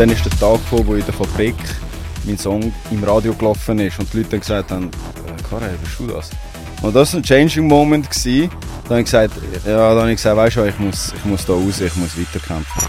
dann 0.00 0.08
ist 0.08 0.24
der 0.24 0.32
Tag 0.32 0.64
gekommen, 0.64 0.86
wo 0.86 0.94
in 0.94 1.04
der 1.04 1.12
Fabrik 1.12 1.54
mein 2.24 2.38
Song 2.38 2.72
im 2.90 3.04
Radio 3.04 3.34
gelaufen 3.34 3.78
ist 3.80 3.98
und 3.98 4.10
die 4.10 4.18
Leute 4.18 4.30
dann 4.30 4.40
gesagt 4.40 4.70
haben, 4.70 4.86
äh, 4.86 5.42
Karel, 5.42 5.76
bist 5.76 5.98
du 5.98 6.06
das? 6.06 6.30
Und 6.80 6.96
das 6.96 7.12
war 7.12 7.20
ein 7.20 7.22
Changing 7.22 7.68
Moment. 7.68 8.08
Gewesen. 8.08 8.48
Dann 8.84 8.90
habe 8.90 9.00
ich 9.00 9.04
gesagt, 9.04 9.34
ja, 9.66 9.90
dann 9.90 9.98
habe 9.98 10.10
ich 10.10 10.16
gesagt, 10.16 10.38
weißt 10.38 10.56
du, 10.56 10.64
ich 10.64 10.78
muss, 10.78 11.12
ich 11.14 11.24
muss 11.26 11.44
da 11.44 11.52
raus, 11.52 11.82
ich 11.82 11.94
muss 11.96 12.18
weiterkämpfen. 12.18 12.82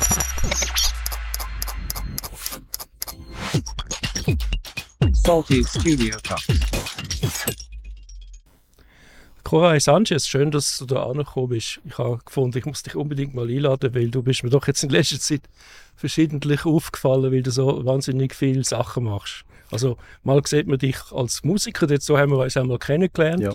Salty 5.12 5.66
Studio 5.66 6.16
Talk. 6.24 6.40
Cora 9.52 9.78
Sanchez, 9.82 10.30
schön, 10.30 10.50
dass 10.50 10.78
du 10.78 10.86
da 10.86 11.04
angekommen 11.04 11.50
bist. 11.50 11.82
Ich 11.84 11.98
habe 11.98 12.22
gefunden, 12.24 12.58
ich 12.58 12.66
muss 12.66 12.84
dich 12.84 12.96
unbedingt 12.96 13.34
mal 13.34 13.50
einladen, 13.50 13.94
weil 13.94 14.10
du 14.10 14.24
bist 14.24 14.46
mir 14.46 14.50
doch 14.50 14.66
jetzt 14.66 14.82
in 14.82 14.90
letzter 14.90 15.20
Zeit 15.20 15.42
verschiedentlich 15.98 16.66
aufgefallen, 16.66 17.34
weil 17.34 17.44
du 17.44 17.52
so 17.52 17.84
wahnsinnig 17.84 18.34
viele 18.34 18.64
Sachen 18.64 19.04
machst. 19.04 19.44
Also 19.72 19.98
mal 20.24 20.42
sieht 20.46 20.68
man 20.68 20.78
dich 20.78 20.98
als 21.12 21.44
Musiker, 21.44 21.90
jetzt 21.90 22.06
so 22.06 22.18
haben 22.18 22.32
wir 22.32 22.40
uns 22.40 22.58
einmal 22.58 22.80
kennengelernt. 22.80 23.42
Ja. 23.42 23.54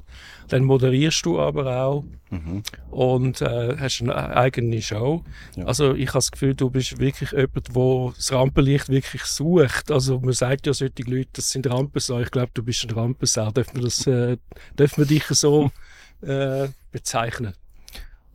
Dann 0.48 0.64
moderierst 0.64 1.24
du 1.26 1.40
aber 1.40 1.84
auch 1.84 2.04
Mhm. 2.28 2.64
und 2.90 3.40
äh, 3.40 3.76
hast 3.78 4.00
eine 4.02 4.16
eigene 4.36 4.82
Show. 4.82 5.22
Ja. 5.54 5.66
Also 5.66 5.94
ich 5.94 6.08
habe 6.08 6.18
das 6.18 6.32
Gefühl, 6.32 6.54
du 6.54 6.70
bist 6.70 6.98
wirklich 6.98 7.30
jemand, 7.30 7.68
der 7.68 8.12
das 8.16 8.32
Rampenlicht 8.32 8.88
wirklich 8.88 9.22
sucht. 9.24 9.92
Also 9.92 10.18
man 10.18 10.32
sagt 10.32 10.66
ja 10.66 10.74
solche 10.74 11.02
Leute, 11.06 11.28
das 11.34 11.50
sind 11.50 11.70
Rampensau. 11.70 12.18
Ich 12.20 12.32
glaube, 12.32 12.50
du 12.52 12.64
bist 12.64 12.82
ein 12.84 12.90
Rampensau. 12.90 13.52
Dürfen 13.52 13.76
wir, 13.76 13.82
das, 13.84 14.06
äh, 14.08 14.38
dürfen 14.76 14.98
wir 14.98 15.06
dich 15.06 15.24
so 15.26 15.70
äh, 16.22 16.66
bezeichnen? 16.90 17.54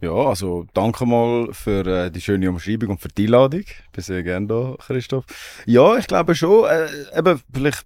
Ja, 0.01 0.11
also 0.13 0.65
danke 0.73 1.05
mal 1.05 1.49
für 1.53 1.85
äh, 1.85 2.09
die 2.11 2.21
schöne 2.21 2.49
Umschreibung 2.49 2.89
und 2.89 3.01
für 3.01 3.09
die 3.09 3.26
Einladung. 3.26 3.62
Ich 3.62 3.89
bin 3.91 4.03
sehr 4.03 4.23
gerne 4.23 4.48
da, 4.48 4.76
Christoph. 4.85 5.26
Ja, 5.65 5.95
ich 5.98 6.07
glaube 6.07 6.34
schon, 6.35 6.65
äh, 6.65 7.20
eben 7.20 7.39
vielleicht 7.53 7.85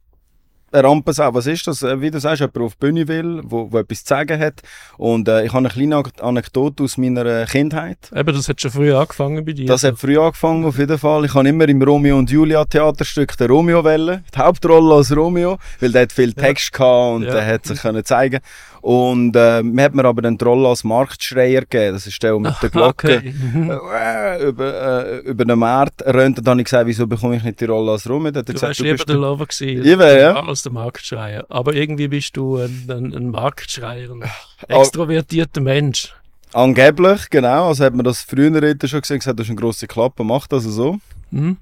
eine 0.72 0.88
Rampensau, 0.88 1.34
was 1.34 1.48
ist 1.48 1.68
das? 1.68 1.84
Äh, 1.84 2.02
Wie 2.02 2.12
du 2.12 2.20
sagst, 2.20 2.40
jemand, 2.42 2.58
auf 2.58 2.74
die 2.76 2.80
Bühne 2.80 3.08
will, 3.08 3.42
wo, 3.46 3.72
wo 3.72 3.78
etwas 3.80 4.04
zu 4.04 4.10
sagen 4.14 4.40
hat. 4.40 4.62
Und 4.98 5.28
äh, 5.28 5.44
ich 5.46 5.50
habe 5.54 5.60
eine 5.60 5.70
kleine 5.70 6.04
Anekdote 6.22 6.84
aus 6.84 6.98
meiner 6.98 7.46
Kindheit. 7.46 7.98
Eben, 8.14 8.34
das 8.36 8.50
hat 8.50 8.60
schon 8.60 8.72
früh 8.72 8.94
angefangen 8.94 9.46
bei 9.46 9.54
dir. 9.54 9.66
Das 9.68 9.84
hat 9.84 9.98
früh 9.98 10.18
angefangen, 10.18 10.66
auf 10.66 10.78
jeden 10.78 10.98
Fall. 10.98 11.26
Ich 11.26 11.34
habe 11.34 11.48
immer 11.48 11.68
im 11.70 11.82
Romeo 11.82 12.18
und 12.18 12.30
Julia 12.30 12.66
Theaterstück 12.66 13.38
den 13.38 13.48
Romeo 13.52 13.84
wählen, 13.86 14.24
die 14.34 14.40
Hauptrolle 14.40 14.96
als 14.96 15.16
Romeo, 15.16 15.58
weil 15.80 15.92
der 15.92 16.04
hat 16.04 16.12
viel 16.12 16.34
Text 16.34 16.74
gehabt 16.74 17.16
und 17.16 17.24
Ja. 17.24 17.32
der 17.34 17.46
hat 17.46 17.66
sich 17.66 17.80
können 17.82 18.04
zeigen. 18.04 18.40
Und 18.86 19.36
äh, 19.36 19.64
mir 19.64 19.86
hat 19.86 19.96
mir 19.96 20.06
aber 20.06 20.22
den 20.22 20.38
Rolle 20.38 20.70
als 20.70 20.84
Marktschreier 20.84 21.62
gegeben. 21.62 21.94
Das 21.94 22.06
ist 22.06 22.22
der, 22.22 22.38
mit 22.40 22.54
der 22.62 22.70
Glocke 22.72 23.18
Okay. 23.18 23.34
Äh, 23.34 24.48
über, 24.48 25.08
äh, 25.08 25.18
über 25.22 25.44
den 25.44 25.58
Markt 25.58 26.04
rennt. 26.06 26.38
Und 26.38 26.46
dann 26.46 26.52
habe 26.52 26.62
ich 26.62 26.66
gesagt, 26.66 26.86
wieso 26.86 27.08
bekomme 27.08 27.36
ich 27.36 27.44
nicht 27.44 27.60
die 27.60 27.66
Rolle 27.66 27.94
als 27.94 28.06
er 28.06 28.12
Du 28.12 28.22
gesagt, 28.22 28.62
warst 28.62 28.80
lieber 28.82 29.04
der 29.04 29.16
Lover 29.16 29.48
gewesen. 29.48 29.84
Ich 29.84 29.98
wär, 29.98 30.20
ja. 30.20 30.34
Als 30.36 30.62
der 30.62 30.72
Marktschreier. 30.72 31.48
Aber 31.50 31.74
irgendwie 31.74 32.10
bist 32.10 32.38
du 32.38 32.58
ein, 32.58 32.86
ein, 32.88 33.12
ein 33.16 33.30
Marktschreier, 33.32 34.12
ein 34.12 34.24
extrovertierter 34.68 35.62
Mensch. 35.62 36.14
Angeblich, 36.54 37.32
genau. 37.32 37.70
Also 37.70 37.86
hat 37.86 37.96
man 37.96 38.06
das 38.06 38.22
früher 38.22 38.52
schon 38.52 39.02
gesehen, 39.02 39.18
gesagt, 39.18 39.40
das 39.40 39.48
ist 39.48 39.50
eine 39.50 39.60
grosse 39.60 39.88
Klappe, 39.88 40.24
macht 40.24 40.54
das 40.54 40.64
so. 40.64 41.00
Mhm. 41.32 41.58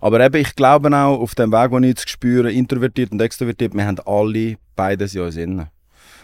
Aber 0.00 0.20
eben, 0.20 0.36
ich 0.36 0.54
glaube 0.54 0.88
auch, 0.96 1.18
auf 1.18 1.34
dem 1.34 1.50
Weg, 1.50 1.72
den 1.72 1.82
ich 1.82 1.88
jetzt 1.88 2.08
spüre, 2.08 2.52
introvertiert 2.52 3.10
und 3.10 3.20
extrovertiert, 3.20 3.74
wir 3.74 3.84
haben 3.84 3.98
alle 4.06 4.54
beides 4.76 5.16
in 5.16 5.22
uns 5.22 5.36
innen. 5.36 5.68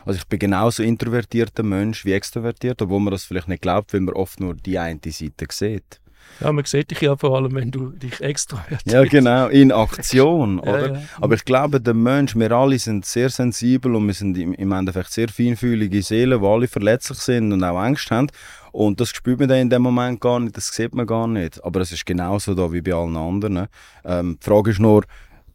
Also 0.06 0.18
ich 0.18 0.26
bin 0.26 0.38
genauso 0.38 0.84
introvertierter 0.84 1.64
Mensch 1.64 2.04
wie 2.04 2.12
extrovertiert, 2.12 2.80
obwohl 2.80 3.00
man 3.00 3.10
das 3.10 3.24
vielleicht 3.24 3.48
nicht 3.48 3.60
glaubt, 3.60 3.92
weil 3.92 4.00
man 4.00 4.14
oft 4.14 4.40
nur 4.40 4.54
die 4.54 4.78
eine 4.78 5.00
Seite 5.04 5.46
sieht. 5.50 6.00
Ja, 6.40 6.52
man 6.52 6.64
sieht 6.64 6.90
dich 6.90 7.00
ja 7.00 7.16
vor 7.16 7.36
allem, 7.36 7.54
wenn 7.54 7.70
du 7.70 7.90
dich 7.90 8.20
extrovertierst. 8.20 8.86
Ja, 8.90 9.04
genau, 9.04 9.48
in 9.48 9.72
Aktion, 9.72 10.60
Ja, 10.64 10.70
oder? 10.70 10.92
ja. 10.94 11.02
Aber 11.20 11.34
ich 11.34 11.44
glaube, 11.44 11.80
der 11.80 11.94
Mensch, 11.94 12.36
wir 12.36 12.52
alle 12.52 12.78
sind 12.78 13.04
sehr 13.04 13.30
sensibel 13.30 13.94
und 13.94 14.06
wir 14.06 14.14
sind 14.14 14.36
im, 14.38 14.52
im 14.52 14.72
Endeffekt 14.72 15.10
sehr 15.12 15.28
feinfühlige 15.28 16.02
Seelen, 16.02 16.40
die 16.40 16.46
alle 16.46 16.68
verletzlich 16.68 17.18
sind 17.18 17.52
und 17.52 17.64
auch 17.64 17.78
Angst 17.78 18.10
haben. 18.10 18.28
Und 18.72 19.00
das 19.00 19.08
spürt 19.08 19.40
man 19.40 19.48
dann 19.48 19.58
in 19.58 19.70
dem 19.70 19.82
Moment 19.82 20.20
gar 20.20 20.38
nicht, 20.38 20.56
das 20.56 20.68
sieht 20.68 20.94
man 20.94 21.06
gar 21.06 21.26
nicht. 21.26 21.64
Aber 21.64 21.80
es 21.80 21.90
ist 21.90 22.04
genauso 22.04 22.54
da 22.54 22.70
wie 22.70 22.82
bei 22.82 22.92
allen 22.92 23.16
anderen. 23.16 23.68
Ähm, 24.04 24.38
die 24.40 24.44
Frage 24.44 24.72
ist 24.72 24.80
nur, 24.80 25.04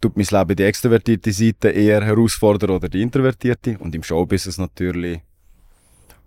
tut 0.01 0.17
mein 0.17 0.25
Leben 0.29 0.55
die 0.55 0.63
extrovertierte 0.63 1.31
Seite 1.31 1.69
eher 1.69 2.03
herausfordern 2.03 2.71
oder 2.71 2.89
die 2.89 3.01
introvertierte? 3.01 3.77
Und 3.79 3.95
im 3.95 4.03
Showbusiness 4.03 4.57
natürlich 4.57 5.21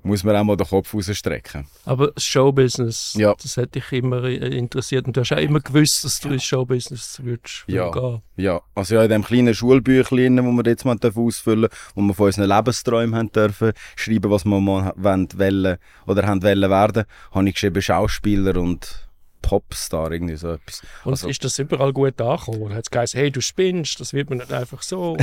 muss 0.07 0.23
man 0.23 0.37
auch 0.37 0.45
mal 0.45 0.57
den 0.57 0.67
Kopf 0.67 0.93
rausstrecken. 0.95 1.67
Aber 1.87 2.09
das 2.13 2.25
Showbusiness, 2.25 3.15
Ja. 3.19 3.35
das 3.43 3.57
hat 3.57 3.75
dich 3.75 3.91
immer 3.93 4.23
äh, 4.25 4.37
interessiert. 4.57 5.07
Und 5.07 5.17
du 5.17 5.23
hast 5.23 5.33
auch 5.33 5.39
immer 5.39 5.61
gewusst, 5.61 6.05
dass 6.05 6.21
du 6.21 6.29
ins 6.29 6.45
Showbusiness 6.45 7.21
würdest 7.25 7.65
Ja. 7.69 7.91
gehen. 7.91 8.21
Ja, 8.37 8.61
also 8.75 8.97
ja, 8.97 9.05
in 9.05 9.09
dem 9.09 9.25
kleinen 9.25 9.55
Schulbüchlein, 9.55 10.37
das 10.37 10.45
wir 10.45 10.63
jetzt 10.67 10.85
mal 10.85 10.99
ausfüllen 11.03 11.69
wo 11.95 12.03
wir 12.03 12.13
von 12.15 12.27
unseren 12.27 12.49
Lebensträumen 12.49 13.15
haben 13.15 13.33
dürfen 13.33 13.73
schreiben, 13.97 14.31
was 14.31 14.45
wir 14.45 14.61
mal 14.61 14.93
wollen, 14.97 15.29
wollen 15.37 15.79
oder 16.07 16.27
haben 16.27 16.43
wollen 16.43 16.71
werden, 16.71 17.05
habe 17.33 17.49
ich 17.49 17.55
geschrieben 17.55 17.81
Schauspieler 17.81 18.57
und 18.61 19.04
Popstar, 19.47 20.11
irgendwie 20.13 20.37
so 20.37 20.53
etwas. 20.53 20.83
Und 21.05 21.13
Also- 21.13 21.29
ist 21.29 21.45
das 21.45 21.59
überall 21.59 21.93
gut 21.93 22.21
angekommen? 22.21 22.63
Oder 22.63 22.77
hat 22.77 22.85
es 22.85 22.91
geheißen, 22.91 23.21
hey, 23.21 23.31
du 23.31 23.41
spinnst, 23.41 24.01
das 24.01 24.13
wird 24.13 24.31
man 24.31 24.39
nicht 24.39 24.53
einfach 24.53 24.83
so. 24.83 25.17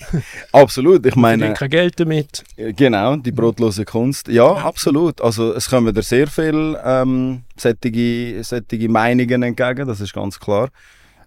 Absolut, 0.52 1.06
ich 1.06 1.16
meine, 1.16 1.44
meine, 1.44 1.54
kein 1.54 1.70
Geld 1.70 1.98
damit. 1.98 2.44
äh, 2.56 2.72
genau, 2.72 3.16
die 3.16 3.32
brotlose 3.32 3.84
Kunst. 3.84 4.28
Ja, 4.28 4.52
absolut. 4.52 5.20
Also 5.20 5.54
es 5.54 5.68
kommen 5.68 5.94
da 5.94 6.02
sehr 6.02 6.26
viele 6.28 6.80
ähm, 6.84 7.42
solche, 7.56 8.42
solche 8.44 8.88
Meinungen 8.88 9.42
entgegen, 9.42 9.86
das 9.88 10.00
ist 10.00 10.12
ganz 10.12 10.38
klar. 10.38 10.68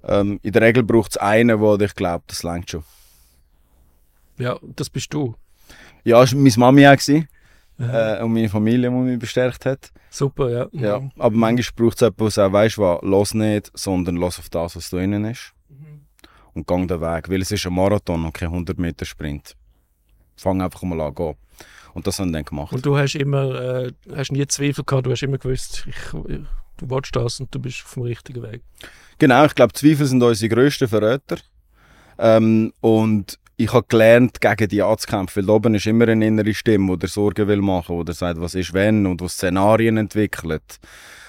Ähm, 0.08 0.40
in 0.44 0.52
der 0.52 0.62
Regel 0.62 0.84
braucht 0.84 1.12
es 1.12 1.18
einen, 1.18 1.60
der 1.60 1.82
ich 1.82 1.96
glaube, 1.96 2.24
das 2.28 2.44
langt 2.44 2.70
schon. 2.70 2.84
Ja, 4.38 4.58
das 4.62 4.90
bist 4.90 5.14
du. 5.14 5.36
Ja, 6.04 6.20
das 6.22 6.34
war 6.34 6.40
meine 6.42 6.54
Mami 6.58 6.88
auch. 6.88 6.92
Gewesen. 6.94 7.28
Äh, 7.78 8.24
und 8.24 8.34
meine 8.34 8.50
Familie, 8.50 8.90
die 8.90 8.96
mich 8.96 9.20
bestärkt 9.20 9.66
hat. 9.66 9.92
Super, 10.10 10.50
ja. 10.50 10.68
Ja, 10.72 11.10
aber 11.18 11.36
manchmal 11.36 11.74
braucht 11.76 12.02
es 12.02 12.02
jemanden, 12.02 12.34
der 12.34 12.54
weißt 12.54 12.78
du 12.78 12.82
was, 12.82 13.02
los 13.02 13.34
nicht, 13.34 13.72
sondern 13.74 14.16
los 14.16 14.40
auf 14.40 14.50
das, 14.50 14.76
was 14.76 14.90
da 14.90 15.00
innen 15.00 15.26
ist. 15.26 15.54
Und 16.54 16.66
gang 16.66 16.88
den 16.88 17.02
Weg, 17.02 17.30
weil 17.30 17.42
es 17.42 17.52
ist 17.52 17.66
ein 17.66 17.74
Marathon 17.74 18.24
und 18.24 18.34
kein 18.34 18.48
100 18.48 18.80
Meter 18.80 19.04
Sprint. 19.04 19.58
Fang 20.38 20.62
einfach 20.62 20.82
mal 20.84 21.02
an, 21.02 21.14
gehen. 21.14 21.36
Und 21.94 22.08
das 22.08 22.20
haben 22.20 22.30
wir 22.30 22.34
dann 22.34 22.46
gemacht. 22.46 22.72
Und 22.72 22.86
du 22.86 22.98
hast 22.98 23.16
immer, 23.16 23.56
äh, 23.56 23.92
hast 24.16 24.32
nie 24.32 24.46
Zweifel 24.48 24.86
gehabt, 24.86 25.06
du 25.06 25.12
hast 25.12 25.24
immer 25.24 25.38
gewusst, 25.38 25.86
ich, 25.88 26.12
du 26.12 26.90
willst 26.90 27.16
das 27.16 27.42
und 27.42 27.54
du 27.54 27.60
bist 27.60 27.84
auf 27.86 27.94
dem 27.94 28.04
richtigen 28.04 28.42
Weg. 28.42 28.62
Genau, 29.18 29.46
ich 29.46 29.56
glaube, 29.56 29.74
Zweifel 29.74 30.06
sind 30.06 30.24
unsere 30.24 30.54
grössten 30.54 30.88
Verräter. 30.88 31.38
Ähm, 32.18 32.72
und 32.80 33.38
ich 33.58 33.72
habe 33.72 33.86
gelernt, 33.88 34.42
gegen 34.42 34.68
die 34.68 34.82
anzukämpfen, 34.82 35.48
weil 35.48 35.50
oben 35.50 35.76
ist 35.76 35.86
immer 35.86 36.08
eine 36.08 36.28
innere 36.28 36.54
Stimme, 36.54 36.98
die 36.98 37.08
Sorgen 37.08 37.48
will 37.48 37.62
machen, 37.62 38.04
die 38.06 38.14
sagt, 38.14 38.40
was 38.42 38.56
ist 38.56 38.74
wenn 38.74 39.06
und 39.06 39.22
die 39.22 39.30
Szenarien 39.30 39.98
entwickelt. 39.98 40.80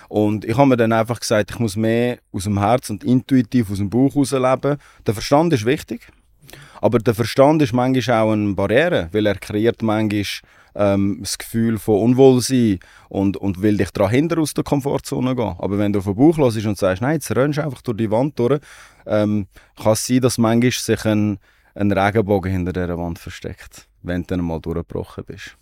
Und 0.08 0.44
ich 0.44 0.56
habe 0.56 0.68
mir 0.68 0.76
dann 0.76 0.92
einfach 0.92 1.20
gesagt, 1.20 1.50
ich 1.52 1.58
muss 1.58 1.76
mehr 1.76 2.18
aus 2.32 2.44
dem 2.44 2.58
Herz 2.58 2.90
und 2.90 3.04
intuitiv 3.04 3.70
aus 3.70 3.78
dem 3.78 3.90
Bauch 3.90 4.14
heraus 4.14 4.32
leben. 4.32 4.78
Der 5.06 5.14
Verstand 5.14 5.52
ist 5.52 5.66
wichtig, 5.66 6.08
aber 6.80 6.98
der 6.98 7.14
Verstand 7.14 7.62
ist 7.62 7.72
manchmal 7.72 8.20
auch 8.20 8.32
eine 8.32 8.54
Barriere, 8.54 9.08
weil 9.12 9.26
er 9.26 9.36
kreiert 9.36 9.82
manchmal 9.82 10.24
ähm, 10.76 11.18
das 11.20 11.38
Gefühl 11.38 11.78
von 11.78 12.02
Unwohlsein 12.02 12.78
und, 13.08 13.36
und 13.36 13.62
will 13.62 13.76
dich 13.76 13.90
daran 13.90 14.10
hindern, 14.12 14.40
aus 14.40 14.54
der 14.54 14.64
Komfortzone 14.64 15.34
gehen. 15.34 15.54
Aber 15.58 15.78
wenn 15.78 15.92
du 15.92 16.00
auf 16.00 16.04
den 16.04 16.16
Bauch 16.16 16.36
hörst 16.36 16.64
und 16.64 16.78
sagst, 16.78 17.02
nein, 17.02 17.14
jetzt 17.14 17.34
rennst 17.34 17.58
du 17.58 17.64
einfach 17.64 17.82
durch 17.82 17.96
die 17.96 18.10
Wand 18.10 18.38
durch, 18.38 18.60
ähm, 19.06 19.46
kann 19.76 19.92
es 19.92 20.06
sein, 20.06 20.20
dass 20.20 20.38
manchmal 20.38 20.72
sich 20.72 21.04
ein, 21.04 21.38
ein 21.76 21.92
Regenbogen 21.92 22.50
hinter 22.50 22.72
dieser 22.72 22.98
Wand 22.98 23.18
versteckt, 23.18 23.88
wenn 24.02 24.22
du 24.22 24.28
dann 24.28 24.44
mal 24.44 24.60
durchgebrochen 24.60 25.24
bist. 25.24 25.56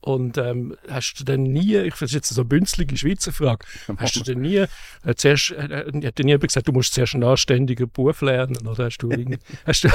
Und 0.00 0.38
ähm, 0.38 0.76
hast 0.88 1.14
du 1.14 1.24
denn 1.24 1.42
nie, 1.42 1.76
ich 1.76 1.94
finde 1.94 2.14
jetzt 2.14 2.28
so 2.28 2.42
eine 2.42 2.48
bünzlige 2.48 2.96
Schweizer 2.96 3.32
Frage, 3.32 3.66
hast 3.96 4.14
du 4.16 4.22
denn 4.22 4.40
nie, 4.40 4.58
äh, 5.04 5.14
zuerst, 5.16 5.50
äh, 5.50 5.88
äh, 5.88 6.06
hat 6.06 6.18
dir 6.18 6.24
nie 6.24 6.38
gesagt, 6.38 6.68
du 6.68 6.72
musst 6.72 6.94
zuerst 6.94 7.14
einen 7.14 7.24
anständigen 7.24 7.90
Beruf 7.90 8.20
lernen? 8.20 8.64
Oder 8.66 8.84
hast 8.84 8.98
du, 8.98 9.10
hast 9.66 9.84
du 9.84 9.88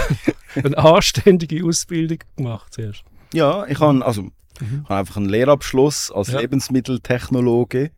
eine 0.55 0.77
anständige 0.77 1.65
Ausbildung 1.65 2.19
gemacht 2.35 2.73
zuerst? 2.73 3.03
Ja, 3.33 3.65
ich 3.65 3.79
habe 3.79 4.05
also, 4.05 4.29
ich 4.59 4.67
habe 4.89 4.95
einfach 4.99 5.17
einen 5.17 5.29
Lehrabschluss 5.29 6.11
als 6.11 6.27
Ja. 6.27 6.41
Lebensmitteltechnologe. 6.41 7.91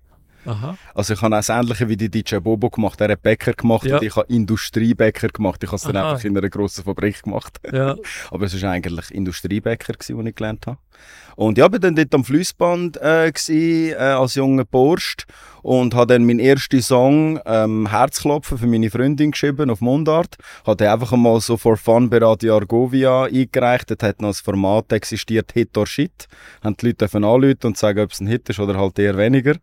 Aha. 0.46 0.78
Also 0.94 1.14
ich 1.14 1.22
habe 1.22 1.36
auch 1.36 1.40
das 1.40 1.50
Ähnliche 1.50 1.90
wie 1.90 1.98
die 1.98 2.10
DJ 2.10 2.38
Bobo 2.38 2.70
gemacht. 2.70 3.00
Er 3.02 3.10
hat 3.10 3.22
Bäcker 3.22 3.54
gemacht 3.54 3.86
Ja. 3.86 3.98
und 3.98 4.04
ich 4.04 4.16
habe 4.16 4.28
Industriebäcker 4.34 5.30
gemacht. 5.30 5.64
Ich 5.64 5.70
habe 5.70 5.78
es 5.78 5.84
dann 5.84 5.98
einfach 5.98 6.24
in 6.24 6.38
einer 6.38 6.50
grossen 6.50 6.84
Fabrik 6.84 7.24
gemacht. 7.24 7.60
Ja. 7.72 7.96
Aber 8.32 8.46
es 8.46 8.62
war 8.62 8.72
eigentlich 8.72 9.12
Industriebäcker, 9.12 9.94
gewesen, 9.94 10.18
den 10.18 10.28
ich 10.28 10.36
gelernt 10.36 10.68
habe. 10.68 10.78
Und 11.36 11.58
ja, 11.58 11.68
bin 11.68 11.82
dann 11.82 11.96
dort 11.96 12.14
am 12.16 12.24
Flussband 12.24 12.98
äh, 12.98 13.28
äh, 13.28 13.94
als 13.96 14.36
junger 14.36 14.64
Burst 14.64 15.26
und 15.62 15.94
habe 15.94 16.14
dann 16.14 16.26
meinen 16.26 16.40
ersten 16.40 16.82
Song 16.82 17.40
ähm, 17.46 17.90
«Herzklopfen» 17.90 18.58
für 18.58 18.68
meine 18.68 18.90
Freundin 18.90 19.32
geschrieben 19.32 19.70
auf 19.70 19.82
Mundart. 19.82 20.36
Habe 20.66 20.78
den 20.78 20.88
einfach 20.88 21.12
einmal 21.12 21.42
so 21.42 21.58
for 21.58 21.76
fun 21.76 22.10
bei 22.10 22.20
Radio 22.20 22.56
Argovia 22.56 23.24
eingereicht. 23.26 23.90
Dort 23.90 24.04
hat 24.04 24.22
noch 24.22 24.30
das 24.30 24.40
Format 24.40 24.92
existiert 24.94 25.52
«Hit 25.52 25.78
or 25.78 25.88
Shit». 25.88 26.28
Haben 26.64 26.78
die 26.78 26.88
Leute 26.88 27.10
anrufen 27.14 27.58
und 27.64 27.78
sagen, 27.78 28.00
ob 28.00 28.12
es 28.12 28.22
ein 28.22 28.28
Hit 28.28 28.48
ist 28.50 28.60
oder 28.60 28.78
halt 28.78 28.98
eher 28.98 29.18
weniger. 29.18 29.56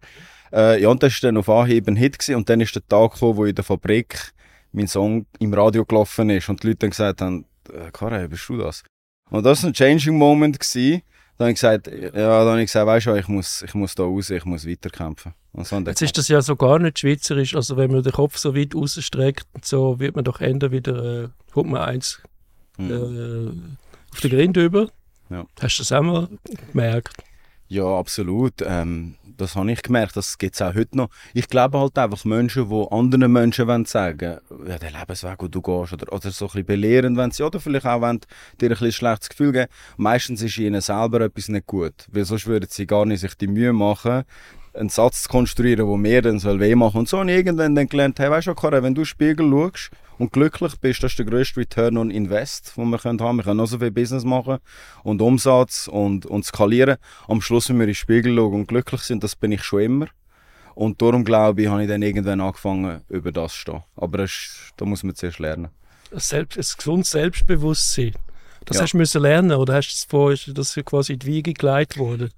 Äh, 0.52 0.82
ja, 0.82 0.88
und 0.88 1.02
das 1.02 1.22
war 1.22 1.28
dann 1.28 1.37
auf 1.38 1.49
Anhieb 1.49 1.88
ein 1.88 1.96
Hit 1.96 2.19
gewesen. 2.19 2.37
und 2.37 2.49
dann 2.49 2.60
ist 2.60 2.75
der 2.75 2.87
Tag 2.87 3.14
gekommen, 3.14 3.37
wo 3.37 3.44
in 3.44 3.54
der 3.54 3.64
Fabrik 3.64 4.32
mein 4.72 4.87
Song 4.88 5.26
im 5.38 5.52
Radio 5.54 5.84
gelaufen 5.84 6.31
ist 6.31 6.49
und 6.49 6.62
die 6.62 6.69
Leute 6.69 6.78
dann 6.81 6.90
gesagt 6.90 7.20
haben, 7.20 7.44
äh, 7.72 7.90
Karel, 7.93 8.28
bist 8.28 8.49
du 8.49 8.58
das? 8.58 8.82
Und 9.31 9.44
das 9.44 9.62
war 9.62 9.70
ein 9.70 9.75
Changing 9.75 10.16
Moment 10.19 10.58
gewesen. 10.58 11.02
Dann 11.38 11.46
habe 11.46 11.50
ich 11.52 11.56
gesagt, 11.56 11.87
ja, 11.88 12.10
dann 12.10 12.49
habe 12.49 12.60
ich 12.60 12.66
gesagt, 12.66 12.87
weißt 12.87 13.06
du, 13.06 13.14
ich 13.14 13.28
muss, 13.28 13.62
ich 13.62 13.75
muss 13.75 13.94
da 13.94 14.02
raus, 14.04 14.31
ich 14.31 14.44
muss 14.44 14.66
weiterkämpfen. 14.69 15.34
So, 15.54 15.78
Jetzt 15.81 16.00
ist 16.02 16.16
das 16.16 16.28
ja 16.28 16.40
so 16.40 16.56
gar 16.56 16.78
nicht 16.78 16.99
schweizerisch. 16.99 17.54
Also 17.54 17.76
wenn 17.76 17.90
man 17.90 18.02
den 18.02 18.12
Kopf 18.12 18.37
so 18.38 18.54
weit 18.54 18.75
rausstreckt, 18.75 19.46
so 19.64 19.99
wird 19.99 20.14
man 20.16 20.25
doch 20.25 20.40
Ende 20.40 20.70
wieder, 20.70 21.25
äh, 21.25 21.28
kommt 21.52 21.70
man 21.70 21.82
eins 21.82 22.22
Mhm. 22.78 22.90
äh, 22.90 24.12
auf 24.12 24.20
den 24.20 24.31
Grind 24.31 24.56
über. 24.56 24.88
Ja. 25.28 25.46
Hast 25.60 25.78
du 25.78 25.82
das 25.82 25.93
auch 25.93 26.02
mal 26.02 26.28
gemerkt? 26.72 27.12
Ja, 27.73 27.99
absolut. 27.99 28.61
Ähm, 28.61 29.15
das 29.39 29.57
habe 29.57 29.73
ich 29.73 29.83
gemerkt, 29.83 30.15
das 30.15 30.37
gibt 30.37 30.57
es 30.57 30.61
auch 30.61 30.75
heute 30.75 30.95
noch. 30.95 31.09
Ich 31.33 31.49
glaube 31.49 31.81
halt 31.81 31.97
einfach 31.97 32.23
Menschen, 32.27 32.69
die 32.69 32.87
anderen 32.91 33.33
Menschen 33.33 33.67
wollen 33.67 33.87
sagen 33.87 34.37
ja, 34.67 34.79
der 34.79 34.91
Lebensweg, 34.91 35.37
wo 35.39 35.49
du 35.49 35.63
gehst, 35.63 35.95
oder, 35.95 36.13
oder 36.13 36.31
so 36.31 36.45
ein 36.45 36.49
bisschen 36.49 36.67
belehren 36.67 37.17
wenn 37.17 37.31
sie, 37.31 37.43
oder 37.43 37.61
vielleicht 37.61 37.87
auch 37.87 38.03
wollen, 38.03 38.21
dir 38.61 38.79
ein 38.79 38.93
schlechtes 38.93 39.31
Gefühl 39.31 39.53
geben. 39.53 39.73
Meistens 39.97 40.43
ist 40.43 40.59
ihnen 40.59 40.83
selber 40.83 41.23
etwas 41.23 41.49
nicht 41.49 41.67
gut, 41.67 41.95
weil 42.13 42.27
sonst 42.27 42.47
würden 42.47 42.69
sie 42.69 42.87
gar 42.87 43.07
nicht 43.07 43.21
sich 43.21 43.35
die 43.37 43.47
Mühe 43.47 43.73
machen, 43.73 44.25
einen 44.75 44.91
Satz 44.91 45.23
zu 45.23 45.31
konstruieren, 45.31 45.87
der 45.87 45.97
mir 45.97 46.21
dann 46.21 46.41
soll 46.41 46.61
weh 46.61 46.75
machen. 46.75 46.99
Und 46.99 47.09
so 47.09 47.23
ich 47.23 47.31
irgendwann 47.31 47.75
dann 47.75 47.89
gelernt, 47.89 48.19
hey, 48.19 48.31
weißt 48.31 48.49
du, 48.49 48.55
Karin, 48.55 48.83
wenn 48.83 48.95
du 48.95 49.07
Spiegel 49.07 49.49
schaust 49.51 49.91
und 50.19 50.32
glücklich 50.32 50.76
bist, 50.81 51.03
das 51.03 51.12
ist 51.12 51.19
der 51.19 51.26
grösste 51.26 51.61
Return 51.61 51.97
on 51.97 52.11
Invest, 52.11 52.75
den 52.76 52.91
wir 52.91 52.99
können 52.99 53.20
haben. 53.20 53.37
Wir 53.38 53.44
können 53.44 53.56
noch 53.59 53.67
so 53.67 53.79
viel 53.79 53.91
Business 53.91 54.25
machen 54.25 54.59
und 55.03 55.20
Umsatz 55.23 55.88
und, 55.88 56.26
und 56.26 56.44
skalieren. 56.44 56.97
Am 57.29 57.41
Schluss, 57.41 57.69
wenn 57.69 57.76
wir 57.76 57.85
in 57.85 57.88
den 57.91 57.94
Spiegel 57.94 58.37
schauen 58.37 58.55
und 58.55 58.69
glücklich 58.69 59.03
sind, 59.03 59.25
das 59.25 59.37
bin 59.37 59.53
ich 59.53 59.62
schon 59.62 59.81
immer. 59.81 60.06
Und 60.75 61.03
darum 61.03 61.25
glaube 61.25 61.62
ich, 61.62 61.69
habe 61.69 61.82
ich 61.82 61.88
dann 61.88 62.03
irgendwann 62.03 62.41
angefangen, 62.41 63.03
über 63.09 63.31
das 63.32 63.53
zu 63.53 63.59
stehen. 63.59 63.82
Aber 63.97 64.19
das, 64.19 64.70
da 64.76 64.85
muss 64.85 65.03
man 65.03 65.14
zuerst 65.14 65.38
lernen. 65.38 65.69
Ein, 66.11 66.19
Selbst, 66.19 66.56
ein 66.59 66.76
gesundes 66.79 67.11
Selbstbewusstsein. 67.11 68.12
Das 68.64 68.76
Ja. 68.76 68.82
hast 68.85 68.93
du 68.93 68.99
müssen 68.99 69.23
lernen 69.23 69.53
oder 69.53 69.75
hast 69.75 70.06
du 70.12 70.53
das 70.53 70.75
quasi 70.85 71.14
in 71.14 71.19
die 71.19 71.26
Wiege 71.26 71.53
geleitet 71.53 71.99
worden? 71.99 72.31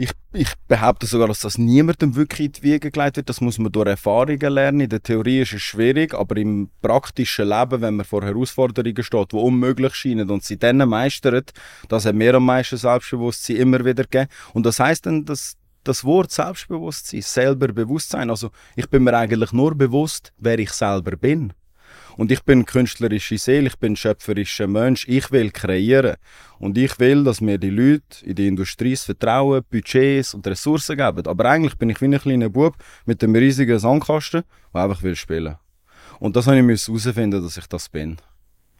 Ich, 0.00 0.12
ich 0.32 0.52
behaupte 0.68 1.06
sogar, 1.06 1.26
dass 1.26 1.40
das 1.40 1.58
niemandem 1.58 2.14
wirklich 2.14 2.46
in 2.46 2.52
die 2.52 2.62
Wiege 2.62 2.92
gelegt 2.92 3.16
wird. 3.16 3.28
Das 3.28 3.40
muss 3.40 3.58
man 3.58 3.72
durch 3.72 3.88
Erfahrungen 3.88 4.52
lernen. 4.52 4.78
In 4.78 4.88
der 4.88 5.02
Theorie 5.02 5.40
ist 5.40 5.54
es 5.54 5.62
schwierig, 5.62 6.14
aber 6.14 6.36
im 6.36 6.70
praktischen 6.80 7.48
Leben, 7.48 7.80
wenn 7.80 7.96
man 7.96 8.06
vor 8.06 8.22
Herausforderungen 8.22 9.02
steht, 9.02 9.32
die 9.32 9.36
unmöglich 9.36 9.96
scheinen 9.96 10.30
und 10.30 10.44
sie 10.44 10.56
dann 10.56 10.76
meistert, 10.88 11.52
das 11.88 12.04
hat 12.04 12.14
mir 12.14 12.32
am 12.36 12.46
meisten 12.46 12.76
Selbstbewusstsein 12.76 13.56
immer 13.56 13.84
wieder 13.84 14.04
gegeben. 14.04 14.30
Und 14.52 14.66
das 14.66 14.78
heißt 14.78 15.04
dann, 15.04 15.24
dass 15.24 15.56
das 15.82 16.04
Wort 16.04 16.30
Selbstbewusstsein, 16.30 17.22
selber 17.22 17.66
Bewusstsein, 17.66 18.30
also 18.30 18.50
ich 18.76 18.88
bin 18.88 19.02
mir 19.02 19.16
eigentlich 19.16 19.50
nur 19.50 19.74
bewusst, 19.74 20.32
wer 20.38 20.60
ich 20.60 20.70
selber 20.70 21.16
bin. 21.16 21.52
Und 22.18 22.32
ich 22.32 22.42
bin 22.42 22.64
künstlerische 22.64 23.38
Seele, 23.38 23.68
ich 23.68 23.78
bin 23.78 23.94
schöpferischer 23.94 24.66
Mensch, 24.66 25.06
ich 25.06 25.30
will 25.30 25.52
kreieren. 25.52 26.16
Und 26.58 26.76
ich 26.76 26.98
will, 26.98 27.22
dass 27.22 27.40
mir 27.40 27.58
die 27.58 27.70
Leute 27.70 28.24
in 28.24 28.34
die 28.34 28.48
Industrie 28.48 28.90
das 28.90 29.04
Vertrauen, 29.04 29.62
Budgets 29.70 30.34
und 30.34 30.44
Ressourcen 30.44 30.96
geben. 30.96 31.24
Aber 31.28 31.44
eigentlich 31.44 31.78
bin 31.78 31.90
ich 31.90 32.00
wie 32.00 32.06
ein 32.06 32.18
kleiner 32.18 32.48
Bub 32.48 32.74
mit 33.06 33.22
einem 33.22 33.36
riesigen 33.36 33.78
Sandkasten, 33.78 34.42
der 34.74 34.82
einfach 34.82 35.04
will 35.04 35.14
spielen. 35.14 35.58
Und 36.18 36.34
das 36.34 36.48
habe 36.48 36.58
ich 36.58 36.88
herausfinden, 36.88 37.40
dass 37.40 37.56
ich 37.56 37.68
das 37.68 37.88
bin. 37.88 38.16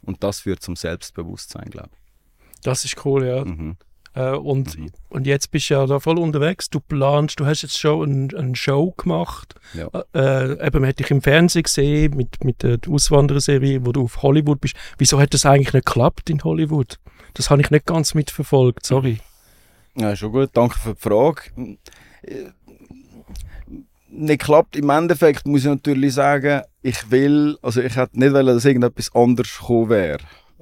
Und 0.03 0.21
das 0.21 0.41
führt 0.41 0.61
zum 0.61 0.75
Selbstbewusstsein, 0.75 1.69
glaube 1.69 1.91
Das 2.63 2.83
ist 2.83 3.05
cool, 3.05 3.25
ja. 3.25 3.43
ich. 3.43 3.45
Mhm. 3.45 3.77
Äh, 4.15 4.31
und, 4.31 4.77
Mhm. 4.77 4.91
und 5.09 5.27
jetzt 5.27 5.51
bist 5.51 5.69
du 5.69 5.75
ja 5.75 5.85
da 5.85 5.99
voll 5.99 6.17
unterwegs. 6.17 6.69
Du 6.69 6.79
planst, 6.79 7.39
du 7.39 7.45
hast 7.45 7.61
jetzt 7.61 7.77
schon 7.77 8.27
ein, 8.27 8.35
eine 8.35 8.55
Show 8.55 8.91
gemacht. 8.97 9.55
Ja. 9.73 9.87
Äh, 10.13 10.65
eben, 10.67 10.81
man 10.81 10.89
hat 10.89 10.99
dich 10.99 11.11
im 11.11 11.21
Fernsehen 11.21 11.63
gesehen 11.63 12.15
mit, 12.15 12.43
mit 12.43 12.63
der 12.63 12.79
Auswandererserie, 12.89 13.85
wo 13.85 13.91
du 13.91 14.03
auf 14.03 14.21
Hollywood 14.23 14.61
bist. 14.61 14.75
Wieso 14.97 15.19
hat 15.19 15.33
das 15.33 15.45
eigentlich 15.45 15.73
nicht 15.73 15.85
geklappt 15.85 16.29
in 16.29 16.43
Hollywood? 16.43 16.97
Das 17.35 17.49
habe 17.49 17.61
ich 17.61 17.69
nicht 17.69 17.85
ganz 17.85 18.13
mitverfolgt, 18.15 18.85
sorry. 18.85 19.19
Ja, 19.95 20.15
schon 20.15 20.31
gut. 20.31 20.49
Danke 20.53 20.77
für 20.79 20.93
die 20.93 20.99
Frage. 21.01 21.41
Nicht 24.11 24.41
klappt. 24.41 24.75
Im 24.75 24.89
Endeffekt 24.89 25.45
muss 25.45 25.61
ich 25.61 25.67
natürlich 25.67 26.15
sagen, 26.15 26.63
ich 26.81 27.11
will, 27.11 27.57
also 27.61 27.81
ich 27.81 27.95
hätte 27.95 28.19
nicht 28.19 28.33
wollen, 28.33 28.47
dass 28.47 28.65
irgendetwas 28.65 29.13
anders 29.13 29.57
gekommen 29.59 29.89
wäre. 29.89 30.17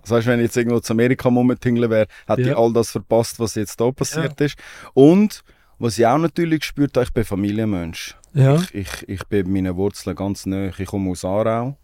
Das 0.07 0.17
heißt, 0.19 0.27
wenn 0.27 0.39
ich 0.39 0.45
jetzt 0.45 0.57
irgendwo 0.57 0.79
zu 0.79 0.93
Amerika 0.93 1.27
rumtingeln 1.29 1.89
wäre, 1.89 2.07
hätte 2.27 2.41
Ja. 2.41 2.47
ich 2.51 2.57
all 2.57 2.71
das 2.71 2.91
verpasst, 2.91 3.39
was 3.39 3.55
jetzt 3.55 3.79
da 3.81 3.91
passiert 3.91 4.39
ist. 4.39 4.57
Und 4.93 5.43
was 5.79 5.97
ich 5.99 6.05
auch 6.07 6.17
natürlich 6.17 6.61
gespürt 6.61 6.95
habe, 6.95 7.03
ich 7.05 7.13
bin 7.13 7.23
Familienmensch. 7.25 8.15
Ja. 8.33 8.55
Ich, 8.55 8.73
ich, 8.73 9.09
ich 9.09 9.23
bin 9.27 9.51
meinen 9.51 9.75
Wurzeln 9.75 10.15
ganz 10.15 10.45
nah. 10.45 10.69
Ich 10.77 10.85
komme 10.87 11.11
aus 11.11 11.25
Aarau. 11.25 11.77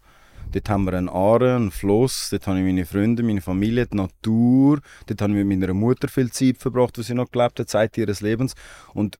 Dort 0.52 0.68
haben 0.70 0.84
wir 0.84 0.94
einen 0.94 1.08
Aare, 1.08 1.56
einen 1.56 1.70
Fluss. 1.70 2.28
Dort 2.30 2.46
habe 2.46 2.58
ich 2.60 2.64
meine 2.64 2.86
Freunde, 2.86 3.22
meine 3.22 3.40
Familie, 3.40 3.86
die 3.86 3.96
Natur. 3.96 4.80
Dort 5.06 5.20
habe 5.20 5.32
ich 5.38 5.44
mit 5.44 5.58
meiner 5.60 5.74
Mutter 5.74 6.08
viel 6.08 6.30
Zeit 6.30 6.58
verbracht, 6.58 6.96
wo 6.96 7.02
sie 7.02 7.14
noch 7.14 7.30
gelebt 7.30 7.58
hat, 7.60 7.68
Zeit 7.68 7.98
ihres 7.98 8.20
Lebens. 8.20 8.54
Und 8.94 9.18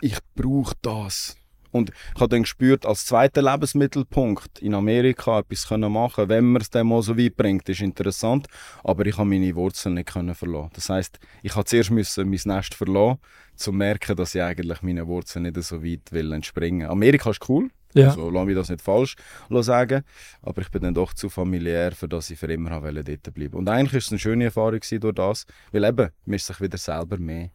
ich 0.00 0.16
brauche 0.36 0.74
das. 0.82 1.37
Und 1.70 1.90
ich 1.90 2.20
habe 2.20 2.28
dann 2.28 2.42
gespürt, 2.42 2.86
als 2.86 3.06
zweiter 3.06 3.42
Lebensmittelpunkt 3.42 4.58
in 4.60 4.74
Amerika 4.74 5.40
etwas 5.40 5.68
können 5.68 5.92
machen, 5.92 6.28
wenn 6.28 6.44
man 6.44 6.62
es 6.62 6.70
dann 6.70 6.88
mal 6.88 7.02
so 7.02 7.18
weit 7.18 7.36
bringt, 7.36 7.68
ist 7.68 7.80
interessant. 7.80 8.46
Aber 8.84 9.06
ich 9.06 9.16
habe 9.16 9.28
meine 9.28 9.54
Wurzeln 9.54 9.94
nicht 9.94 10.12
können 10.12 10.34
verlassen. 10.34 10.70
Das 10.74 10.88
heißt, 10.88 11.18
ich 11.42 11.54
habe 11.54 11.64
zuerst 11.64 11.90
müssen 11.90 12.28
mein 12.28 12.40
Nest 12.44 12.74
verlassen, 12.74 13.18
um 13.18 13.18
zu 13.56 13.72
merken, 13.72 14.16
dass 14.16 14.34
ich 14.34 14.42
eigentlich 14.42 14.82
meinen 14.82 15.06
Wurzeln 15.06 15.44
nicht 15.44 15.62
so 15.62 15.84
weit 15.84 16.12
will 16.12 16.32
entspringen. 16.32 16.88
Amerika 16.88 17.30
ist 17.30 17.48
cool. 17.48 17.70
Ja. 17.94 18.08
Also, 18.08 18.30
lass 18.30 18.46
mich 18.46 18.54
das 18.54 18.68
nicht 18.68 18.82
falsch 18.82 19.16
sagen. 19.48 20.02
Aber 20.42 20.62
ich 20.62 20.70
bin 20.70 20.82
dann 20.82 20.94
doch 20.94 21.14
zu 21.14 21.28
familiär, 21.28 21.92
für 21.92 22.08
dass 22.08 22.30
ich 22.30 22.38
für 22.38 22.52
immer 22.52 22.80
dort 22.80 23.34
bleiben. 23.34 23.56
Und 23.56 23.68
eigentlich 23.68 23.92
war 23.94 23.98
es 23.98 24.10
eine 24.10 24.18
schöne 24.18 24.44
Erfahrung 24.44 24.80
durch 24.80 25.14
das, 25.14 25.46
weil 25.72 25.84
eben, 25.84 26.10
man 26.24 26.36
ist 26.36 26.46
sich 26.46 26.60
wieder 26.60 26.78
selber 26.78 27.18
mehr 27.18 27.50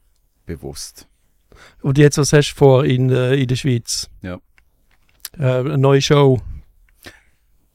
bewusst. 0.45 1.07
Und 1.81 1.97
jetzt, 1.97 2.17
was 2.17 2.33
hast 2.33 2.51
du 2.51 2.55
vor 2.55 2.85
in, 2.85 3.09
äh, 3.09 3.35
in 3.35 3.47
der 3.47 3.55
Schweiz? 3.55 4.09
Ja. 4.21 4.39
Äh, 5.38 5.59
eine 5.59 5.77
neue 5.77 6.01
Show. 6.01 6.41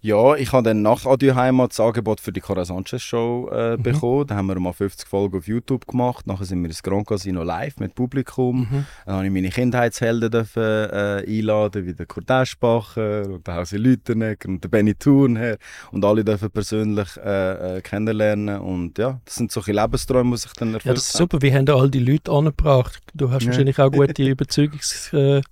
Ja, 0.01 0.37
ich 0.37 0.53
habe 0.53 0.63
dann 0.63 0.83
nach 0.83 1.05
Adieu 1.07 1.35
Heimat 1.35 1.73
das 1.73 1.81
Angebot 1.81 2.21
für 2.21 2.31
die 2.31 2.41
Cora 2.41 2.65
Sanchez 2.65 3.03
Show 3.03 3.51
äh, 3.53 3.77
Mhm. 3.77 3.83
bekommen. 3.83 4.27
Da 4.29 4.37
haben 4.37 4.47
wir 4.47 4.59
mal 4.61 4.73
50 4.73 5.09
Folgen 5.09 5.37
auf 5.39 5.49
YouTube 5.49 5.89
gemacht. 5.89 6.25
Nachher 6.25 6.45
sind 6.45 6.63
wir 6.63 6.69
ins 6.69 6.85
Grand 6.85 7.05
Casino 7.09 7.43
live 7.43 7.79
mit 7.79 7.97
Publikum. 7.97 8.61
Mhm. 8.61 8.87
Dann 9.07 9.15
habe 9.17 9.27
ich 9.27 9.33
meine 9.33 9.49
Kindheitshelden 9.49 10.31
dürfen, 10.31 10.63
äh, 10.63 11.25
einladen, 11.27 11.85
wie 11.85 11.95
der 11.95 12.07
Kurt 12.07 12.31
Eschbacher 12.31 13.23
und 13.27 13.45
der 13.45 13.55
Hausi 13.57 13.77
Lüternegger 13.77 14.49
und 14.49 14.63
der 14.63 14.69
Benny 14.69 14.95
Thurnherr. 14.95 15.59
Und 15.91 16.05
alle 16.05 16.25
dürfen 16.25 16.51
persönlich 16.53 17.09
äh, 17.17 17.79
äh, 17.79 17.81
kennenlernen. 17.81 18.61
Und 18.61 18.99
ja, 18.99 19.21
das 19.25 19.35
sind 19.35 19.51
solche 19.51 19.73
Lebensträume, 19.73 20.31
die 20.37 20.43
sich 20.43 20.53
dann 20.53 20.69
erfüllt 20.75 20.85
Ja, 20.87 20.95
das 20.95 21.09
ist 21.09 21.17
super. 21.17 21.43
Wie 21.43 21.53
haben 21.53 21.67
da 21.67 21.75
all 21.75 21.91
die 21.91 21.99
Leute 21.99 22.31
angebracht? 22.31 23.03
Du 23.15 23.33
hast 23.33 23.43
Ja. 23.43 23.49
wahrscheinlich 23.49 23.81
auch 23.81 23.91
gute 23.91 24.23
Überzeugungskraft. 24.31 25.45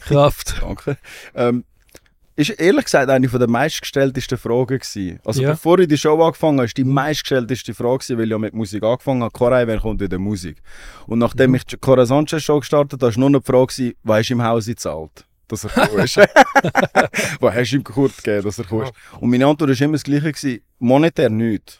Kraft. 0.00 0.56
Danke. 0.62 0.96
Ähm, 1.34 1.64
ist 2.36 2.50
ehrlich 2.50 2.84
gesagt 2.86 3.10
eine 3.10 3.28
der 3.28 3.48
meistgestelltesten 3.48 4.38
Fragen 4.38 4.78
gewesen. 4.78 5.20
Also 5.24 5.42
Ja. 5.42 5.50
bevor 5.50 5.78
ich 5.78 5.88
die 5.88 5.98
Show 5.98 6.22
angefangen 6.22 6.58
habe, 6.58 6.66
ist 6.66 6.76
die 6.76 6.84
meistgestellteste 6.84 7.74
Frage 7.74 7.98
gewesen, 7.98 8.18
weil 8.18 8.24
ich 8.24 8.30
ja 8.30 8.38
mit 8.38 8.54
Musik 8.54 8.82
angefangen 8.82 9.22
habe. 9.22 9.32
Koray, 9.32 9.66
wer 9.66 9.78
kommt 9.80 10.00
in 10.02 10.08
der 10.08 10.18
Musik? 10.18 10.62
Und 11.06 11.18
nachdem 11.18 11.50
Mhm. 11.50 11.56
ich 11.56 11.64
die 11.66 11.76
Cora 11.76 12.06
Sanchez 12.06 12.42
Show 12.42 12.60
gestartet 12.60 13.02
habe, 13.02 13.12
war 13.14 13.20
nur 13.20 13.30
noch 13.30 13.40
die 13.40 13.46
Frage, 13.46 13.66
gewesen, 13.66 13.94
wer 14.02 14.20
ist 14.20 14.30
im 14.30 14.42
Haus 14.42 14.70
zahlt? 14.76 15.26
Dass 15.48 15.64
er 15.64 15.70
gekommen 15.70 16.04
ist. 16.04 16.16
Was 17.40 17.54
hast 17.54 17.70
du 17.72 17.76
ihm 17.76 17.84
kurz 17.84 18.16
gegeben, 18.22 18.44
dass 18.44 18.58
er 18.58 18.64
gekommen 18.64 18.84
ist? 18.84 18.92
Und 19.20 19.30
meine 19.30 19.46
Antwort 19.46 19.68
war 19.70 19.80
immer 19.82 19.92
das 19.92 20.04
gleiche. 20.04 20.32
Gewesen, 20.32 20.60
monetär 20.78 21.28
nichts. 21.28 21.78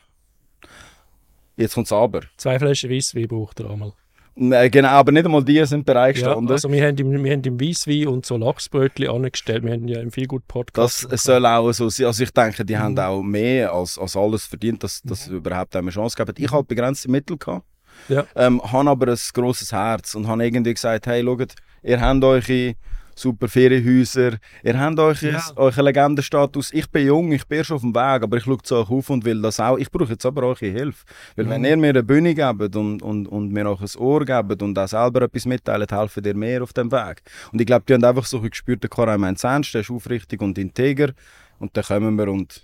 Jetzt 1.57 1.75
kommt 1.75 1.87
es 1.87 1.93
aber. 1.93 2.23
Zwei 2.37 2.59
Flaschen 2.59 2.91
Weisswein 2.91 3.29
braucht 3.29 3.61
er 3.61 3.71
einmal. 3.71 3.93
Genau, 4.35 4.89
aber 4.89 5.13
nicht 5.13 5.27
einmal 5.27 5.45
die 5.45 5.65
sind 5.67 5.85
bereit 5.85 6.17
Ja, 6.17 6.35
also 6.37 6.71
wir 6.73 6.87
haben, 6.87 6.97
im, 6.97 7.23
wir 7.25 7.33
haben 7.33 7.43
im 7.43 7.61
Weisswein 7.61 8.09
und 8.09 8.25
so 8.25 8.37
Lachsbrötchen 8.39 9.09
angestellt. 9.09 9.63
Wir 9.63 9.73
haben 9.73 9.87
ja 9.89 10.01
im 10.01 10.11
viel 10.11 10.27
gut 10.27 10.47
Podcast. 10.49 11.07
Das 11.11 11.23
soll 11.25 11.45
auch 11.45 11.71
so 11.73 11.89
sein. 11.91 12.07
Also 12.07 12.23
ich 12.23 12.31
denke, 12.33 12.65
die 12.65 12.75
Mhm. 12.75 12.79
haben 12.79 12.99
auch 12.99 13.23
mehr 13.23 13.73
als, 13.75 13.99
als 13.99 14.17
alles 14.17 14.47
verdient, 14.47 14.83
dass, 14.83 15.03
dass 15.03 15.27
sie 15.27 15.33
überhaupt 15.35 15.77
eine 15.77 15.91
Chance 15.91 16.17
geben. 16.17 16.33
Ich 16.39 16.51
habe 16.51 16.65
begrenzte 16.65 17.11
Mittel 17.11 17.37
gehabt, 17.37 17.67
Ja. 18.09 18.25
ähm, 18.35 18.63
habe 18.63 18.89
aber 18.91 19.09
ein 19.09 19.19
grosses 19.35 19.71
Herz 19.71 20.15
und 20.15 20.27
habe 20.27 20.45
irgendwie 20.45 20.73
gesagt, 20.73 21.07
hey, 21.07 21.23
schaut, 21.23 21.55
ihr 21.83 22.01
habt 22.01 22.25
eure 22.25 22.75
super 23.15 23.49
Ferienhäuser, 23.49 24.39
ihr 24.63 24.79
habt 24.81 24.99
euch 24.99 25.23
Ja. 25.23 25.43
euren 25.57 25.85
Legendenstatus. 25.85 26.73
Ich 26.73 26.91
bin 26.91 27.07
jung, 27.07 27.33
ich 27.33 27.47
bin 27.47 27.59
erst 27.59 27.73
auf 27.73 27.81
dem 27.83 27.95
Weg, 27.95 28.23
aber 28.23 28.37
ich 28.37 28.45
schaue 28.45 28.59
zu 28.63 28.77
euch 28.77 28.89
auf 28.91 29.11
und 29.11 29.25
will 29.25 29.41
das 29.43 29.61
auch. 29.61 29.77
Ich 29.79 29.91
brauche 29.91 30.13
jetzt 30.13 30.27
aber 30.27 30.43
eure 30.45 30.67
Hilfe. 30.67 31.05
Weil 31.37 31.49
wenn 31.49 31.61
Mhm. 31.63 31.67
ihr 31.67 31.77
mir 31.77 31.89
eine 31.91 32.03
Bühne 32.03 32.35
gebt 32.35 32.75
und, 32.77 33.03
und, 33.03 33.27
und 33.27 33.53
mir 33.53 33.69
auch 33.69 33.81
ein 33.81 33.89
Ohr 33.99 34.25
gebt 34.25 34.63
und 34.63 34.79
auch 34.79 34.89
selber 34.89 35.23
etwas 35.23 35.47
mitteilt, 35.47 35.93
helfen 35.93 36.25
ihr 36.25 36.35
mehr 36.37 36.63
auf 36.63 36.73
dem 36.73 36.91
Weg. 36.91 37.23
Und 37.53 37.61
ich 37.61 37.67
glaube, 37.67 37.85
die 37.89 37.95
haben 37.95 38.05
einfach 38.05 38.25
so 38.27 38.41
gespürt, 38.41 38.83
der 38.83 38.91
Karim 38.91 39.21
meint 39.21 39.43
ernst, 39.45 39.75
der 39.75 39.83
ist 39.83 39.91
aufrichtig 39.91 40.41
und 40.41 40.59
integer. 40.59 41.13
Und 41.59 41.77
dann 41.77 41.85
kommen 41.85 42.17
wir 42.17 42.29
und 42.29 42.63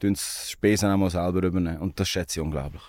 tun 0.00 0.14
das 0.14 0.50
Spesen 0.50 0.90
auch 0.90 0.96
mal 0.96 1.10
selber 1.10 1.46
übernehmen. 1.46 1.78
Und 1.78 2.00
das 2.00 2.08
schätze 2.08 2.40
ich 2.40 2.44
unglaublich. 2.44 2.82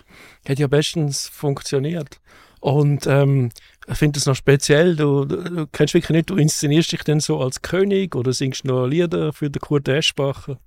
Hat 0.48 0.58
ja 0.58 0.66
bestens 0.66 1.28
funktioniert. 1.28 2.18
Und 2.64 3.06
ähm, 3.06 3.50
ich 3.86 3.98
finde 3.98 4.18
das 4.18 4.24
noch 4.24 4.36
speziell. 4.36 4.96
Du, 4.96 5.26
du, 5.26 5.66
kennst 5.70 5.92
wirklich 5.92 6.16
nicht, 6.16 6.30
du 6.30 6.36
inszenierst 6.36 6.92
dich 6.92 7.02
dann 7.04 7.20
so 7.20 7.38
als 7.42 7.60
König 7.60 8.14
oder 8.16 8.32
singst 8.32 8.64
noch 8.64 8.86
Lieder 8.86 9.34
für 9.34 9.50
den 9.50 9.60
Kurt 9.60 9.86
Eschbacher. 9.86 10.58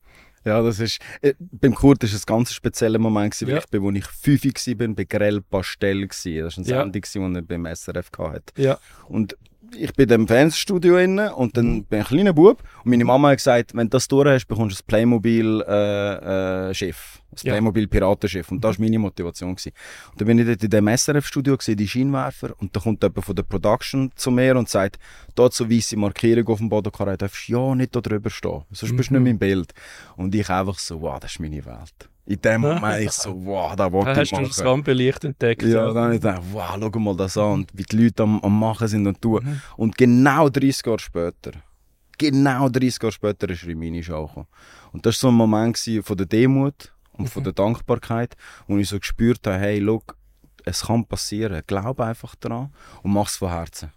Ja, 0.45 0.61
das 0.61 0.79
ist, 0.79 0.99
äh, 1.23 1.33
beim 1.39 1.73
Kurt 1.73 2.03
war 2.03 2.07
es 2.07 2.13
ein 2.13 2.21
ganz 2.27 2.53
spezieller 2.53 2.99
Moment, 2.99 3.33
gewesen, 3.33 3.49
Ja. 3.49 3.57
ich 3.57 3.65
bin, 3.65 3.81
wo 3.81 3.89
ich 3.89 4.05
fünf 4.05 4.43
war, 4.43 4.87
bei 4.89 5.03
Grell 5.05 5.41
Pastel. 5.41 6.07
Gewesen. 6.07 6.43
Das 6.43 6.57
war 6.57 6.63
eine 6.63 6.69
Ja. 6.71 6.81
Sendung, 6.83 7.01
gewesen, 7.01 7.33
die 7.33 7.39
er 7.39 7.41
beim 7.41 7.65
SRF 7.65 8.09
hatte. 8.19 8.43
Ja. 8.61 8.77
Und 9.07 9.35
ich 9.75 9.91
bin 9.93 10.07
im 10.09 10.27
Fernsehstudio 10.27 10.97
inne 10.99 11.33
und 11.33 11.57
dann 11.57 11.65
Mhm. 11.77 11.83
bin 11.85 11.99
ich 12.01 12.05
ein 12.11 12.15
kleiner 12.15 12.33
Bub 12.33 12.61
und 12.83 12.91
meine 12.91 13.05
Mama 13.05 13.29
hat 13.29 13.37
gesagt, 13.37 13.73
wenn 13.73 13.87
du 13.87 13.97
das 13.97 14.07
durch 14.07 14.27
hast, 14.27 14.45
bekommst 14.45 14.79
du 14.79 14.83
ein 14.83 14.87
Playmobil 14.87 15.63
äh, 15.67 16.69
äh, 16.69 16.73
Ein 17.43 17.47
Ja. 17.47 17.53
Playmobil 17.53 17.87
Piratenschiff 17.87 18.51
und 18.51 18.63
das 18.63 18.77
war 18.79 18.83
meine 18.85 18.99
Motivation 18.99 19.55
gewesen. 19.55 19.71
Und 20.11 20.21
dann 20.21 20.27
bin 20.27 20.39
ich 20.39 20.45
dort 20.47 20.63
in 20.63 20.69
dem 20.69 20.87
SRF 20.87 21.25
Studio 21.27 21.57
gesehen, 21.57 21.77
die 21.77 21.87
Scheinwerfer 21.87 22.53
und 22.57 22.75
da 22.75 22.79
kommt 22.79 23.03
jemand 23.03 23.25
von 23.25 23.35
der 23.35 23.43
Production 23.43 24.11
zu 24.15 24.31
mir 24.31 24.55
und 24.57 24.69
sagt, 24.69 24.97
dort 25.35 25.53
so 25.53 25.69
weiße 25.69 25.97
Markierung 25.97 26.47
auf 26.47 26.57
dem 26.59 26.69
Boden, 26.69 26.91
Karin, 26.91 27.17
darfst 27.17 27.47
ja 27.47 27.75
nicht 27.75 27.95
da 27.95 28.01
drüber 28.01 28.29
stehen, 28.29 28.63
sonst 28.71 28.95
bist 28.95 29.09
du 29.09 29.15
Mhm. 29.15 29.23
nicht 29.23 29.31
mein 29.33 29.39
Bild. 29.39 29.73
Und 30.15 30.33
ich 30.35 30.49
einfach 30.49 30.79
so, 30.79 31.01
wow, 31.01 31.19
das 31.19 31.31
ist 31.31 31.39
meine 31.39 31.63
Welt. 31.65 32.09
In 32.25 32.41
dem 32.41 32.59
Moment 32.59 33.03
ich 33.05 33.11
so, 33.11 33.33
wow, 33.45 33.73
da 33.73 33.89
wollte 33.89 34.11
ich 34.11 34.17
hast 34.17 34.31
du 34.31 34.35
machen. 34.35 34.47
das 34.49 34.65
Rampenlicht 34.65 35.23
entdeckt. 35.23 35.63
Ja, 35.63 35.93
dann 35.93 36.03
habe 36.03 36.15
ich 36.15 36.21
gedacht, 36.21 36.41
wow, 36.51 36.77
schau 36.77 36.99
mal 36.99 37.15
das 37.15 37.37
an, 37.37 37.51
und 37.53 37.71
wie 37.73 37.83
die 37.83 38.03
Leute 38.03 38.23
am, 38.23 38.41
am 38.41 38.59
Machen 38.59 38.87
sind 38.89 39.07
und 39.07 39.21
tun. 39.21 39.61
Und 39.77 39.97
genau 39.97 40.49
30 40.49 40.85
Jahre 40.85 40.99
später, 40.99 41.51
genau 42.17 42.67
30 42.69 43.01
Jahre 43.01 43.11
später 43.13 43.49
ist 43.49 43.65
Rimini 43.65 44.03
Show 44.03 44.27
gekommen. 44.27 44.47
Und 44.91 45.05
das 45.05 45.15
war 45.23 45.29
so 45.29 45.33
ein 45.33 45.35
Moment 45.35 45.77
von 46.03 46.17
der 46.17 46.25
Demut 46.25 46.93
und 47.17 47.29
von 47.29 47.43
der 47.43 47.53
Dankbarkeit, 47.53 48.35
wo 48.67 48.77
ich 48.77 48.89
so 48.89 48.99
gespürt 48.99 49.45
habe, 49.47 49.57
hey, 49.59 49.83
schau, 49.83 50.03
es 50.65 50.85
kann 50.85 51.05
passieren, 51.05 51.61
glaub 51.65 51.99
einfach 51.99 52.35
daran 52.35 52.73
und 53.03 53.11
mach 53.13 53.27
es 53.27 53.37
von 53.37 53.49
Herzen. 53.49 53.91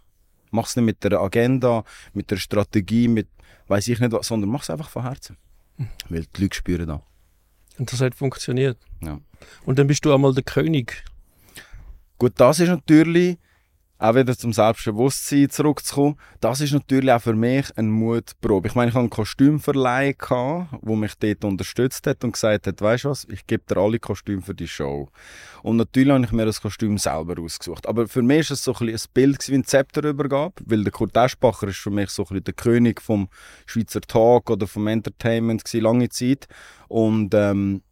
Mach 0.51 0.67
es 0.67 0.75
nicht 0.75 0.85
mit 0.85 1.03
der 1.03 1.19
Agenda, 1.19 1.83
mit 2.13 2.31
der 2.31 2.37
Strategie, 2.37 3.07
mit 3.07 3.27
weiß 3.67 3.87
ich 3.87 3.99
nicht 3.99 4.11
was, 4.11 4.27
sondern 4.27 4.49
mach 4.49 4.63
es 4.63 4.69
einfach 4.69 4.89
von 4.89 5.03
Herzen. 5.03 5.37
Weil 6.09 6.25
die 6.35 6.41
Leute 6.41 6.55
spüren 6.55 6.87
da. 6.87 7.01
Und 7.77 7.91
das 7.91 8.01
hat 8.01 8.15
funktioniert. 8.15 8.77
Ja. 9.01 9.19
Und 9.65 9.79
dann 9.79 9.87
bist 9.87 10.03
du 10.05 10.13
einmal 10.13 10.33
der 10.33 10.43
König. 10.43 11.03
Gut, 12.17 12.33
das 12.35 12.59
ist 12.59 12.67
natürlich, 12.67 13.37
auch 14.01 14.15
wieder 14.15 14.35
zum 14.35 14.51
Selbstbewusstsein 14.51 15.49
zurückzukommen, 15.51 16.15
das 16.39 16.59
ist 16.59 16.73
natürlich 16.73 17.11
auch 17.11 17.21
für 17.21 17.35
mich 17.35 17.67
eine 17.77 17.87
Mutprobe. 17.87 18.67
Ich 18.67 18.73
meine, 18.73 18.89
ich 18.89 18.95
hatte 18.95 19.01
einen 19.01 19.09
Kostümverleih, 19.11 20.15
der 20.19 20.95
mich 20.95 21.13
dort 21.19 21.45
unterstützt 21.45 22.07
hat 22.07 22.23
und 22.23 22.31
gesagt 22.31 22.65
hat, 22.65 22.81
weißt 22.81 23.03
du 23.03 23.09
was, 23.09 23.27
ich 23.29 23.45
gebe 23.45 23.63
dir 23.69 23.79
alle 23.79 23.99
Kostüme 23.99 24.41
für 24.41 24.55
die 24.55 24.67
Show. 24.67 25.09
Und 25.61 25.77
natürlich 25.77 26.11
habe 26.11 26.25
ich 26.25 26.31
mir 26.31 26.47
das 26.47 26.61
Kostüm 26.61 26.97
selber 26.97 27.39
ausgesucht. 27.39 27.87
Aber 27.87 28.07
für 28.07 28.23
mich 28.23 28.49
war 28.49 28.55
es 28.55 28.63
so 28.63 28.73
ein, 28.73 28.89
ein 28.89 28.99
Bild 29.13 29.47
wie 29.47 29.55
ein 29.55 29.65
Zepterübergabe, 29.65 30.55
weil 30.65 30.83
der 30.83 30.91
Kurt 30.91 31.15
Eschbacher 31.15 31.67
ist 31.67 31.77
für 31.77 31.91
mich 31.91 32.09
so 32.09 32.25
ein 32.27 32.43
der 32.43 32.55
König 32.55 33.01
vom 33.01 33.29
Schweizer 33.67 34.01
Talk 34.01 34.49
oder 34.49 34.65
vom 34.65 34.87
Entertainment 34.87 35.63
gewesen, 35.63 35.83
lange 35.83 36.09
Zeit. 36.09 36.47
Und 36.87 37.35
ähm, 37.35 37.83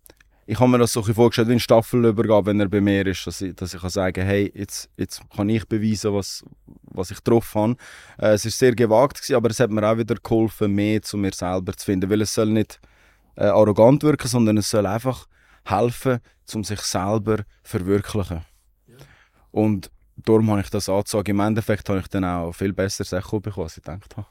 ich 0.51 0.59
habe 0.59 0.71
mir 0.71 0.79
das 0.79 0.93
so 0.93 1.03
ein 1.05 1.13
vorgestellt 1.13 1.47
wie 1.47 1.51
eine 1.51 1.59
Staffelübergabe, 1.59 2.47
wenn 2.47 2.59
er 2.59 2.67
bei 2.67 2.81
mir 2.81 3.05
ist, 3.05 3.27
dass 3.27 3.39
ich, 3.39 3.55
dass 3.55 3.75
ich 3.75 3.81
kann 3.81 3.91
sagen 3.91 4.25
hey, 4.25 4.51
jetzt, 4.55 4.89
jetzt 4.97 5.21
kann 5.29 5.47
ich 5.47 5.67
beweisen, 5.67 6.11
was, 6.11 6.43
was 6.85 7.11
ich 7.11 7.19
drauf 7.19 7.53
habe. 7.53 7.75
Äh, 8.17 8.29
es 8.29 8.45
war 8.45 8.51
sehr 8.51 8.73
gewagt, 8.73 9.17
gewesen, 9.17 9.35
aber 9.35 9.51
es 9.51 9.59
hat 9.59 9.69
mir 9.69 9.87
auch 9.87 9.97
wieder 9.97 10.15
geholfen, 10.15 10.73
mehr 10.73 11.03
zu 11.03 11.17
mir 11.17 11.33
selber 11.33 11.73
zu 11.73 11.85
finden, 11.85 12.09
weil 12.09 12.21
es 12.21 12.33
soll 12.33 12.47
nicht 12.47 12.79
äh, 13.35 13.45
arrogant 13.45 14.01
wirken, 14.01 14.27
sondern 14.27 14.57
es 14.57 14.71
soll 14.71 14.87
einfach 14.87 15.27
helfen, 15.65 16.17
um 16.55 16.63
sich 16.63 16.81
selber 16.81 17.43
verwirklichen. 17.61 18.41
Und 19.51 19.91
darum 20.15 20.49
habe 20.49 20.61
ich 20.61 20.71
das 20.71 20.89
angezogen. 20.89 21.29
Im 21.29 21.41
Endeffekt 21.41 21.87
habe 21.89 21.99
ich 21.99 22.07
dann 22.07 22.25
auch 22.25 22.53
viel 22.53 22.73
besser 22.73 23.03
Sachen 23.03 23.39
bekommen, 23.39 23.65
als 23.65 23.77
ich 23.77 23.83
gedacht 23.83 24.17
habe. 24.17 24.25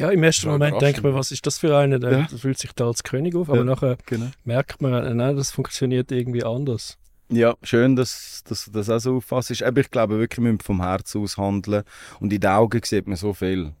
Ja, 0.00 0.10
im 0.10 0.22
ersten 0.22 0.48
Moment 0.48 0.80
denkt 0.80 1.02
man, 1.02 1.14
was 1.14 1.30
ist 1.30 1.46
das 1.46 1.58
für 1.58 1.76
einer? 1.76 1.98
Der 1.98 2.10
Ja. 2.12 2.26
fühlt 2.26 2.58
sich 2.58 2.72
da 2.72 2.86
als 2.86 3.02
König 3.02 3.34
auf. 3.36 3.48
Aber 3.50 3.58
Ja. 3.58 3.64
nachher 3.64 3.98
Genau. 4.06 4.30
merkt 4.44 4.80
man, 4.80 4.94
äh, 4.94 5.14
nein, 5.14 5.36
das 5.36 5.50
funktioniert 5.50 6.10
irgendwie 6.10 6.42
anders. 6.42 6.96
Ja, 7.28 7.54
schön, 7.62 7.96
dass, 7.96 8.42
dass 8.48 8.64
du 8.64 8.70
das 8.72 8.88
auch 8.90 8.98
so 8.98 9.16
auffasst. 9.18 9.62
Aber 9.62 9.80
ich 9.80 9.90
glaube 9.90 10.18
wirklich, 10.18 10.38
wir 10.42 10.50
müssen 10.52 10.64
vom 10.64 10.82
Herzen 10.82 11.22
aus 11.22 11.36
handeln. 11.36 11.84
Und 12.18 12.32
in 12.32 12.40
den 12.40 12.50
Augen 12.50 12.80
sieht 12.82 13.06
man 13.06 13.16
so 13.16 13.34
viel. 13.34 13.72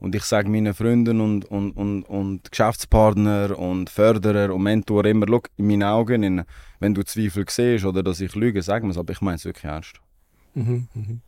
Und 0.00 0.14
ich 0.14 0.24
sage 0.24 0.48
meinen 0.48 0.74
Freunden 0.74 1.20
und, 1.20 1.44
und, 1.44 1.72
und, 1.72 2.02
und 2.04 2.50
Geschäftspartner 2.50 3.58
und 3.58 3.88
Förderer 3.90 4.54
und 4.54 4.62
Mentor 4.62 5.04
immer, 5.06 5.26
schau, 5.28 5.42
in 5.56 5.66
meinen 5.68 5.82
Augen, 5.84 6.44
wenn 6.80 6.94
du 6.94 7.02
Zweifel 7.04 7.44
siehst 7.48 7.84
oder 7.84 8.02
dass 8.02 8.20
ich 8.20 8.34
lüge, 8.34 8.62
sag 8.62 8.82
mir 8.84 8.90
es, 8.90 8.98
aber 8.98 9.12
ich 9.12 9.20
meine 9.20 9.36
es 9.36 9.44
wirklich 9.44 9.64
ernst. 9.64 10.00
Mhm, 10.54 10.88
mhm. 10.94 11.20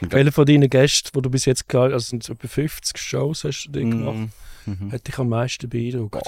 Ja. 0.00 0.12
Welcher 0.12 0.32
von 0.32 0.46
deinen 0.46 0.70
Gästen, 0.70 1.10
die 1.14 1.22
du 1.22 1.30
bis 1.30 1.44
jetzt 1.44 1.68
gehabt 1.68 1.92
also 1.92 2.06
sind 2.10 2.28
etwa 2.28 2.46
50 2.48 2.96
Shows 2.98 3.44
hast 3.44 3.64
du 3.66 3.72
dort 3.72 3.90
gemacht, 3.90 4.30
Mhm. 4.66 4.92
hat 4.92 5.06
dich 5.06 5.18
am 5.18 5.28
meisten 5.30 5.68
beeindruckt? 5.68 6.22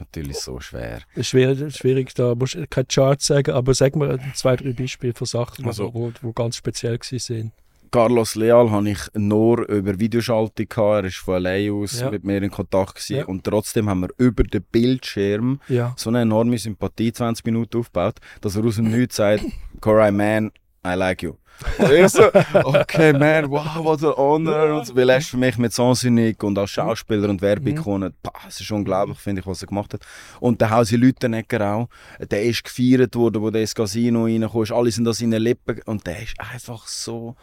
Natürlich 0.00 0.38
so 0.38 0.60
schwer. 0.60 1.00
Es 1.14 1.32
ist 1.34 1.78
schwierig, 1.78 2.14
da 2.14 2.34
musst 2.34 2.54
du 2.54 2.66
keine 2.68 2.86
Charts 2.86 3.26
sagen, 3.26 3.50
aber 3.52 3.74
sag 3.74 3.96
mir 3.96 4.18
zwei, 4.34 4.54
drei 4.56 4.72
Beispiele 4.72 5.12
von 5.14 5.26
Sachen, 5.26 5.66
Also- 5.66 5.92
wo, 5.92 6.12
wo 6.22 6.32
ganz 6.32 6.56
speziell 6.56 6.98
waren. 6.98 7.52
Carlos 7.90 8.34
Leal 8.34 8.70
habe 8.70 8.90
ich 8.90 8.98
nur 9.14 9.66
über 9.68 9.98
Videoschaltung 9.98 10.68
gehabt. 10.68 11.04
Er 11.04 11.04
ist 11.06 11.16
von 11.16 11.36
allein 11.36 11.70
aus 11.72 11.98
Ja. 12.00 12.10
mit 12.10 12.22
mir 12.22 12.42
in 12.42 12.50
Kontakt 12.50 12.96
gewesen. 12.96 13.16
Ja. 13.16 13.24
Und 13.24 13.44
trotzdem 13.44 13.88
haben 13.88 14.00
wir 14.00 14.10
über 14.18 14.42
den 14.44 14.62
Bildschirm 14.62 15.60
Ja. 15.68 15.94
so 15.96 16.10
eine 16.10 16.20
enorme 16.20 16.58
Sympathie 16.58 17.12
20 17.12 17.46
Minuten 17.46 17.78
aufgebaut, 17.78 18.16
dass 18.42 18.56
er 18.56 18.64
aus 18.66 18.76
dem 18.76 18.90
Nichts 18.90 19.16
sagt, 19.16 19.42
Coray, 19.80 20.12
man, 20.12 20.52
I 20.86 20.94
like 20.96 21.22
you. 21.22 21.34
Und 21.78 21.90
ich 21.90 22.08
so, 22.08 22.24
okay, 22.64 23.12
man, 23.12 23.50
wow, 23.50 23.76
what 23.78 24.02
an 24.04 24.14
honor. 24.16 24.78
Und 24.78 24.86
so, 24.86 24.96
weil 24.96 25.08
er 25.08 25.18
ist 25.18 25.30
für 25.30 25.36
mich 25.36 25.58
mit 25.58 25.72
Sansinig 25.72 26.42
und 26.42 26.58
als 26.58 26.70
Schauspieler 26.70 27.28
und 27.28 27.42
Werbeikone, 27.42 28.12
pah, 28.22 28.32
es 28.46 28.60
ist 28.60 28.70
unglaublich, 28.70 29.18
finde 29.18 29.40
ich, 29.40 29.46
was 29.46 29.62
er 29.62 29.68
gemacht 29.68 29.94
hat. 29.94 30.00
Und 30.40 30.60
der 30.60 30.70
Hausi 30.70 30.96
Lüttenegger 30.96 31.74
auch, 31.74 31.88
der 32.20 32.42
ist 32.42 32.64
gefeiert 32.64 33.16
worden, 33.16 33.42
wo 33.42 33.50
der 33.50 33.62
ins 33.62 33.74
Casino 33.74 34.26
ist, 34.26 34.72
alle 34.72 34.90
sind 34.90 35.06
an 35.06 35.14
seinen 35.14 35.42
Lippen. 35.42 35.80
Und 35.86 36.06
der 36.06 36.22
ist 36.22 36.34
einfach 36.38 36.86
so 36.86 37.36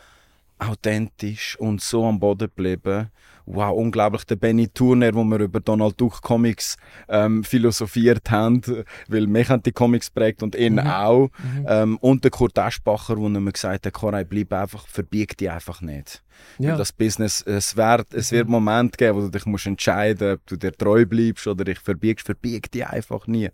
authentisch 0.59 1.57
und 1.59 1.81
so 1.81 2.05
am 2.05 2.19
Boden 2.19 2.47
geblieben. 2.47 3.09
Wow, 3.47 3.77
unglaublich. 3.77 4.23
Der 4.23 4.37
Benny 4.37 4.67
Turner, 4.69 5.13
wo 5.13 5.23
wir 5.23 5.37
über 5.39 5.59
Donald 5.59 6.01
Duck 6.01 6.21
Comics 6.23 6.77
ähm, 7.07 7.43
philosophiert 7.43 8.31
haben, 8.31 8.61
weil 9.07 9.27
mich 9.27 9.49
haben 9.49 9.61
die 9.61 9.71
Comics 9.71 10.09
prägt 10.09 10.41
und 10.41 10.55
ihn 10.55 10.79
auch. 10.79 11.29
Ähm, 11.67 11.97
und 11.97 12.23
der 12.23 12.31
Kurt 12.31 12.57
Eschbacher, 12.57 13.17
wo 13.17 13.29
mir 13.29 13.51
gesagt 13.51 13.85
hat, 13.85 13.93
Koray, 13.93 14.25
bleib 14.25 14.51
einfach, 14.51 14.87
verbieg 14.87 15.37
dich 15.37 15.51
einfach 15.51 15.81
nicht. 15.81 16.23
Weil 16.57 16.69
Ja. 16.69 16.75
das 16.77 16.91
Business, 16.91 17.43
es 17.45 17.77
wird, 17.77 18.13
es 18.15 18.31
wird 18.31 18.49
Momente 18.49 18.97
geben, 18.97 19.17
wo 19.17 19.21
du 19.21 19.29
dich 19.29 19.45
musst 19.45 19.67
entscheiden 19.67 20.33
ob 20.33 20.47
du 20.47 20.55
dir 20.55 20.71
treu 20.71 21.05
bleibst 21.05 21.45
oder 21.45 21.65
dich 21.65 21.79
verbiegst. 21.79 22.25
Verbieg 22.25 22.71
dich 22.71 22.87
einfach 22.87 23.27
nie. 23.27 23.49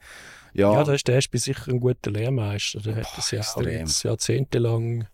Ja, 0.54 0.74
ja, 0.74 0.84
da 0.84 0.94
ist 0.94 1.08
der 1.08 1.18
Espi 1.18 1.38
sicher 1.38 1.70
ein 1.70 1.80
guter 1.82 2.12
Lehrmeister. 2.12 2.80
Der 2.80 2.96
hat 2.96 3.08
das 3.18 3.32
jetzt 3.32 4.04
jahrzehntelang 4.04 5.08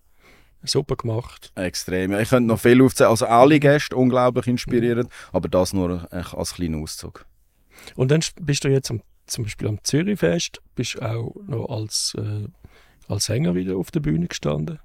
super 0.69 0.95
gemacht. 0.95 1.51
extrem. 1.55 2.13
Ich 2.13 2.29
könnte 2.29 2.47
noch 2.47 2.59
viel 2.59 2.81
aufzählen. 2.81 3.09
Also 3.09 3.25
alle 3.25 3.59
Gäste 3.59 3.95
unglaublich 3.95 4.47
inspirierend, 4.47 5.09
aber 5.31 5.49
das 5.49 5.73
nur 5.73 6.07
äh, 6.11 6.23
als 6.35 6.53
kleiner 6.53 6.77
Auszug. 6.77 7.25
Und 7.95 8.11
dann 8.11 8.21
bist 8.41 8.63
du 8.63 8.69
jetzt 8.69 8.91
am, 8.91 9.01
zum 9.25 9.45
Beispiel 9.45 9.67
am 9.67 9.83
Zürichfest, 9.83 10.61
bist 10.75 11.01
auch 11.01 11.35
noch 11.47 11.69
als, 11.69 12.15
äh, 12.17 12.47
als 13.07 13.25
Sänger 13.25 13.55
wieder 13.55 13.77
auf 13.77 13.91
der 13.91 13.99
Bühne 13.99 14.27
gestanden. 14.27 14.79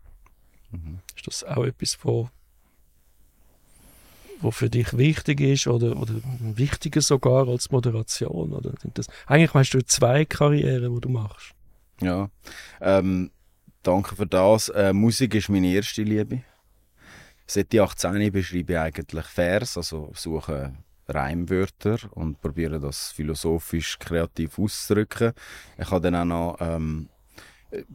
Mhm. 0.70 0.98
Ist 1.16 1.26
das 1.26 1.44
auch 1.44 1.64
etwas, 1.64 1.98
wo, 2.02 2.28
wo 4.40 4.50
für 4.50 4.70
dich 4.70 4.96
wichtig 4.96 5.40
ist 5.40 5.66
oder, 5.66 5.96
oder 5.96 6.14
wichtiger 6.40 7.00
sogar 7.00 7.48
als 7.48 7.70
Moderation? 7.70 8.52
Oder 8.52 8.72
sind 8.80 8.98
das, 8.98 9.06
eigentlich 9.26 9.54
hast 9.54 9.70
du 9.70 9.84
zwei 9.84 10.24
Karrieren, 10.24 10.94
die 10.94 11.00
du 11.00 11.08
machst. 11.08 11.54
Ja. 12.00 12.30
Ähm, 12.80 13.30
danke 13.82 14.16
für 14.16 14.26
das. 14.26 14.68
Äh, 14.68 14.92
Musik 14.92 15.34
ist 15.34 15.48
meine 15.48 15.68
erste 15.68 16.02
Liebe. 16.02 16.42
Seit 17.46 17.74
ich 17.74 17.80
18 17.80 18.32
beschreibe 18.32 18.72
ich 18.72 18.78
eigentlich 18.78 19.26
Vers, 19.26 19.76
also 19.76 20.10
suche 20.14 20.72
Reimwörter 21.08 21.98
und 22.12 22.40
probiere 22.40 22.80
das 22.80 23.10
philosophisch 23.12 23.98
kreativ 23.98 24.58
auszudrücken. 24.58 25.32
Ich 25.78 25.90
habe 25.90 26.10
dann 26.10 26.14
auch 26.14 26.24
noch 26.24 26.56
ähm, 26.60 27.08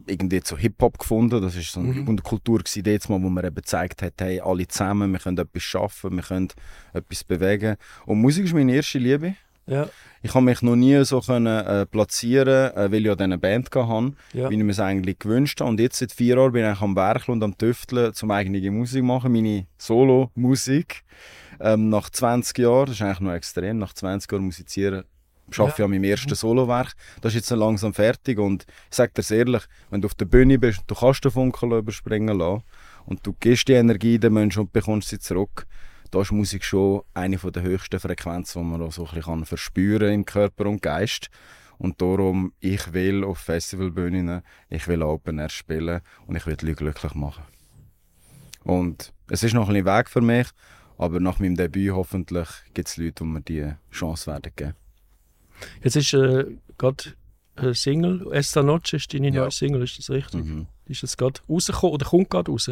irgendwie 0.06 0.40
so 0.44 0.56
Hip-Hop 0.56 0.98
gefunden. 0.98 1.40
Das 1.40 1.56
ist 1.56 1.72
so 1.72 1.80
eine 1.80 1.94
Mhm. 1.94 2.22
Kultur 2.22 2.62
jetzt 2.66 3.08
mal, 3.08 3.22
wo 3.22 3.28
man 3.28 3.44
eben 3.44 3.54
gezeigt 3.54 4.02
hat, 4.02 4.14
hey, 4.20 4.40
alle 4.40 4.68
zusammen, 4.68 5.12
wir 5.12 5.18
können 5.18 5.38
etwas 5.38 5.62
schaffen, 5.62 6.16
wir 6.16 6.22
können 6.22 6.48
etwas 6.92 7.24
bewegen. 7.24 7.76
Und 8.06 8.20
Musik 8.20 8.44
ist 8.44 8.54
meine 8.54 8.74
erste 8.74 8.98
Liebe. 8.98 9.34
Ja, 9.68 9.88
Ich 10.22 10.34
habe 10.34 10.44
mich 10.44 10.62
noch 10.62 10.76
nie 10.76 11.04
so 11.04 11.20
können, 11.20 11.46
äh, 11.46 11.86
platzieren, 11.86 12.74
äh, 12.74 12.90
weil 12.90 13.00
ich 13.00 13.06
ja 13.06 13.14
eine 13.14 13.38
Band 13.38 13.68
hatte, 13.74 14.12
ja. 14.32 14.50
wie 14.50 14.56
ich 14.56 14.62
mir 14.62 14.72
es 14.72 14.80
eigentlich 14.80 15.18
gewünscht 15.18 15.60
habe. 15.60 15.70
Und 15.70 15.80
jetzt 15.80 15.98
seit 15.98 16.10
vier 16.12 16.36
Jahren 16.36 16.52
bin 16.52 16.70
ich 16.70 16.80
am 16.80 16.96
Werkeln 16.96 17.34
und 17.34 17.44
am 17.44 17.56
Tüfteln, 17.56 18.14
zum 18.14 18.30
eigene 18.30 18.70
Musik 18.70 19.04
machen, 19.04 19.32
meine 19.32 19.66
Solo-Musik. 19.76 21.04
Ähm, 21.60 21.88
nach 21.90 22.10
20 22.10 22.58
Jahren, 22.58 22.86
das 22.86 22.96
ist 22.96 23.02
eigentlich 23.02 23.20
noch 23.20 23.32
extrem, 23.32 23.78
nach 23.78 23.92
20 23.92 24.30
Jahren 24.32 24.44
musizieren, 24.44 25.04
Ich 25.50 25.58
arbeite 25.58 25.78
ja. 25.78 25.84
an 25.84 25.90
meinem 25.90 26.04
ersten 26.04 26.34
Solowerk. 26.34 26.94
Das 27.20 27.34
ist 27.34 27.40
jetzt 27.40 27.50
langsam 27.50 27.94
fertig 27.94 28.38
und 28.38 28.64
ich 28.90 28.96
sage 28.96 29.12
dir 29.16 29.36
ehrlich, 29.36 29.62
wenn 29.90 30.00
du 30.00 30.06
auf 30.06 30.14
der 30.14 30.26
Bühne 30.26 30.58
bist, 30.58 30.82
du 30.86 30.94
kannst 30.94 31.24
den 31.24 31.30
Funken 31.30 31.72
überspringen 31.72 32.38
lassen 32.38 32.62
und 33.06 33.26
du 33.26 33.34
gibst 33.38 33.68
die 33.68 33.72
Energie 33.72 34.18
den 34.18 34.34
Menschen 34.34 34.60
und 34.60 34.72
bekommst 34.72 35.08
sie 35.08 35.18
zurück, 35.18 35.66
da 36.10 36.20
ist 36.20 36.32
Musik 36.32 36.64
schon 36.64 37.02
eine 37.14 37.36
der 37.36 37.62
höchsten 37.62 38.00
Frequenzen, 38.00 38.62
die 38.62 38.68
man 38.68 38.82
auch 38.82 38.92
so 38.92 39.06
ein 39.06 39.14
bisschen 39.14 39.44
verspüren 39.44 40.12
im 40.12 40.24
Körper 40.24 40.66
und 40.66 40.82
Geist. 40.82 41.30
Und 41.78 42.00
darum, 42.02 42.52
ich 42.58 42.92
will 42.92 43.22
auf 43.22 43.38
Festivalbühnen, 43.38 44.42
ich 44.68 44.88
will 44.88 45.02
Open 45.02 45.38
Air 45.38 45.48
spielen 45.48 46.00
und 46.26 46.36
ich 46.36 46.44
will 46.46 46.56
die 46.56 46.66
Leute 46.66 46.76
glücklich 46.76 47.14
machen. 47.14 47.44
Und 48.64 49.12
es 49.30 49.44
ist 49.44 49.54
noch 49.54 49.68
ein 49.68 49.84
Weg 49.84 50.08
für 50.08 50.20
mich, 50.20 50.48
aber 50.96 51.20
nach 51.20 51.38
meinem 51.38 51.54
Debüt 51.56 51.92
hoffentlich 51.92 52.48
gibt 52.74 52.88
es 52.88 52.96
Leute, 52.96 53.22
die 53.22 53.24
mir 53.24 53.40
diese 53.40 53.78
Chance 53.92 54.26
werden 54.26 54.52
geben. 54.56 54.74
Jetzt 55.82 55.96
ist 55.96 56.12
äh, 56.14 56.46
gerade 56.76 57.04
eine 57.54 57.74
Single, 57.74 58.26
Esta 58.32 58.62
Noche 58.62 58.96
ist 58.96 59.12
deine 59.14 59.28
ja. 59.28 59.42
neue 59.42 59.50
Single, 59.50 59.82
ist 59.82 59.98
das 59.98 60.10
richtig? 60.10 60.44
Mhm. 60.44 60.66
Ist 60.86 61.02
das 61.02 61.16
gerade 61.16 61.40
rausgekommen 61.48 61.94
oder 61.94 62.06
kommt 62.06 62.30
gerade 62.30 62.50
raus? 62.50 62.70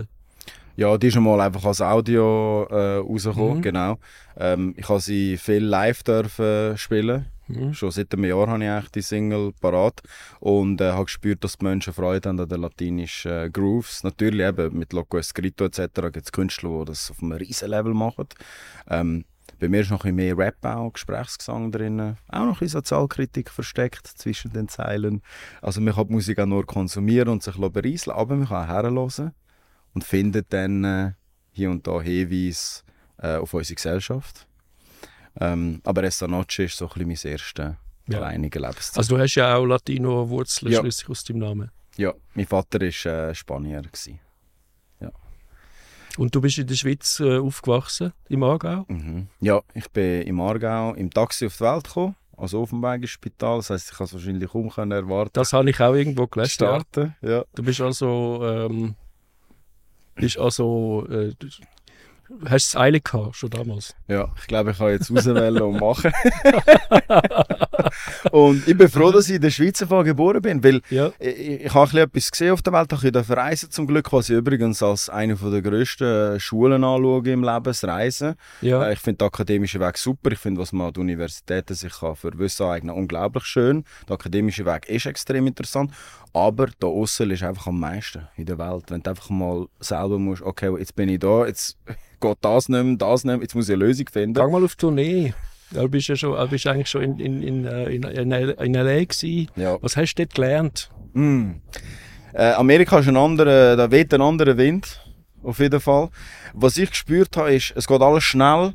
Ja, 0.77 0.97
die 0.99 1.09
ist 1.09 1.17
einmal 1.17 1.41
einfach 1.41 1.65
als 1.65 1.81
Audio 1.81 2.67
äh, 2.71 2.97
rausgekommen, 2.99 3.59
mhm. 3.59 3.63
genau. 3.63 3.99
Ähm, 4.37 4.75
ich 4.77 4.89
habe 4.89 5.01
sie 5.01 5.37
viel 5.37 5.65
live 5.65 6.03
dürfen 6.03 6.77
spielen 6.77 7.27
Mhm. 7.49 7.75
Schon 7.75 7.91
seit 7.91 8.13
einem 8.13 8.25
Jahr 8.25 8.49
habe 8.49 8.63
ich 8.63 8.71
eigentlich 8.71 8.91
die 8.91 9.03
Single 9.03 9.53
parat 9.61 10.03
und 10.41 10.81
äh, 10.81 10.93
habe 10.93 11.05
gespürt, 11.05 11.45
dass 11.45 11.59
die 11.59 11.65
Menschen 11.65 11.93
Freude 11.93 12.29
haben 12.29 12.41
an 12.41 12.49
den 12.49 12.61
latinischen 12.61 13.31
äh, 13.31 13.51
Grooves. 13.51 14.03
Natürlich 14.03 14.47
eben 14.47 14.77
mit 14.77 14.93
Loco 14.93 15.19
Escrito 15.19 15.65
etc. 15.65 15.79
gibt 16.13 16.25
es 16.25 16.33
Künstler, 16.33 16.81
die 16.81 16.85
das 16.87 17.11
auf 17.11 17.23
einem 17.23 17.33
riesen 17.33 17.71
Level 17.71 17.95
machen. 17.95 18.27
Ähm, 18.89 19.25
bei 19.59 19.69
mir 19.69 19.81
ist 19.81 19.91
noch 19.91 20.05
ein 20.05 20.17
bisschen 20.17 20.37
mehr 20.37 20.39
Rap 20.39 20.65
auch, 20.65 20.93
Gesprächsgesang 20.93 21.71
drin. 21.71 22.17
Auch 22.29 22.41
noch 22.41 22.57
ein 22.57 22.59
bisschen 22.59 22.81
Sozialkritik 22.81 23.51
versteckt 23.51 24.07
zwischen 24.07 24.53
den 24.53 24.69
Zeilen. 24.69 25.23
Also 25.63 25.81
man 25.81 25.95
kann 25.95 26.09
die 26.09 26.15
Musik 26.15 26.39
auch 26.41 26.47
nur 26.47 26.67
konsumieren 26.67 27.29
und 27.29 27.43
sich 27.43 27.57
berieseln, 27.57 28.17
aber 28.17 28.37
man 28.37 28.49
kann 28.49 28.65
auch 28.65 28.69
herhören 28.69 28.95
und 29.97 30.05
findet 30.05 30.53
dann 30.53 30.85
äh, 30.85 31.13
hier 31.53 31.71
und 31.71 31.87
da 31.87 32.03
Hinweise 32.03 32.83
äh, 33.17 33.37
auf 33.37 33.55
unsere 33.55 33.77
Gesellschaft. 33.77 34.47
Ähm, 35.41 35.81
aber 35.85 36.05
Esta 36.05 36.29
Noche 36.29 36.65
ist 36.65 36.77
so 36.77 36.85
ein 36.85 37.09
bisschen 37.09 37.31
mein 37.33 37.33
erstes 37.33 37.75
ja. 38.07 38.19
alleiniger 38.19 38.61
Lebenszeit. 38.61 38.99
Also 38.99 39.17
du 39.17 39.23
hast 39.23 39.37
ja 39.37 39.57
auch 39.57 39.65
Latino-Wurzeln 39.65 40.71
ja. 40.71 40.81
schließlich 40.81 41.09
aus 41.09 41.25
deinem 41.25 41.39
Namen. 41.39 41.71
Ja, 41.97 42.13
mein 42.35 42.47
Vater 42.47 42.79
war 42.79 43.29
äh, 43.29 43.35
Spanier. 43.35 43.81
Gewesen. 43.81 44.21
Ja. 45.01 45.11
Und 46.19 46.35
du 46.35 46.43
bist 46.43 46.59
in 46.59 46.67
der 46.67 46.75
Schweiz 46.75 47.19
äh, 47.21 47.39
aufgewachsen, 47.39 48.13
im 48.29 48.43
Aargau? 48.43 48.85
Mhm. 48.89 49.29
Ja, 49.41 49.63
ich 49.73 49.91
bin 49.91 50.23
im 50.23 50.39
Aargau 50.43 50.93
im 50.93 51.11
Taxi 51.11 51.47
auf 51.47 51.57
die 51.57 51.65
Welt 51.65 51.85
gekommen, 51.85 52.17
also 52.37 52.61
Offenberger-Spital. 52.61 53.57
Das 53.61 53.71
heisst, 53.71 53.93
ich 53.93 53.97
kann 53.97 54.05
es 54.05 54.13
wahrscheinlich 54.13 54.51
kaum 54.51 54.69
erwarten. 54.93 55.31
Das 55.33 55.55
habe 55.55 55.71
ich 55.71 55.81
auch 55.81 55.95
irgendwo 55.95 56.27
gelesen. 56.27 56.51
Starten, 56.51 57.17
ja. 57.23 57.47
Du 57.55 57.63
bist 57.63 57.81
also... 57.81 58.43
Ähm, 58.45 58.95
bist 60.17 60.39
also 60.39 61.07
äh, 61.09 61.33
Hast 62.47 62.75
du 62.75 62.79
es 62.79 62.81
eilig 62.83 63.05
gehabt, 63.05 63.37
schon 63.37 63.51
damals? 63.51 63.95
Ja, 64.09 64.33
ich 64.41 64.49
glaube, 64.49 64.73
ich 64.73 64.79
kann 64.79 64.89
jetzt 64.89 65.13
auswählen 65.13 65.63
und 65.63 65.79
machen. 65.79 66.13
und 68.33 68.67
ich 68.67 68.77
bin 68.77 68.89
froh, 68.89 69.13
dass 69.13 69.29
ich 69.29 69.37
in 69.37 69.43
der 69.43 69.51
Schweiz 69.51 69.79
geboren 69.79 70.43
bin, 70.43 70.65
weil 70.65 70.81
ja. 70.91 71.13
ich, 71.21 71.67
ich 71.67 71.75
habe 71.75 72.01
etwas 72.01 72.33
gesehen 72.33 72.53
auf 72.53 72.63
der 72.63 72.73
Welt, 72.73 72.93
ich 72.93 73.13
durfte 73.13 73.37
reisen 73.37 73.71
zum 73.71 73.87
Glück, 73.87 74.13
was 74.13 74.29
ich 74.29 74.37
übrigens 74.37 74.83
als 74.83 75.09
eine 75.09 75.37
der 75.37 75.63
grössten 75.63 76.41
Schulen 76.41 76.83
anschaue 76.83 77.29
im 77.29 77.45
Leben, 77.45 77.63
das 77.63 77.85
Reisen. 77.85 78.35
Ja. 78.61 78.85
Äh, 78.85 78.95
ich 78.95 78.99
finde 78.99 79.19
den 79.19 79.29
akademischen 79.29 79.81
Weg 79.81 79.97
super, 79.97 80.33
ich 80.33 80.39
finde, 80.39 80.61
was 80.61 80.73
man 80.73 80.89
an 80.89 80.95
den 80.95 81.03
Universitäten 81.03 81.75
sich 81.75 81.93
kann 81.93 82.17
für 82.17 82.37
Wissen 82.39 82.67
eignen 82.67 82.97
unglaublich 82.97 83.45
schön. 83.45 83.85
Der 84.09 84.15
akademische 84.15 84.67
Weg 84.67 84.89
ist 84.89 85.07
extrem 85.07 85.47
interessant, 85.47 85.93
aber 86.37 86.69
da 86.79 86.87
außen 86.87 87.31
ist 87.31 87.43
einfach 87.43 87.69
am 87.69 87.81
meisten 87.81 88.29
in 88.37 88.45
der 88.45 88.59
Welt. 88.59 88.85
Wenn 88.89 89.03
du 89.03 89.09
einfach 89.09 89.31
mal 89.31 89.69
selber 89.81 90.19
musst, 90.19 90.43
okay, 90.43 90.71
jetzt 90.79 90.95
bin 90.95 91.09
ich 91.09 91.19
da, 91.19 91.47
jetzt 91.47 91.79
geht 92.21 92.37
das 92.43 92.69
nicht 92.69 92.85
mehr, 92.85 92.97
das 92.97 93.25
nicht 93.25 93.33
mehr, 93.33 93.43
jetzt 93.43 93.55
muss 93.55 93.71
ich 93.71 93.75
eine 93.75 93.87
Lösung 93.87 94.07
finden. 94.13 94.35
Geh 94.35 94.53
mal 94.53 94.63
auf 94.63 94.77
Tournee. 94.77 95.33
Du 95.71 95.89
bist 95.89 96.09
ja 96.09 96.15
schon, 96.15 96.39
du 96.39 96.49
bist 96.49 96.67
eigentlich 96.67 96.91
schon 96.91 97.03
in, 97.03 97.19
in, 97.19 97.43
in, 97.43 97.65
äh, 97.65 97.85
in, 97.89 98.03
in, 98.03 98.33
in 98.33 98.75
L.A. 98.75 99.05
gewesen. 99.05 99.51
Ja. 99.57 99.79
Was 99.81 99.97
hast 99.97 100.15
du 100.17 100.25
dort 100.25 100.35
gelernt? 100.35 100.91
Mm. 101.15 101.53
Äh, 102.35 102.53
Amerika 102.53 102.99
ist 102.99 103.09
ein 103.09 103.17
anderer, 103.17 103.75
da 103.75 103.91
weht 103.91 104.13
ein 104.13 104.21
anderer 104.21 104.59
Wind, 104.59 105.01
auf 105.43 105.59
jeden 105.59 105.81
Fall. 105.81 106.11
Was 106.53 106.77
ich 106.77 106.91
gespürt 106.91 107.35
habe, 107.39 107.55
ist, 107.55 107.73
es 107.75 107.87
geht 107.87 108.03
alles 108.03 108.25
schnell. 108.25 108.75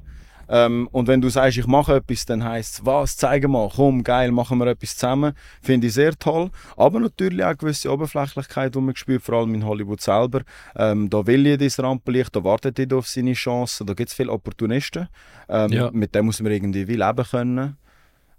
Ähm, 0.52 0.90
und 0.92 1.08
wenn 1.08 1.22
du 1.22 1.30
sagst, 1.30 1.58
ich 1.58 1.66
mache 1.66 1.96
etwas, 1.96 2.26
dann 2.26 2.44
heisst 2.44 2.74
es, 2.74 2.86
was, 2.86 3.16
zeige 3.16 3.48
mal, 3.48 3.70
komm, 3.74 4.04
geil, 4.04 4.32
machen 4.32 4.58
wir 4.58 4.68
etwas 4.68 4.98
zusammen. 4.98 5.34
Finde 5.62 5.88
ich 5.88 5.94
sehr 5.94 6.14
toll. 6.14 6.52
Aber 6.76 7.00
natürlich 7.00 7.42
auch 7.42 7.48
eine 7.48 7.56
gewisse 7.56 7.90
Oberflächlichkeit, 7.90 8.76
die 8.76 8.82
man 8.82 8.96
spürt, 8.98 9.24
vor 9.24 9.36
allem 9.36 9.56
in 9.56 9.66
Hollywood 9.66 10.02
selber. 10.02 10.42
Ähm, 10.76 11.10
da 11.10 11.26
will 11.26 11.48
jeder 11.48 11.64
ins 11.64 11.80
Rampenlicht, 11.80 12.36
da 12.36 12.44
wartet 12.44 12.78
jeder 12.80 12.98
auf 12.98 13.08
seine 13.08 13.32
Chancen, 13.32 13.88
da 13.88 13.94
gibt 13.94 14.10
es 14.10 14.16
viele 14.16 14.32
Opportunisten. 14.32 15.08
Ähm, 15.48 15.72
ja. 15.72 15.90
Mit 15.92 16.14
dem 16.14 16.26
muss 16.26 16.42
man 16.42 16.52
irgendwie 16.52 16.86
wie 16.86 16.98
leben 16.98 17.26
können. 17.26 17.78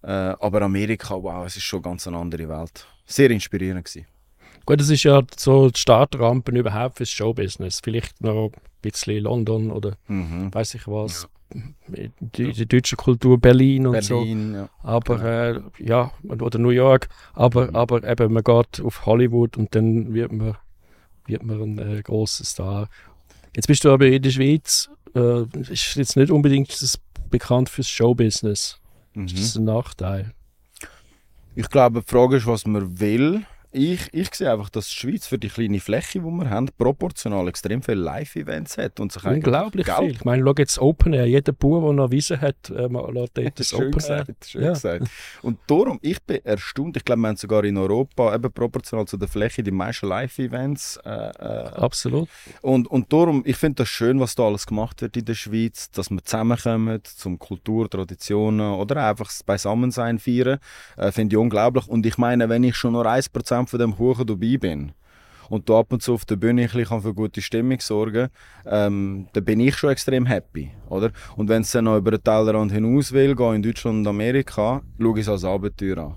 Äh, 0.03 0.11
aber 0.11 0.63
Amerika, 0.63 1.15
wow, 1.15 1.47
es 1.47 1.57
ist 1.57 1.63
schon 1.63 1.81
ganz 1.81 2.07
eine 2.07 2.19
andere 2.19 2.47
Welt. 2.47 2.87
Sehr 3.07 3.31
inspirierend 3.31 3.87
gewesen. 3.87 4.07
Gut, 4.67 4.81
das 4.81 4.91
ist 4.91 5.03
ja 5.03 5.23
so 5.37 5.71
die 5.71 5.81
Startrampen 5.81 6.57
überhaupt 6.57 6.99
fürs 6.99 7.11
Showbusiness. 7.11 7.81
Vielleicht 7.83 8.21
noch 8.21 8.51
ein 8.53 8.61
bisschen 8.83 9.23
London 9.23 9.71
oder 9.71 9.97
mhm. 10.09 10.53
weiß 10.53 10.75
ich 10.75 10.87
was. 10.87 11.27
Ja 11.55 11.63
die, 12.21 12.53
die, 12.53 12.67
deutsche 12.67 12.97
Kultur 12.97 13.39
Berlin 13.39 13.87
und 13.87 13.93
Berlin, 13.93 14.53
so. 14.53 14.59
Ja. 14.59 14.69
Aber 14.83 15.17
genau. 15.53 15.67
äh, 15.67 15.85
ja, 15.85 16.13
oder 16.29 16.59
New 16.59 16.71
York. 16.71 17.09
Aber, 17.35 17.69
mhm. 17.69 17.77
aber 17.77 18.05
eben, 18.05 18.33
man 18.33 18.43
geht 18.43 18.81
auf 18.81 19.07
Hollywood 19.07 19.57
und 19.57 19.75
dann 19.75 20.15
wird 20.15 20.33
man, 20.33 20.57
wird 21.27 21.43
man 21.43 21.61
ein 21.61 21.79
äh, 21.79 22.03
großer 22.03 22.45
Star. 22.45 22.89
Jetzt 23.55 23.67
bist 23.67 23.85
du 23.85 23.91
aber 23.91 24.07
in 24.07 24.23
der 24.23 24.31
Schweiz, 24.31 24.91
äh, 25.15 25.43
ist 25.71 25.97
jetzt 25.97 26.17
nicht 26.17 26.31
unbedingt 26.31 26.71
das 26.81 26.99
bekannt 27.31 27.69
fürs 27.69 27.89
Showbusiness. 27.89 28.81
Mhm. 29.15 29.27
Das 29.27 29.39
ist 29.39 29.57
ein 29.57 29.65
Nachteil. 29.65 30.33
Ich 31.55 31.69
glaube, 31.69 32.01
die 32.01 32.11
Frage 32.11 32.37
ist, 32.37 32.47
was 32.47 32.67
man 32.67 32.99
will 32.99 33.45
ich, 33.73 34.09
ich 34.13 34.35
sehe 34.35 34.53
einfach, 34.53 34.69
dass 34.69 34.89
die 34.89 34.95
Schweiz 34.95 35.27
für 35.27 35.39
die 35.39 35.49
kleine 35.49 35.81
Fläche, 35.81 36.21
die 36.21 36.25
wir 36.25 36.51
haben, 36.51 36.69
proportional 36.77 37.49
extrem 37.49 37.83
viele 37.83 38.03
Live-Events 38.03 38.77
hat. 38.77 39.01
Und 39.01 39.13
sich 39.13 39.25
Unglaublich 39.25 39.91
viel. 39.91 40.11
Ich 40.11 40.25
meine, 40.25 40.45
schau 40.45 40.55
jetzt 40.59 40.79
Open 40.79 41.15
Air. 41.15 41.27
Jeder 41.27 41.53
Bauer, 41.53 41.83
der 41.87 41.93
noch 41.95 42.11
Wiese 42.11 42.41
hat, 42.41 42.69
äh, 42.71 42.87
lässt 42.87 43.39
dort 43.39 43.53
das 43.59 43.73
Open 43.73 43.93
gesagt, 43.93 44.29
Air. 44.29 44.37
Schön 44.47 44.63
ja. 44.63 44.73
gesagt. 44.73 45.09
Und 45.41 45.59
darum, 45.67 45.99
ich 46.03 46.23
bin 46.23 46.45
erstaunt. 46.45 46.97
Ich 46.99 47.05
glaube, 47.05 47.23
wir 47.23 47.29
haben 47.29 47.37
sogar 47.37 47.65
in 47.65 47.79
Europa 47.79 48.35
eben 48.35 48.53
proportional 48.53 49.07
zu 49.07 49.17
der 49.17 49.29
Fläche 49.29 49.63
die 49.63 49.71
meisten 49.71 50.07
Live-Events. 50.07 50.99
Äh, 51.05 51.11
äh, 51.11 51.69
Absolut. 51.75 52.29
Und, 52.61 52.89
und 52.89 53.11
darum, 53.11 53.43
ich 53.47 53.57
finde 53.57 53.77
das 53.77 53.89
schön, 53.89 54.21
was 54.21 54.35
da 54.35 54.45
alles 54.45 54.67
gemacht 54.67 55.01
wird 55.01 55.17
in 55.17 55.25
der 55.25 55.35
Schweiz, 55.35 55.91
dass 55.91 56.11
wir 56.11 56.23
zusammenkommen 56.23 57.01
zum 57.05 57.39
Kultur, 57.39 57.89
Traditionen 57.89 58.75
oder 58.75 59.09
einfach 59.09 59.27
das 59.27 59.43
Beisammensein 59.43 60.19
feiern. 60.19 60.59
Äh, 60.99 61.11
finde 61.11 61.37
ich 61.37 61.39
unglaublich. 61.39 61.87
Und 61.87 62.05
ich 62.05 62.19
meine, 62.19 62.51
wenn 62.51 62.65
ich 62.65 62.77
schon 62.77 62.93
nur 62.93 63.07
1% 63.07 63.62
Prozent 63.67 63.71
von 63.71 63.79
dem 63.79 63.97
Kuchen 63.97 64.27
dabei 64.27 64.57
bin 64.57 64.93
und 65.49 65.69
du 65.69 65.77
ab 65.77 65.93
und 65.93 66.03
zu 66.03 66.15
auf 66.15 66.25
der 66.25 66.37
Bühne 66.37 66.63
ein 66.63 66.71
bisschen 66.71 67.03
für 67.03 67.15
gute 67.15 67.43
Stimmung 67.43 67.81
sorgen 67.81 68.29
ähm, 68.65 69.29
dann 69.33 69.45
bin 69.45 69.61
ich 69.61 69.77
schon 69.77 69.91
extrem 69.91 70.27
happy. 70.27 70.71
Oder? 70.89 71.11
Und 71.37 71.49
wenn 71.49 71.63
es 71.63 71.73
dann 71.73 71.85
noch 71.85 71.97
über 71.97 72.13
den 72.13 72.23
Tellerrand 72.23 72.73
hinaus 72.73 73.13
will, 73.13 73.35
gehen 73.35 73.57
in 73.57 73.63
Deutschland 73.63 73.99
und 73.99 74.07
Amerika, 74.07 74.83
schaue 74.99 75.19
ich 75.19 75.23
es 75.23 75.29
als 75.29 75.45
Abenteuer 75.45 75.99
an. 75.99 76.17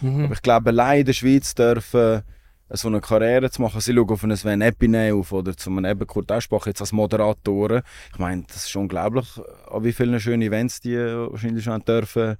Mhm. 0.00 0.24
Aber 0.24 0.34
ich 0.34 0.42
glaube, 0.42 0.70
allein 0.70 1.00
in 1.00 1.06
der 1.06 1.12
Schweiz 1.12 1.54
dürfen 1.54 2.22
so 2.70 2.88
eine 2.88 3.00
Karriere 3.00 3.50
zu 3.50 3.62
machen. 3.62 3.80
Sie 3.80 3.94
schauen 3.94 4.10
auf 4.10 4.24
einen 4.24 4.36
Sven 4.36 4.60
Epine 4.60 5.14
auf 5.14 5.32
oder 5.32 5.56
zu 5.56 5.70
einem 5.70 5.84
eben 5.84 6.06
Kurt 6.06 6.30
Eschbach 6.30 6.66
jetzt 6.66 6.80
als 6.80 6.92
Moderatoren. 6.92 7.82
Ich 8.12 8.18
meine, 8.18 8.42
das 8.46 8.66
ist 8.66 8.76
unglaublich, 8.76 9.26
an 9.70 9.84
wie 9.84 9.92
vielen 9.92 10.18
schönen 10.18 10.42
Events 10.42 10.80
die 10.80 10.96
wahrscheinlich 10.96 11.64
schon 11.64 11.84
dürfen 11.84 12.36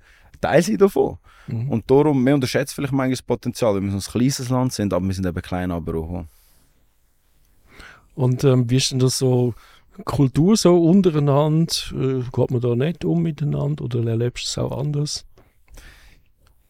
Teil 0.47 0.63
sein 0.63 0.79
davon. 0.79 1.19
Mhm. 1.47 1.71
Und 1.71 1.91
darum, 1.91 2.25
wir 2.25 2.35
unterschätzen 2.35 2.75
vielleicht 2.75 2.93
manchmal 2.93 3.11
das 3.11 3.23
Potenzial, 3.23 3.75
weil 3.75 3.83
wir 3.83 3.93
ein 3.93 4.01
kleines 4.01 4.49
Land 4.49 4.73
sind, 4.73 4.93
aber 4.93 5.07
wir 5.07 5.15
sind 5.15 5.27
eben 5.27 5.43
klein, 5.43 5.71
aber 5.71 5.95
auch. 5.95 6.25
Und 8.15 8.45
ähm, 8.45 8.69
wie 8.71 8.77
ist 8.77 8.91
denn 8.91 8.99
das 8.99 9.19
so, 9.19 9.55
Kultur 10.05 10.57
so 10.57 10.83
untereinander? 10.83 11.73
Äh, 11.93 12.23
geht 12.33 12.51
man 12.51 12.61
da 12.61 12.75
nicht 12.75 13.05
um 13.05 13.23
miteinander 13.23 13.85
oder 13.85 14.05
erlebst 14.07 14.45
du 14.45 14.49
es 14.49 14.59
auch 14.59 14.79
anders? 14.79 15.25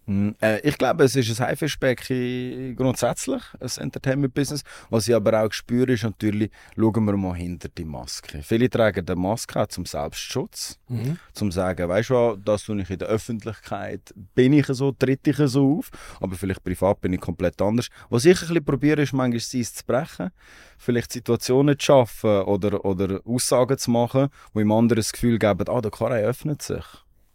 Hm, 0.07 0.37
äh, 0.40 0.61
ich 0.61 0.79
glaube, 0.79 1.05
es 1.05 1.16
ist 1.16 1.40
ein 1.40 1.49
Haifischbecken 1.49 2.77
grundsätzlich, 2.77 3.42
ein 3.59 3.83
Entertainment-Business. 3.83 4.62
Was 4.88 5.09
ich 5.09 5.14
aber 5.14 5.42
auch 5.42 5.53
spüre, 5.53 5.92
ist 5.92 6.05
natürlich, 6.05 6.51
schauen 6.77 7.05
wir 7.05 7.16
mal 7.16 7.35
hinter 7.35 7.69
die 7.69 7.85
Maske. 7.85 8.40
Viele 8.42 8.71
tragen 8.71 9.05
die 9.05 9.14
Maske 9.16 9.66
zum 9.69 9.85
Selbstschutz, 9.85 10.79
mhm. 10.88 11.19
zum 11.33 11.51
sagen, 11.51 11.88
weißt 11.88 12.11
du 12.11 12.37
das 12.45 12.62
tue 12.62 12.81
ich 12.81 12.90
in 12.90 12.99
der 12.99 13.09
Öffentlichkeit, 13.09 14.14
bin 14.35 14.53
ich 14.53 14.66
so, 14.66 14.92
tritt 14.92 15.27
ich 15.27 15.37
so 15.37 15.79
auf, 15.79 15.90
aber 16.21 16.37
vielleicht 16.37 16.62
privat 16.62 17.01
bin 17.01 17.12
ich 17.12 17.21
komplett 17.21 17.61
anders. 17.61 17.88
Was 18.09 18.25
ich 18.25 18.40
ein 18.42 18.49
bisschen 18.49 18.64
probiere, 18.64 19.03
ist 19.03 19.12
manchmal 19.12 19.38
das 19.38 19.55
Eis 19.55 19.75
zu 19.75 19.85
brechen, 19.85 20.31
vielleicht 20.79 21.12
Situationen 21.12 21.77
zu 21.79 21.85
schaffen 21.85 22.42
oder, 22.42 22.85
oder 22.85 23.21
Aussagen 23.25 23.77
zu 23.77 23.90
machen, 23.90 24.29
wo 24.53 24.61
ihm 24.61 24.71
anderen 24.71 24.99
das 24.99 25.12
Gefühl 25.12 25.38
geben, 25.38 25.69
ah, 25.69 25.81
der 25.81 25.90
Karre 25.90 26.21
öffnet 26.21 26.62
sich. 26.62 26.85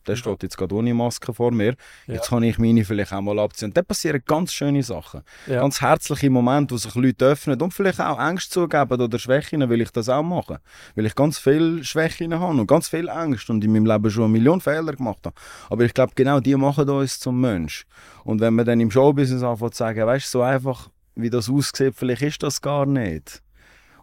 Der 0.07 0.15
steht 0.15 0.43
jetzt 0.43 0.57
gerade 0.57 0.73
ohne 0.75 0.93
Maske 0.93 1.33
vor 1.33 1.51
mir. 1.51 1.75
Ja. 2.07 2.15
Jetzt 2.15 2.29
kann 2.29 2.43
ich 2.43 2.57
meine 2.57 2.83
vielleicht 2.83 3.13
auch 3.13 3.21
mal 3.21 3.39
abziehen. 3.39 3.69
Und 3.69 3.77
dann 3.77 3.85
passieren 3.85 4.21
ganz 4.25 4.53
schöne 4.53 4.83
Sachen. 4.83 5.21
Ja. 5.47 5.61
Ganz 5.61 5.81
herzliche 5.81 6.29
Momente, 6.29 6.73
wo 6.73 6.77
sich 6.77 6.95
Leute 6.95 7.25
öffnen 7.25 7.61
und 7.61 7.73
vielleicht 7.73 7.99
auch 7.99 8.19
Ängste 8.19 8.51
zugeben 8.51 9.01
oder 9.01 9.19
Schwächen, 9.19 9.67
will 9.69 9.81
ich 9.81 9.91
das 9.91 10.09
auch 10.09 10.23
machen. 10.23 10.57
Weil 10.95 11.05
ich 11.05 11.15
ganz 11.15 11.37
viele 11.37 11.83
Schwächen 11.83 12.33
habe 12.33 12.59
und 12.59 12.67
ganz 12.67 12.89
viel 12.89 13.09
Angst 13.09 13.49
und 13.49 13.63
in 13.63 13.71
meinem 13.71 13.85
Leben 13.85 14.09
schon 14.09 14.23
eine 14.23 14.33
Million 14.33 14.61
Fehler 14.61 14.93
gemacht 14.93 15.25
habe. 15.25 15.35
Aber 15.69 15.83
ich 15.83 15.93
glaube, 15.93 16.13
genau 16.15 16.39
die 16.39 16.55
machen 16.55 16.89
uns 16.89 17.19
zum 17.19 17.39
Mensch. 17.39 17.85
Und 18.23 18.41
wenn 18.41 18.53
man 18.55 18.65
dann 18.65 18.79
im 18.79 18.91
Showbusiness 18.91 19.43
anfängt 19.43 19.75
zu 19.75 19.79
sagen, 19.79 20.05
weißt 20.05 20.25
du, 20.25 20.29
so 20.29 20.41
einfach, 20.41 20.89
wie 21.15 21.29
das 21.29 21.49
aussieht, 21.49 21.93
vielleicht 21.95 22.21
ist 22.21 22.43
das 22.43 22.61
gar 22.61 22.85
nicht. 22.85 23.41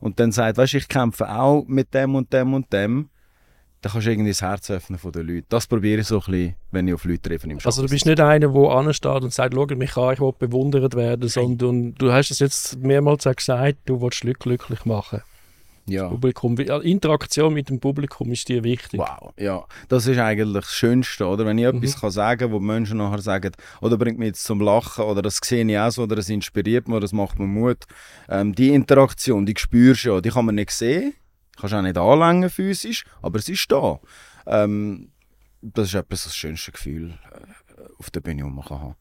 Und 0.01 0.21
dann 0.21 0.33
sagt, 0.33 0.59
weißt 0.59 0.75
du, 0.75 0.77
ich 0.79 0.89
kämpfe 0.89 1.29
auch 1.29 1.65
mit 1.67 1.93
dem 1.95 2.15
und 2.15 2.33
dem 2.33 2.55
und 2.55 2.73
dem, 2.73 3.11
dann 3.81 3.93
kannst 3.93 4.07
du 4.07 4.11
irgendwie 4.11 4.31
das 4.31 4.43
Herz 4.43 4.71
öffnen 4.71 4.99
von 4.99 5.13
den 5.13 5.27
Leuten. 5.27 5.47
Das 5.49 5.67
probiere 5.67 6.01
ich 6.01 6.07
so 6.09 6.17
ein 6.17 6.25
bisschen, 6.31 6.55
wenn 6.73 6.89
ich 6.89 6.95
auf 6.95 7.05
Leute 7.05 7.23
treffe 7.23 7.49
im 7.49 7.59
Also 7.63 7.83
du 7.83 7.89
bist 7.89 8.07
nicht 8.07 8.21
einer, 8.21 8.49
der 8.49 8.71
ansteht 8.71 9.23
und 9.23 9.33
sagt, 9.33 9.55
schau 9.55 9.67
mich 9.67 9.97
an, 9.97 10.15
ich 10.15 10.21
will 10.21 10.33
bewundert 10.37 10.95
werden, 10.97 11.29
sondern 11.29 11.95
du 11.95 12.13
hast 12.13 12.31
es 12.31 12.41
jetzt 12.41 12.79
mehrmals 12.79 13.27
auch 13.27 13.37
gesagt, 13.37 13.79
du 13.87 14.01
willst 14.01 14.25
Leute 14.25 14.39
glücklich 14.39 14.85
machen. 14.85 15.23
ja. 15.87 16.09
Publikum, 16.09 16.59
Interaktion 16.59 17.55
mit 17.55 17.69
dem 17.69 17.79
Publikum 17.79 18.33
ist 18.33 18.49
dir 18.49 18.65
wichtig. 18.65 18.99
Wow, 18.99 19.33
ja, 19.39 19.65
das 19.89 20.09
ist 20.09 20.19
eigentlich 20.19 20.65
das 20.65 20.73
Schönste, 20.73 21.27
oder? 21.27 21.47
Wenn 21.47 21.59
ich 21.59 21.65
etwas 21.65 22.01
kann 22.01 22.11
sagen 22.11 22.51
wo 22.51 22.59
die 22.59 22.65
Menschen 22.65 22.99
nachher 22.99 23.21
sagen, 23.21 23.53
oder 23.81 23.97
bringt 23.97 24.19
mich 24.19 24.27
jetzt 24.27 24.45
zum 24.45 24.61
Lachen, 24.61 25.05
oder 25.05 25.23
das 25.23 25.39
sehe 25.43 25.65
ich 25.65 25.79
auch 25.79 25.91
so, 25.91 26.03
oder 26.03 26.17
das 26.17 26.29
inspiriert 26.29 26.89
mich, 26.89 26.97
oder 26.97 27.03
das 27.03 27.13
macht 27.13 27.39
mir 27.39 27.47
Mut. 27.47 27.85
Ähm, 28.29 28.55
die 28.57 28.71
Interaktion, 28.71 29.47
die 29.47 29.55
spürst 29.57 30.05
du 30.05 30.15
ja, 30.15 30.21
die 30.21 30.31
kann 30.31 30.47
man 30.47 30.57
nicht 30.57 30.73
sehen, 30.73 31.15
kannst 31.61 31.75
auch 31.75 31.83
nicht 31.83 31.99
anlängen 31.99 32.51
physisch, 32.51 33.05
aber 33.23 33.39
es 33.39 33.49
ist 33.49 33.71
da. 33.71 34.01
Ähm, 34.47 35.11
das 35.61 35.89
ist 35.89 35.95
etwas 35.95 36.25
das 36.25 36.37
schönste 36.37 36.73
Gefühl 36.73 37.19
äh, 37.33 37.83
auf 37.99 38.11
der 38.11 38.21
Bühne, 38.21 38.43
das 38.43 38.53
man 38.53 38.65
kann 38.65 38.81
haben. 38.81 38.95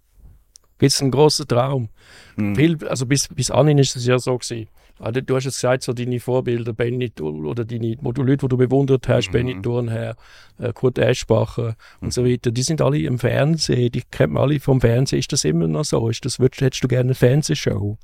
Gibt 0.80 0.92
es 0.92 1.02
einen 1.02 1.12
grossen 1.12 1.48
Traum? 1.48 1.90
Mhm. 2.36 2.56
Viel, 2.56 2.88
also 2.88 3.06
bis, 3.06 3.28
bis 3.30 3.50
anhin 3.50 3.78
ist 3.78 3.96
es 3.96 4.06
ja 4.06 4.20
so 4.20 4.38
gewesen. 4.38 4.68
Also, 5.00 5.22
du 5.22 5.36
hast 5.36 5.46
jetzt 5.46 5.58
gesagt, 5.58 5.84
so 5.84 5.94
deine 5.94 6.20
Vorbilder, 6.20 6.74
Benny 6.74 7.12
oder 7.22 7.66
deine 7.66 7.96
Leute, 8.02 8.38
die 8.38 8.48
du 8.48 8.58
bewundert 8.58 9.08
hast, 9.08 9.28
Mhm. 9.28 9.32
Benny 9.32 9.62
Thurnherr, 9.62 10.16
äh, 10.58 10.74
Kurt 10.74 10.98
Eschbacher 10.98 11.76
und 12.02 12.12
so 12.14 12.26
weiter, 12.26 12.50
die 12.52 12.64
sind 12.64 12.82
alle 12.82 13.00
im 13.00 13.20
Fernsehen, 13.20 13.92
die 13.92 14.02
kennt 14.10 14.34
man 14.34 14.44
alle 14.44 14.60
vom 14.60 14.82
Fernsehen. 14.82 15.20
Ist 15.20 15.32
das 15.32 15.44
immer 15.46 15.68
noch 15.68 15.86
so? 15.86 16.10
Ist 16.10 16.26
das, 16.26 16.40
würdest, 16.40 16.62
hättest 16.62 16.84
du 16.84 16.88
gerne 16.88 17.10
eine 17.10 17.16
Fernsehshow? 17.16 17.98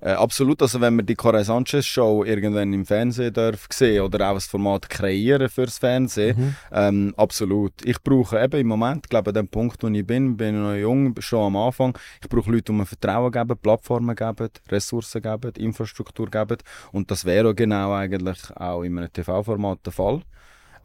Äh, 0.00 0.12
absolut, 0.12 0.62
also 0.62 0.80
wenn 0.80 0.94
man 0.96 1.06
die 1.06 1.16
Cora 1.16 1.42
Sanchez 1.42 1.84
Show 1.84 2.24
irgendwann 2.24 2.72
im 2.72 2.86
Fernsehen 2.86 3.32
darf 3.32 3.66
sehen 3.72 4.02
oder 4.02 4.30
auch 4.30 4.34
ein 4.34 4.40
Format 4.40 4.88
kreieren 4.88 5.48
fürs 5.48 5.78
Fernsehen, 5.78 6.36
Mhm. 6.38 6.56
ähm, 6.72 7.14
absolut. 7.16 7.72
Ich 7.84 8.00
brauche 8.02 8.40
eben 8.42 8.60
im 8.60 8.68
Moment, 8.68 9.08
glaube 9.10 9.30
an 9.30 9.34
dem 9.34 9.48
Punkt, 9.48 9.82
wo 9.82 9.88
ich 9.88 10.06
bin, 10.06 10.36
bin 10.36 10.54
ich 10.54 10.60
noch 10.60 10.74
jung, 10.74 11.14
schon 11.20 11.46
am 11.46 11.56
Anfang, 11.56 11.98
ich 12.22 12.28
brauche 12.28 12.50
Leute, 12.50 12.64
die 12.64 12.72
mir 12.72 12.86
Vertrauen 12.86 13.32
geben, 13.32 13.56
Plattformen 13.60 14.14
geben, 14.14 14.48
Ressourcen 14.70 15.20
geben, 15.20 15.52
Infrastruktur 15.56 16.30
geben 16.30 16.58
und 16.92 17.10
das 17.10 17.24
wäre 17.24 17.54
genau 17.54 17.92
eigentlich 17.92 18.38
auch 18.56 18.82
in 18.82 18.98
einem 18.98 19.12
TV-Format 19.12 19.80
der 19.84 19.92
Fall. 19.92 20.22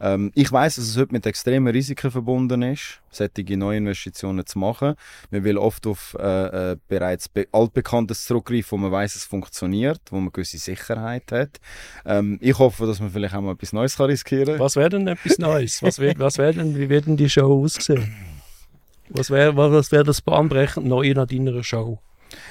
Ähm, 0.00 0.30
ich 0.34 0.50
weiß, 0.50 0.76
dass 0.76 0.84
es 0.84 0.96
heute 0.96 1.12
mit 1.12 1.26
extremen 1.26 1.72
Risiken 1.72 2.10
verbunden 2.10 2.62
ist, 2.62 3.00
solche 3.10 3.56
Neuinvestitionen 3.56 4.44
zu 4.46 4.58
machen. 4.58 4.94
Man 5.30 5.44
will 5.44 5.58
oft 5.58 5.86
auf 5.86 6.16
äh, 6.18 6.72
äh, 6.72 6.76
bereits 6.88 7.28
be 7.28 7.46
altbekanntes 7.52 8.24
zurückgreifen, 8.24 8.72
wo 8.72 8.76
man 8.76 8.92
weiß, 8.92 9.16
es 9.16 9.24
funktioniert, 9.24 10.00
wo 10.10 10.20
man 10.20 10.32
gewisse 10.32 10.58
Sicherheit 10.58 11.30
hat. 11.32 11.60
Ähm, 12.04 12.38
ich 12.40 12.58
hoffe, 12.58 12.86
dass 12.86 13.00
man 13.00 13.10
vielleicht 13.10 13.34
auch 13.34 13.40
mal 13.40 13.52
etwas 13.52 13.72
Neues 13.72 13.96
kann 13.96 14.06
riskieren 14.06 14.46
kann. 14.46 14.58
Was 14.58 14.76
wäre 14.76 14.90
denn 14.90 15.08
etwas 15.08 15.38
Neues? 15.38 15.82
Was 15.82 15.98
wär, 15.98 16.14
was 16.18 16.38
wär 16.38 16.52
denn, 16.52 16.76
wie 16.76 16.88
wird 16.88 17.06
denn 17.06 17.16
die 17.16 17.28
Show 17.28 17.64
aussehen? 17.64 18.14
Was 19.08 19.30
wäre 19.30 19.56
was 19.56 19.92
wär 19.92 20.02
das 20.02 20.22
bahnbrechend 20.22 20.86
Neue 20.86 21.18
an 21.20 21.28
deiner 21.28 21.62
Show? 21.62 21.98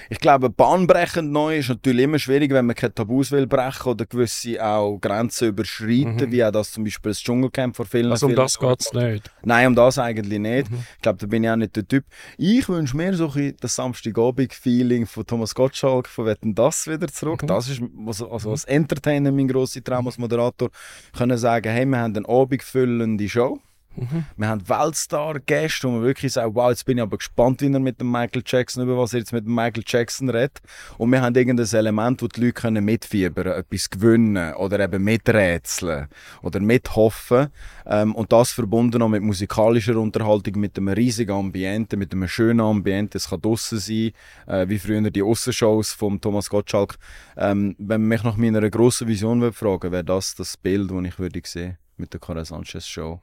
Ich 0.10 0.20
glaube, 0.20 0.50
bahnbrechend 0.50 1.32
neu 1.32 1.58
ist 1.58 1.70
natürlich 1.70 2.04
immer 2.04 2.20
schwierig, 2.20 2.52
wenn 2.52 2.66
man 2.66 2.76
keine 2.76 2.94
Tabus 2.94 3.32
will 3.32 3.48
brechen 3.48 3.90
oder 3.90 4.06
gewisse 4.06 4.64
auch 4.64 4.98
Grenzen 5.00 5.50
überschreiten, 5.50 6.32
wie 6.32 6.44
auch 6.44 6.52
das 6.52 6.72
zum 6.72 6.84
Beispiel 6.84 7.12
das 7.12 7.20
Dschungelcamp 7.20 7.76
vor 7.76 7.86
vielen 7.86 8.08
Mhm. 8.08 8.12
Also 8.12 8.26
um 8.28 8.32
vielen 8.32 8.44
das 8.44 8.60
geht 8.60 8.82
es 8.82 8.94
nicht. 8.94 9.32
Nein, 9.44 9.68
um 9.68 9.76
das 9.76 9.98
eigentlich 9.98 10.40
nicht. 10.40 10.72
Mhm. 10.72 10.84
Ich 10.96 11.02
glaube, 11.02 11.20
da 11.20 11.28
bin 11.28 11.44
ich 11.44 11.50
auch 11.50 11.56
nicht 11.56 11.76
der 11.76 11.88
Typ. 11.88 12.06
Ich 12.38 12.68
wünsche 12.70 12.96
mir 12.98 13.14
so 13.16 13.32
ein 13.36 13.56
das 13.60 13.76
Samstagabend-Feeling 13.76 15.06
von 15.06 15.26
Thomas 15.26 15.56
Gottschalk 15.56 16.08
von 16.08 16.26
Wetten 16.26 16.56
das 16.56 16.88
wieder 16.88 17.08
zurück. 17.08 17.44
Mhm. 17.44 17.48
Das 17.48 17.70
ist 17.70 17.82
also, 18.06 18.32
also 18.32 18.52
als 18.52 18.66
Entertainer 18.66 19.32
mein 19.32 19.48
grosser 19.48 19.84
Traum 19.84 20.08
als 20.08 20.18
Moderator. 20.18 20.70
Können 21.18 21.38
sagen, 21.38 21.72
hey, 21.72 21.86
wir 21.86 21.98
haben 21.98 22.16
eine 22.16 22.28
abendfüllende 22.28 23.28
Show. 23.30 23.60
Mhm. 23.96 24.26
Wir 24.38 24.48
haben 24.48 24.68
Weltstar-Gäste, 24.68 25.88
wo 25.88 25.92
man 25.92 26.04
wirklich 26.04 26.34
sagt, 26.34 26.56
wow, 26.56 26.70
jetzt 26.70 26.86
bin 26.86 26.98
ich 26.98 27.04
aber 27.04 27.18
gespannt, 27.18 27.62
wie 27.62 27.72
er 27.72 27.80
mit 27.80 28.00
dem 28.00 28.12
Michael 28.12 28.44
Jackson, 28.46 28.84
über 28.84 28.98
was 28.98 29.14
er 29.14 29.20
jetzt 29.20 29.34
mit 29.34 29.46
dem 29.46 29.54
Michael 29.54 29.84
Jackson 29.86 30.30
redet. 30.30 30.62
Und 30.98 31.12
wir 31.12 31.22
haben 31.22 31.36
irgendein 31.36 31.68
Element, 31.72 32.22
wo 32.22 32.28
die 32.28 32.42
Leute 32.42 32.54
können 32.54 32.86
mitfiebern, 32.86 33.48
etwas 33.48 33.90
gewinnen 33.90 34.54
oder 34.56 34.80
eben 34.80 35.04
miträtseln 35.04 36.08
oder 36.42 36.60
mithoffen. 36.60 37.48
Ähm, 37.86 38.16
und 38.16 38.32
das 38.32 38.52
verbunden 38.52 39.00
noch 39.00 39.10
mit 39.10 39.22
musikalischer 39.22 39.98
Unterhaltung, 39.98 40.60
mit 40.60 40.78
einem 40.78 40.90
riesigen 40.90 41.32
Ambiente, 41.32 41.98
mit 41.98 42.14
einem 42.14 42.28
schönen 42.28 42.62
Ambiente. 42.62 43.18
Es 43.18 43.30
kann 43.30 43.42
draussen 43.42 43.80
sein, 43.80 44.12
äh, 44.48 44.68
wie 44.68 44.80
früher 44.80 45.10
die 45.10 45.24
Aussenshows 45.24 45.94
von 45.94 46.20
Thomas 46.20 46.50
Gottschalk. 46.50 46.96
Ähm, 47.38 47.76
wenn 47.78 48.02
man 48.02 48.10
mich 48.10 48.24
nach 48.24 48.38
meiner 48.38 48.70
grossen 48.70 49.08
Vision 49.08 49.52
fragen 49.54 49.92
wäre 49.92 50.04
das 50.04 50.36
das 50.36 50.58
Bild, 50.58 50.92
das 50.92 51.04
ich 51.06 51.20
würde 51.20 51.42
sehen 51.46 51.78
mit 51.98 52.14
der 52.14 52.20
Cara 52.20 52.46
Sanchez 52.46 52.88
Show. 52.88 53.22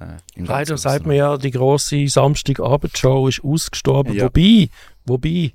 Äh, 0.00 0.16
Leider 0.36 0.76
sagt 0.76 1.06
man 1.06 1.16
ja, 1.16 1.36
die 1.36 1.50
grosse 1.50 2.08
Samstagabendshow 2.08 3.28
ist 3.28 3.44
ausgestorben. 3.44 4.14
Ja. 4.14 4.24
Wobei, 4.24 4.68
wobei, 5.06 5.52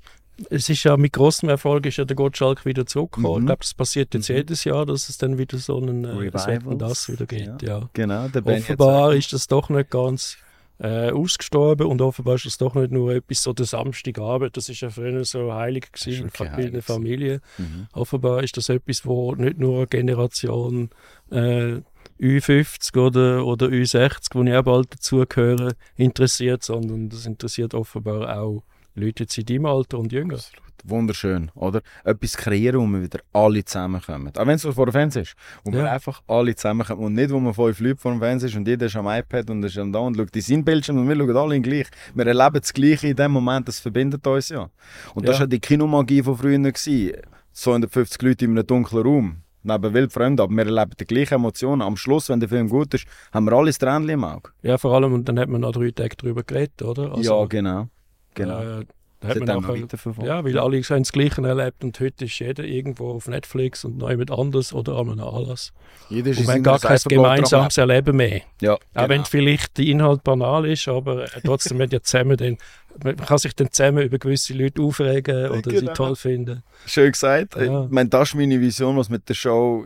es 0.48 0.68
ist 0.68 0.84
ja 0.84 0.96
mit 0.96 1.12
großem 1.12 1.48
Erfolg 1.48 1.84
ist 1.86 1.98
ja 1.98 2.04
der 2.04 2.16
Gottschalk 2.16 2.64
wieder 2.64 2.86
zurückgekommen. 2.86 3.42
Mhm. 3.42 3.42
Ich 3.42 3.46
glaube, 3.46 3.60
das 3.60 3.74
passiert 3.74 4.14
jetzt 4.14 4.28
jedes 4.28 4.64
Jahr, 4.64 4.86
dass 4.86 5.08
es 5.08 5.18
dann 5.18 5.36
wieder 5.36 5.58
so 5.58 5.76
einen 5.76 6.04
äh, 6.04 6.08
Revivals. 6.08 6.78
das 6.78 7.08
wieder 7.10 7.26
gibt. 7.26 7.62
Ja. 7.62 7.88
Genau, 7.92 8.28
der 8.28 8.40
Ben 8.40 8.62
Offenbar 8.62 9.14
ist 9.14 9.32
das 9.32 9.46
doch 9.46 9.68
nicht 9.68 9.90
ganz 9.90 10.38
äh, 10.78 11.10
ausgestorben 11.10 11.86
und 11.86 12.00
offenbar 12.00 12.36
ist 12.36 12.46
das 12.46 12.56
doch 12.56 12.74
nicht 12.74 12.90
nur 12.90 13.12
etwas 13.12 13.42
so 13.42 13.52
der 13.52 13.66
Samstagabend. 13.66 14.56
Das 14.56 14.70
ist 14.70 14.80
ja 14.80 14.88
früher 14.88 15.24
so 15.24 15.52
heilig 15.52 15.92
gewesen 15.92 16.30
in 16.56 16.72
der 16.72 16.82
Familie. 16.82 17.42
Mhm. 17.58 17.88
Offenbar 17.92 18.42
ist 18.42 18.56
das 18.56 18.70
etwas, 18.70 19.04
wo 19.04 19.34
nicht 19.34 19.58
nur 19.58 19.78
eine 19.78 19.86
Generation 19.88 20.88
äh, 21.30 21.80
Ü50 22.20 22.98
oder, 22.98 23.46
oder 23.46 23.66
Ü60, 23.68 24.28
wo 24.34 24.42
ich 24.42 24.54
auch 24.54 24.62
bald 24.62 24.92
dazugehöre, 24.92 25.72
interessiert, 25.96 26.62
sondern 26.62 27.08
das 27.08 27.26
interessiert 27.26 27.72
offenbar 27.74 28.38
auch 28.38 28.62
Leute 28.94 29.22
jetzt 29.24 29.38
in 29.38 29.46
deinem 29.46 29.66
Alter 29.66 29.98
und 29.98 30.12
jünger. 30.12 30.38
Wunderschön, 30.84 31.50
oder? 31.54 31.82
Etwas 32.04 32.36
kreieren, 32.36 32.80
wo 32.80 32.86
wir 32.86 33.02
wieder 33.02 33.20
alle 33.34 33.62
zusammenkommen. 33.64 34.32
Auch 34.36 34.46
wenn 34.46 34.54
es 34.56 34.62
vor 34.64 34.86
dem 34.86 34.92
Fernseher 34.92 35.22
ist. 35.22 35.34
Wo 35.62 35.72
wir 35.72 35.80
Ja. 35.80 35.92
einfach 35.92 36.22
alle 36.26 36.54
zusammenkommen. 36.54 37.04
Und 37.04 37.12
nicht, 37.14 37.30
wo 37.30 37.38
man 37.38 37.52
fünf 37.52 37.80
Leute 37.80 37.96
vor 38.00 38.12
dem 38.12 38.20
Fernseher 38.20 38.48
ist 38.48 38.56
und 38.56 38.66
jeder 38.66 38.86
ist 38.86 38.96
am 38.96 39.06
iPad 39.06 39.50
und 39.50 39.62
ist 39.62 39.76
da 39.76 39.82
und 39.98 40.16
schaut 40.16 40.34
in 40.34 40.42
seinen 40.42 40.64
Bildschirm 40.64 40.98
und 40.98 41.08
wir 41.08 41.16
schauen 41.16 41.36
alle 41.36 41.60
gleich. 41.60 41.86
Wir 42.14 42.26
erleben 42.26 42.60
das 42.60 42.72
Gleiche 42.72 43.08
in 43.08 43.16
dem 43.16 43.32
Moment, 43.32 43.68
das 43.68 43.78
verbindet 43.78 44.26
uns 44.26 44.48
ja. 44.48 44.70
Und 45.14 45.28
das 45.28 45.36
Ja. 45.36 45.40
war 45.40 45.40
ja 45.40 45.46
die 45.48 45.60
Kinomagie 45.60 46.22
von 46.22 46.36
früher. 46.36 46.58
Gewesen. 46.58 47.12
250 47.52 48.22
Leute 48.22 48.44
in 48.46 48.52
einem 48.52 48.66
dunklen 48.66 49.02
Raum. 49.02 49.36
Neben 49.62 49.94
wildfremden, 49.94 50.42
aber 50.42 50.54
wir 50.54 50.66
erleben 50.66 50.92
die 50.98 51.04
gleichen 51.06 51.34
Emotionen. 51.34 51.82
Am 51.82 51.96
Schluss, 51.96 52.28
wenn 52.28 52.40
der 52.40 52.48
Film 52.48 52.68
gut 52.68 52.94
ist, 52.94 53.06
haben 53.32 53.44
wir 53.46 53.52
alle 53.52 53.66
das 53.66 53.78
Tränchen 53.78 54.08
im 54.08 54.24
Auge. 54.24 54.50
Ja, 54.62 54.78
vor 54.78 54.94
allem, 54.94 55.12
und 55.12 55.28
dann 55.28 55.38
hat 55.38 55.48
man 55.48 55.60
noch 55.60 55.72
drei 55.72 55.90
Tage 55.90 56.16
darüber 56.16 56.42
geredet, 56.42 56.82
oder? 56.82 57.14
ja, 57.18 57.44
genau. 57.44 57.88
genau. 58.34 58.80
Äh, 58.80 58.84
da 59.20 59.28
hat 59.28 59.38
man 59.38 59.60
nachher, 59.60 60.24
ja, 60.24 60.42
weil 60.42 60.58
alle 60.58 60.80
haben 60.80 61.02
das 61.02 61.12
Gleiche 61.12 61.42
erlebt 61.42 61.84
und 61.84 62.00
heute 62.00 62.24
ist 62.24 62.38
jeder 62.38 62.64
irgendwo 62.64 63.10
auf 63.10 63.28
Netflix 63.28 63.84
und 63.84 63.98
noch 63.98 64.08
jemand 64.08 64.30
anders 64.30 64.72
oder 64.72 64.96
an 64.96 65.10
einem 65.10 65.20
Anlass. 65.20 65.74
Jeder 66.08 66.30
ist 66.30 66.38
Und 66.38 66.46
seiner 66.46 66.62
gar 66.62 66.78
kein 66.78 66.98
gemeinsames 67.06 67.76
Erleben 67.76 68.16
mehr. 68.16 68.40
Ja, 68.62 68.74
Auch 68.74 68.78
genau. 68.94 69.08
wenn 69.10 69.24
vielleicht 69.26 69.76
der 69.76 69.84
Inhalt 69.84 70.24
banal 70.24 70.64
ist, 70.64 70.88
aber 70.88 71.24
äh, 71.24 71.40
trotzdem 71.44 71.78
wird 71.78 71.92
ja 71.92 72.00
zusammen 72.00 72.38
dann, 72.38 72.56
man 73.02 73.16
kann 73.16 73.38
sich 73.38 73.54
dann 73.54 73.70
zusammen 73.70 74.02
über 74.04 74.18
gewisse 74.18 74.52
Leute 74.54 74.82
aufregen 74.82 75.48
oder 75.50 75.70
sie 75.70 75.76
Genau. 75.78 75.92
toll 75.94 76.16
finden. 76.16 76.62
Schön 76.86 77.12
gesagt. 77.12 77.56
Ja. 77.56 77.84
Ich 77.84 77.90
meine, 77.90 78.08
das 78.08 78.30
ist 78.30 78.34
meine 78.34 78.60
Vision, 78.60 78.96
was 78.96 79.08
mit 79.08 79.28
der 79.28 79.34
Show 79.34 79.84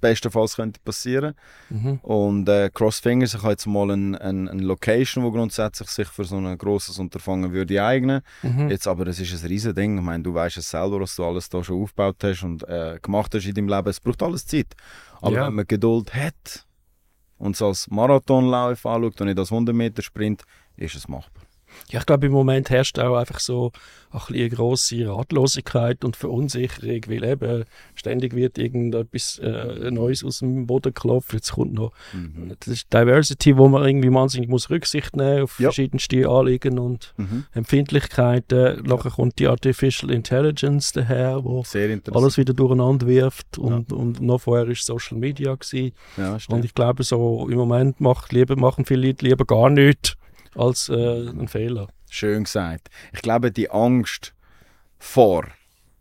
bestenfalls 0.00 0.56
könnte 0.56 0.80
passieren. 0.84 1.34
Mhm. 1.70 1.98
Und 2.02 2.48
äh, 2.48 2.70
Crossfingers, 2.72 3.34
ich 3.34 3.42
habe 3.42 3.52
jetzt 3.52 3.66
mal 3.66 3.90
eine 3.90 4.20
ein, 4.20 4.48
ein 4.48 4.58
Location, 4.58 5.22
wo 5.24 5.30
grundsätzlich 5.30 5.88
sich 5.90 6.08
für 6.08 6.24
so 6.24 6.36
ein 6.36 6.58
grosses 6.58 6.98
Unterfangen 6.98 7.52
würde 7.52 7.82
eignen. 7.82 8.20
Mhm. 8.42 8.68
Jetzt 8.68 8.86
aber, 8.88 9.06
es 9.06 9.20
ist 9.20 9.32
ein 9.42 9.46
riesen 9.48 9.74
Ding. 9.74 9.96
Ich 9.98 10.04
meine, 10.04 10.22
du 10.22 10.34
weißt 10.34 10.56
es 10.56 10.68
selber, 10.70 11.00
was 11.00 11.14
du 11.16 11.24
alles 11.24 11.48
da 11.48 11.62
schon 11.62 11.82
aufgebaut 11.82 12.16
hast 12.22 12.42
und 12.42 12.68
äh, 12.68 12.98
gemacht 13.00 13.32
hast 13.34 13.46
in 13.46 13.54
deinem 13.54 13.68
Leben. 13.68 13.88
Es 13.88 14.00
braucht 14.00 14.22
alles 14.22 14.44
Zeit. 14.46 14.74
Aber 15.20 15.34
Ja. 15.36 15.46
wenn 15.46 15.54
man 15.54 15.66
Geduld 15.66 16.12
hat 16.14 16.66
und 17.38 17.54
es 17.54 17.62
als 17.62 17.88
Marathonlauf 17.88 18.84
anschaut 18.84 19.20
und 19.20 19.26
nicht 19.28 19.38
als 19.38 19.50
100 19.52 19.74
Meter 19.74 20.02
Sprint, 20.02 20.42
ist 20.76 20.96
es 20.96 21.06
machbar. 21.06 21.44
Ja, 21.90 22.00
ich 22.00 22.06
glaube, 22.06 22.26
im 22.26 22.32
Moment 22.32 22.70
herrscht 22.70 22.98
auch 22.98 23.16
einfach 23.16 23.40
so 23.40 23.72
ein 24.10 24.18
bisschen 24.20 24.36
eine 24.40 24.48
grosse 24.50 25.06
Ratlosigkeit 25.08 26.04
und 26.04 26.16
Verunsicherung, 26.16 27.00
weil 27.08 27.24
eben 27.24 27.64
ständig 27.94 28.34
wird 28.34 28.58
irgendetwas 28.58 29.38
äh, 29.38 29.90
Neues 29.90 30.22
aus 30.24 30.40
dem 30.40 30.66
Boden 30.66 30.92
geklopft. 30.94 31.32
Jetzt 31.32 31.52
kommt 31.52 31.72
noch 31.74 31.92
Mhm. 32.12 32.52
das 32.58 32.68
ist 32.68 32.92
Diversity, 32.92 33.56
wo 33.56 33.68
man 33.68 33.84
irgendwie 33.86 34.12
wahnsinnig 34.12 34.48
muss 34.50 34.68
Rücksicht 34.70 35.16
nehmen 35.16 35.42
auf 35.42 35.58
Ja. 35.58 35.68
verschiedenste 35.68 36.28
Anliegen 36.28 36.78
und 36.78 37.14
Mhm. 37.16 37.44
Empfindlichkeiten. 37.96 38.82
Nachher 38.84 39.10
kommt 39.10 39.38
die 39.38 39.46
Artificial 39.46 40.10
Intelligence 40.10 40.92
daher, 40.92 41.42
wo 41.44 41.62
alles 42.14 42.38
wieder 42.38 42.54
durcheinander 42.54 43.06
wirft 43.06 43.58
und, 43.58 43.92
und 43.92 44.20
noch 44.20 44.40
vorher 44.42 44.68
ist 44.68 44.84
Social 44.84 45.18
Media 45.18 45.54
gewesen. 45.54 45.92
ja, 46.16 46.36
Und 46.48 46.64
ich 46.64 46.74
glaube, 46.74 47.02
so 47.02 47.48
im 47.48 47.56
Moment 47.58 48.00
macht 48.00 48.32
lieber, 48.32 48.56
machen 48.56 48.84
viele 48.84 49.06
Leute 49.08 49.26
lieber 49.26 49.44
gar 49.44 49.70
nichts 49.70 50.16
als 50.54 50.88
äh, 50.88 50.94
einen 50.94 51.48
Fehler. 51.48 51.88
Schön 52.10 52.44
gesagt. 52.44 52.88
Ich 53.12 53.22
glaube, 53.22 53.50
die 53.50 53.70
Angst 53.70 54.34
vor, 54.98 55.46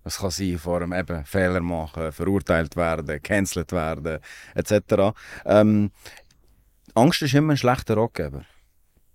es 0.04 0.18
kann 0.18 0.32
sein, 0.32 0.58
vor 0.58 0.82
einem 0.82 0.94
eben 0.94 1.26
Fehler 1.26 1.62
machen, 1.62 2.12
verurteilt 2.12 2.76
werden, 2.76 3.08
gecancelt 3.08 3.72
werden, 3.72 4.20
etc. 4.56 5.16
Ähm, 5.46 5.92
Angst 6.94 7.22
ist 7.22 7.34
immer 7.34 7.54
ein 7.54 7.58
schlechter 7.58 7.98
Ratgeber. 7.98 8.46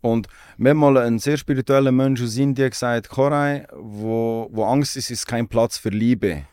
Und 0.00 0.28
mir 0.56 0.74
mal 0.74 0.96
ein 0.98 1.18
sehr 1.18 1.36
spiritueller 1.36 1.92
Mensch 1.92 2.22
aus 2.22 2.36
Indien 2.36 2.70
gesagt, 2.70 3.08
Koray, 3.08 3.66
wo, 3.72 4.48
wo 4.52 4.64
Angst 4.64 4.96
ist, 4.96 5.10
ist 5.10 5.26
kein 5.26 5.48
Platz 5.48 5.78
für 5.78 5.88
Liebe. 5.88 6.44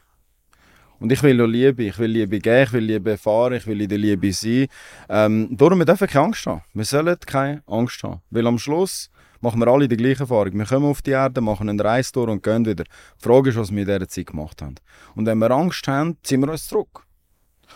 Und 1.03 1.11
ich 1.11 1.21
will 1.21 1.41
auch 1.41 1.47
Liebe, 1.47 1.83
ich 1.83 1.99
will 1.99 2.11
Liebe 2.11 2.39
geben, 2.39 2.63
ich 2.63 2.71
will 2.71 2.83
Liebe 2.85 3.11
erfahren, 3.11 3.55
ich 3.55 3.67
will 3.67 3.81
in 3.81 3.89
der 3.89 3.97
Liebe 3.97 4.31
sein. 4.31 4.67
Ähm, 5.09 5.49
darum 5.51 5.79
wir 5.79 5.85
dürfen 5.85 6.07
keine 6.07 6.27
Angst 6.27 6.45
haben. 6.45 6.61
Wir 6.73 6.85
sollen 6.85 7.19
keine 7.25 7.61
Angst 7.67 8.01
haben. 8.03 8.21
Weil 8.29 8.47
am 8.47 8.57
Schluss 8.57 9.09
machen 9.41 9.59
wir 9.59 9.67
alle 9.67 9.89
die 9.89 9.97
gleiche 9.97 10.21
Erfahrung. 10.21 10.53
Wir 10.53 10.65
kommen 10.65 10.85
auf 10.85 11.01
die 11.01 11.11
Erde, 11.11 11.41
machen 11.41 11.67
einen 11.67 11.81
Reis 11.81 12.13
durch 12.13 12.29
und 12.29 12.41
gehen 12.41 12.65
wieder. 12.65 12.85
Die 12.85 12.89
Frage 13.17 13.49
ist, 13.49 13.57
was 13.57 13.69
wir 13.69 13.79
in 13.81 13.85
dieser 13.85 14.07
Zeit 14.07 14.27
gemacht 14.27 14.61
haben. 14.61 14.75
Und 15.13 15.25
wenn 15.25 15.39
wir 15.39 15.51
Angst 15.51 15.85
haben, 15.89 16.15
ziehen 16.23 16.39
wir 16.39 16.49
uns 16.49 16.69
zurück. 16.69 17.05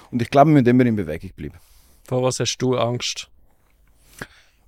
Und 0.09 0.21
ich 0.21 0.29
glaube, 0.29 0.51
wir 0.51 0.61
müssen 0.61 0.67
immer 0.67 0.85
in 0.85 0.95
Bewegung 0.95 1.31
bleiben. 1.35 1.57
Vor 2.05 2.23
was 2.23 2.39
hast 2.39 2.57
du 2.59 2.77
Angst? 2.77 3.29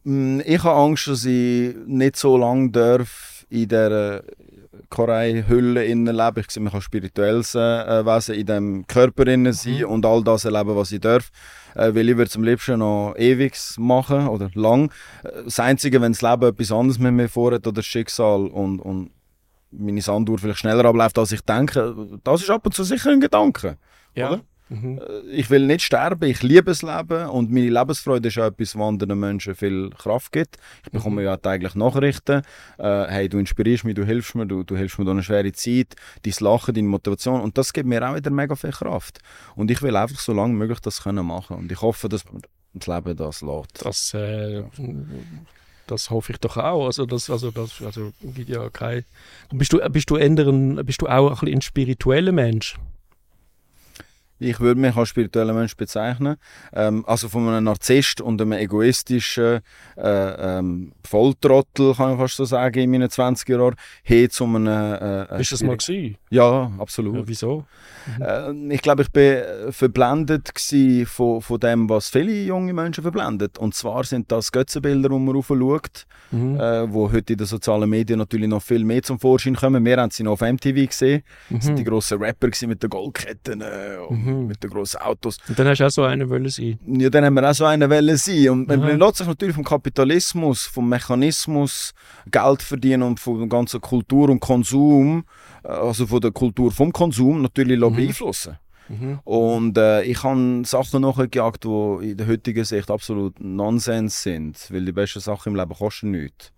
Mm, 0.04 0.41
Ich 0.43 0.62
habe 0.62 0.76
Angst, 0.78 1.08
dass 1.08 1.24
ich 1.24 1.76
nicht 1.86 2.17
so 2.17 2.36
lange 2.36 2.72
darf 2.72 3.45
in 3.50 3.69
dieser 3.69 4.22
Korei-Hülle 4.89 5.86
innen 5.86 6.15
leben. 6.15 6.39
Ich 6.39 6.52
sehe 6.52 6.63
mich 6.63 6.73
als 6.73 6.84
spirituelles 6.84 7.56
äh, 7.56 8.06
Wesen 8.06 8.36
in 8.36 8.45
diesem 8.45 8.88
Körper 8.88 9.28
innen 9.28 9.54
sein 9.54 9.86
und 9.86 10.06
all 10.06 10.23
das 10.23 10.45
erleben, 10.45 10.75
was 10.75 10.91
ich 10.91 10.99
darf. 10.99 11.30
Äh, 11.75 11.93
weil 11.95 12.10
ich 12.10 12.17
würde 12.17 12.32
am 12.36 12.43
liebsten 12.43 12.80
noch 12.80 13.15
ewig 13.17 13.54
machen 13.78 14.28
oder 14.28 14.49
lang. 14.54 14.91
Äh, 15.23 15.43
Das 15.45 15.60
Einzige, 15.60 16.02
wenn 16.02 16.13
das 16.13 16.21
Leben 16.21 16.43
etwas 16.43 16.71
anderes 16.71 16.99
mit 16.99 17.13
mir 17.13 17.30
vorhat 17.30 17.67
oder 17.67 17.75
das 17.75 17.86
Schicksal 17.86 18.47
und, 18.47 18.80
und 18.80 19.12
meine 19.71 20.02
Sanduhr 20.02 20.39
vielleicht 20.39 20.60
schneller 20.60 20.86
abläuft, 20.86 21.17
als 21.19 21.32
ich 21.32 21.41
denke, 21.41 21.95
das 22.23 22.41
ist 22.41 22.49
ab 22.49 22.65
und 22.65 22.73
zu 22.73 22.84
sicher 22.84 23.12
ein 23.12 23.19
Gedanke. 23.21 23.78
Oder? 24.30 24.41
Mhm. 24.69 24.99
Äh, 24.99 25.32
ich 25.32 25.49
will 25.49 25.65
nicht 25.65 25.84
sterben, 25.84 26.29
ich 26.29 26.43
liebe 26.43 26.63
das 26.63 26.82
Leben 26.82 27.27
und 27.29 27.51
meine 27.51 27.69
Lebensfreude 27.69 28.27
ist 28.29 28.38
auch 28.38 28.45
etwas, 28.45 28.75
was 28.77 28.88
anderen 28.88 29.19
Menschen 29.19 29.55
viel 29.55 29.89
Kraft 29.91 30.32
gibt. 30.32 30.58
Ich 30.86 30.91
bekomme 30.91 31.23
ja 31.23 31.38
täglich 31.38 31.75
Nachrichten, 31.75 32.43
äh, 32.77 33.05
hey, 33.08 33.29
du 33.29 33.39
inspirierst 33.39 33.84
mich, 33.84 33.95
du 33.95 34.05
hilfst 34.05 34.36
mir, 34.36 34.45
du, 34.45 34.63
du 34.63 34.77
hilfst 34.77 34.97
mir 34.99 35.05
durch 35.05 35.15
eine 35.15 35.23
schwere 35.23 35.51
Zeit, 35.51 35.95
dein 36.23 36.34
Lachen, 36.39 36.73
deine 36.73 36.88
Motivation 36.88 37.41
und 37.41 37.58
das 37.58 37.73
gibt 37.73 37.88
mir 37.88 38.08
auch 38.08 38.15
wieder 38.15 38.29
mega 38.29 38.55
viel 38.55 38.71
Kraft. 38.71 39.19
Und 39.55 39.71
ich 39.71 39.82
will 39.82 39.95
einfach 39.95 40.19
so 40.19 40.34
lange 40.34 40.53
wie 40.53 40.58
möglich 40.58 40.79
das 40.79 41.03
können 41.03 41.25
machen 41.25 41.58
und 41.58 41.71
ich 41.71 41.82
hoffe, 41.82 42.08
dass 42.08 42.23
das 42.73 42.88
Leben 42.88 43.17
das 43.17 43.41
lässt. 43.41 43.86
Das, 43.86 44.13
äh, 44.13 44.63
das 45.88 46.12
hoffe 46.12 46.34
ich 46.34 46.38
doch 46.38 46.58
auch. 46.58 46.86
Also 46.86 47.05
das, 47.08 47.29
also 47.29 47.49
das, 47.49 47.82
also 47.82 48.13
gibt 48.21 48.49
ja 48.49 48.69
kein. 48.69 49.03
Bist 49.51 49.73
du, 49.73 49.79
bist 49.89 50.10
du 50.10 50.17
ein, 50.17 50.36
bist 50.86 51.01
du 51.01 51.08
auch 51.08 51.29
ein, 51.29 51.36
bisschen 51.39 51.55
ein 51.55 51.62
spiritueller 51.62 52.32
Mensch? 52.32 52.77
Ich 54.39 54.60
würde 54.60 54.80
mich 54.80 54.95
als 54.95 55.10
spiritueller 55.10 55.54
Mensch 55.54 55.75
bezeichnen. 55.75 56.38
Ähm, 56.73 57.04
also 57.08 57.30
von 57.30 57.47
einem 57.47 57.65
Narzisst 57.65 58.21
und 58.21 58.41
einem 58.41 58.54
egoistischen 58.54 59.60
äh, 59.97 60.58
ähm, 60.58 60.93
Volltrottel, 61.06 61.93
kann 61.93 62.13
ich 62.13 62.19
fast 62.19 62.38
so 62.38 62.45
sagen, 62.45 62.80
in 62.80 62.91
meinen 62.91 63.10
20er 63.10 63.58
Jahren, 63.60 63.75
hin 64.04 64.30
zu 64.30 64.45
einem... 64.45 64.67
Äh, 64.67 65.21
äh, 65.23 65.38
Bist 65.38 65.52
du 65.52 65.56
das 65.56 65.63
mal 65.63 65.78
gewesen? 65.78 66.17
Ja, 66.30 66.71
absolut. 66.80 67.15
Ja, 67.15 67.23
wieso? 67.25 67.65
Äh, 68.19 68.73
ich 68.73 68.82
glaube, 68.82 69.04
ich 69.04 69.12
bin 69.12 69.23
äh, 69.23 69.71
verblendet 69.71 70.52
von, 71.06 71.41
von 71.41 71.60
dem, 71.60 71.89
was 71.89 72.10
viele 72.10 72.43
junge 72.43 72.73
Menschen 72.73 73.02
verblendet. 73.02 73.58
Und 73.58 73.75
zwar 73.75 74.04
sind 74.04 74.32
das 74.32 74.52
Götzenbilder, 74.52 75.10
die 75.10 75.15
man 75.19 75.36
raufschaut, 75.36 76.06
Mhm. 76.32 76.60
äh, 76.60 76.93
wo 76.93 77.12
heute 77.12 77.34
in 77.34 77.38
den 77.38 77.47
sozialen 77.47 77.89
Medien 77.89 78.19
natürlich 78.19 78.47
noch 78.47 78.62
viel 78.62 78.84
mehr 78.86 79.02
zum 79.02 79.19
Vorschein 79.19 79.56
kommen. 79.56 79.84
Wir 79.84 79.97
haben 79.97 80.12
sie 80.12 80.21
noch 80.21 80.34
auf 80.34 80.41
MTV 80.41 80.86
gesehen. 80.88 81.23
Das 81.49 81.65
sind 81.65 81.80
die 81.80 81.84
grossen 81.84 82.19
Rapper 82.21 82.49
mit 82.67 82.84
den 82.84 82.89
Goldketten 82.89 83.62
äh, 83.62 83.97
und 84.08 84.25
Mhm. 84.29 84.47
mit 84.47 84.63
den 84.63 84.69
grossen 84.69 85.01
Autos. 85.01 85.37
Und 85.47 85.57
dann 85.57 85.67
hast 85.67 85.79
du 85.79 85.85
auch 85.85 85.89
so 85.91 86.03
einen 86.03 86.29
wollen 86.29 86.49
sein. 86.49 86.79
Ja, 86.87 87.09
dann 87.09 87.25
haben 87.25 87.33
wir 87.35 87.49
auch 87.49 87.53
so 87.53 87.65
eine 87.65 87.89
Welle 87.89 88.17
sein. 88.17 88.49
Und 88.49 88.67
man 88.67 88.81
Aha. 88.83 88.91
lässt 88.91 89.17
sich 89.17 89.27
natürlich 89.27 89.55
vom 89.55 89.63
Kapitalismus, 89.63 90.65
vom 90.65 90.87
Mechanismus 90.89 91.93
Geld 92.31 92.61
verdienen 92.61 93.03
und 93.03 93.19
von 93.19 93.39
der 93.39 93.47
ganzen 93.47 93.81
Kultur 93.81 94.29
und 94.29 94.39
Konsum, 94.39 95.23
äh, 95.63 95.67
also 95.67 96.07
von 96.07 96.21
der 96.21 96.31
Kultur 96.31 96.71
vom 96.71 96.91
Konsum 96.91 97.41
natürlich 97.41 97.79
Mhm. 97.79 97.95
beeinflussen. 97.95 98.57
Mhm. 98.89 99.19
Und 99.23 99.77
äh, 99.77 100.01
ich 100.03 100.23
habe 100.23 100.63
Sachen 100.65 101.01
nachgejagt, 101.01 101.63
die 101.63 102.09
in 102.11 102.17
der 102.17 102.27
heutigen 102.27 102.65
Sicht 102.65 102.89
absolut 102.89 103.39
Nonsens 103.39 104.23
sind, 104.23 104.57
weil 104.71 104.83
die 104.85 104.91
besten 104.91 105.19
Sachen 105.19 105.49
im 105.51 105.55
Leben 105.55 105.73
kosten 105.73 106.11
nichts. 106.11 106.51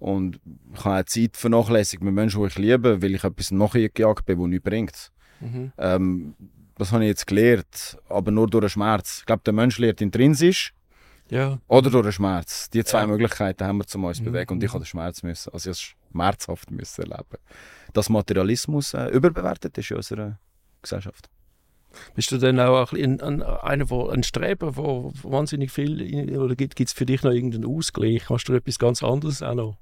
Und 0.00 0.40
ich 0.74 0.84
habe 0.84 1.00
auch 1.00 1.04
Zeit 1.04 1.36
vernachlässigt 1.36 2.02
mit 2.02 2.14
Menschen, 2.14 2.40
die 2.40 2.46
ich 2.48 2.58
liebe, 2.58 3.02
weil 3.02 3.14
ich 3.14 3.24
etwas 3.24 3.50
nachgejagt 3.50 4.26
bin, 4.26 4.38
das 4.38 4.48
nichts 4.48 4.64
bringt. 4.64 5.12
Mhm. 5.40 5.72
Ähm, 5.78 6.34
das 6.78 6.92
habe 6.92 7.04
ich 7.04 7.08
jetzt 7.08 7.26
gelernt, 7.26 7.98
aber 8.08 8.30
nur 8.30 8.46
durch 8.48 8.64
den 8.64 8.70
Schmerz. 8.70 9.18
Ich 9.20 9.26
glaube, 9.26 9.42
der 9.44 9.52
Mensch 9.52 9.78
lernt 9.78 10.00
intrinsisch 10.00 10.72
Ja. 11.30 11.58
oder 11.68 11.90
durch 11.90 12.04
den 12.04 12.12
Schmerz. 12.12 12.70
Die 12.70 12.84
zwei 12.84 13.00
Ja. 13.00 13.06
Möglichkeiten 13.06 13.64
haben 13.64 13.78
wir 13.78 13.86
zum 13.86 14.04
uns 14.04 14.20
Mhm. 14.20 14.24
bewegen 14.26 14.52
und 14.54 14.62
ich 14.62 14.70
habe 14.72 14.82
den 14.82 14.86
Schmerz 14.86 15.22
müssen, 15.22 15.52
also 15.52 15.70
ich 15.70 15.96
schmerzhaft 16.10 16.70
müssen 16.70 17.02
erleben. 17.10 17.38
Dass 17.92 18.08
Materialismus 18.08 18.94
äh, 18.94 19.08
überbewertet 19.08 19.76
ist 19.78 19.90
in 19.90 19.96
unserer 19.98 20.38
Gesellschaft. 20.82 21.28
Bist 22.14 22.30
du 22.30 22.38
dann 22.38 22.60
auch 22.60 22.92
ein, 22.92 23.20
ein, 23.20 23.42
ein, 23.42 23.42
einer, 23.42 23.88
wo, 23.90 24.08
ein 24.08 24.22
Streber, 24.22 24.76
wo 24.76 25.12
wahnsinnig 25.22 25.72
viel, 25.72 26.38
oder 26.38 26.54
gibt 26.54 26.78
es 26.80 26.92
für 26.92 27.06
dich 27.06 27.22
noch 27.22 27.32
irgendeinen 27.32 27.64
Ausgleich? 27.64 28.28
Hast 28.28 28.44
du 28.44 28.52
etwas 28.54 28.78
ganz 28.78 29.02
anderes 29.02 29.42
auch 29.42 29.54
noch? 29.54 29.76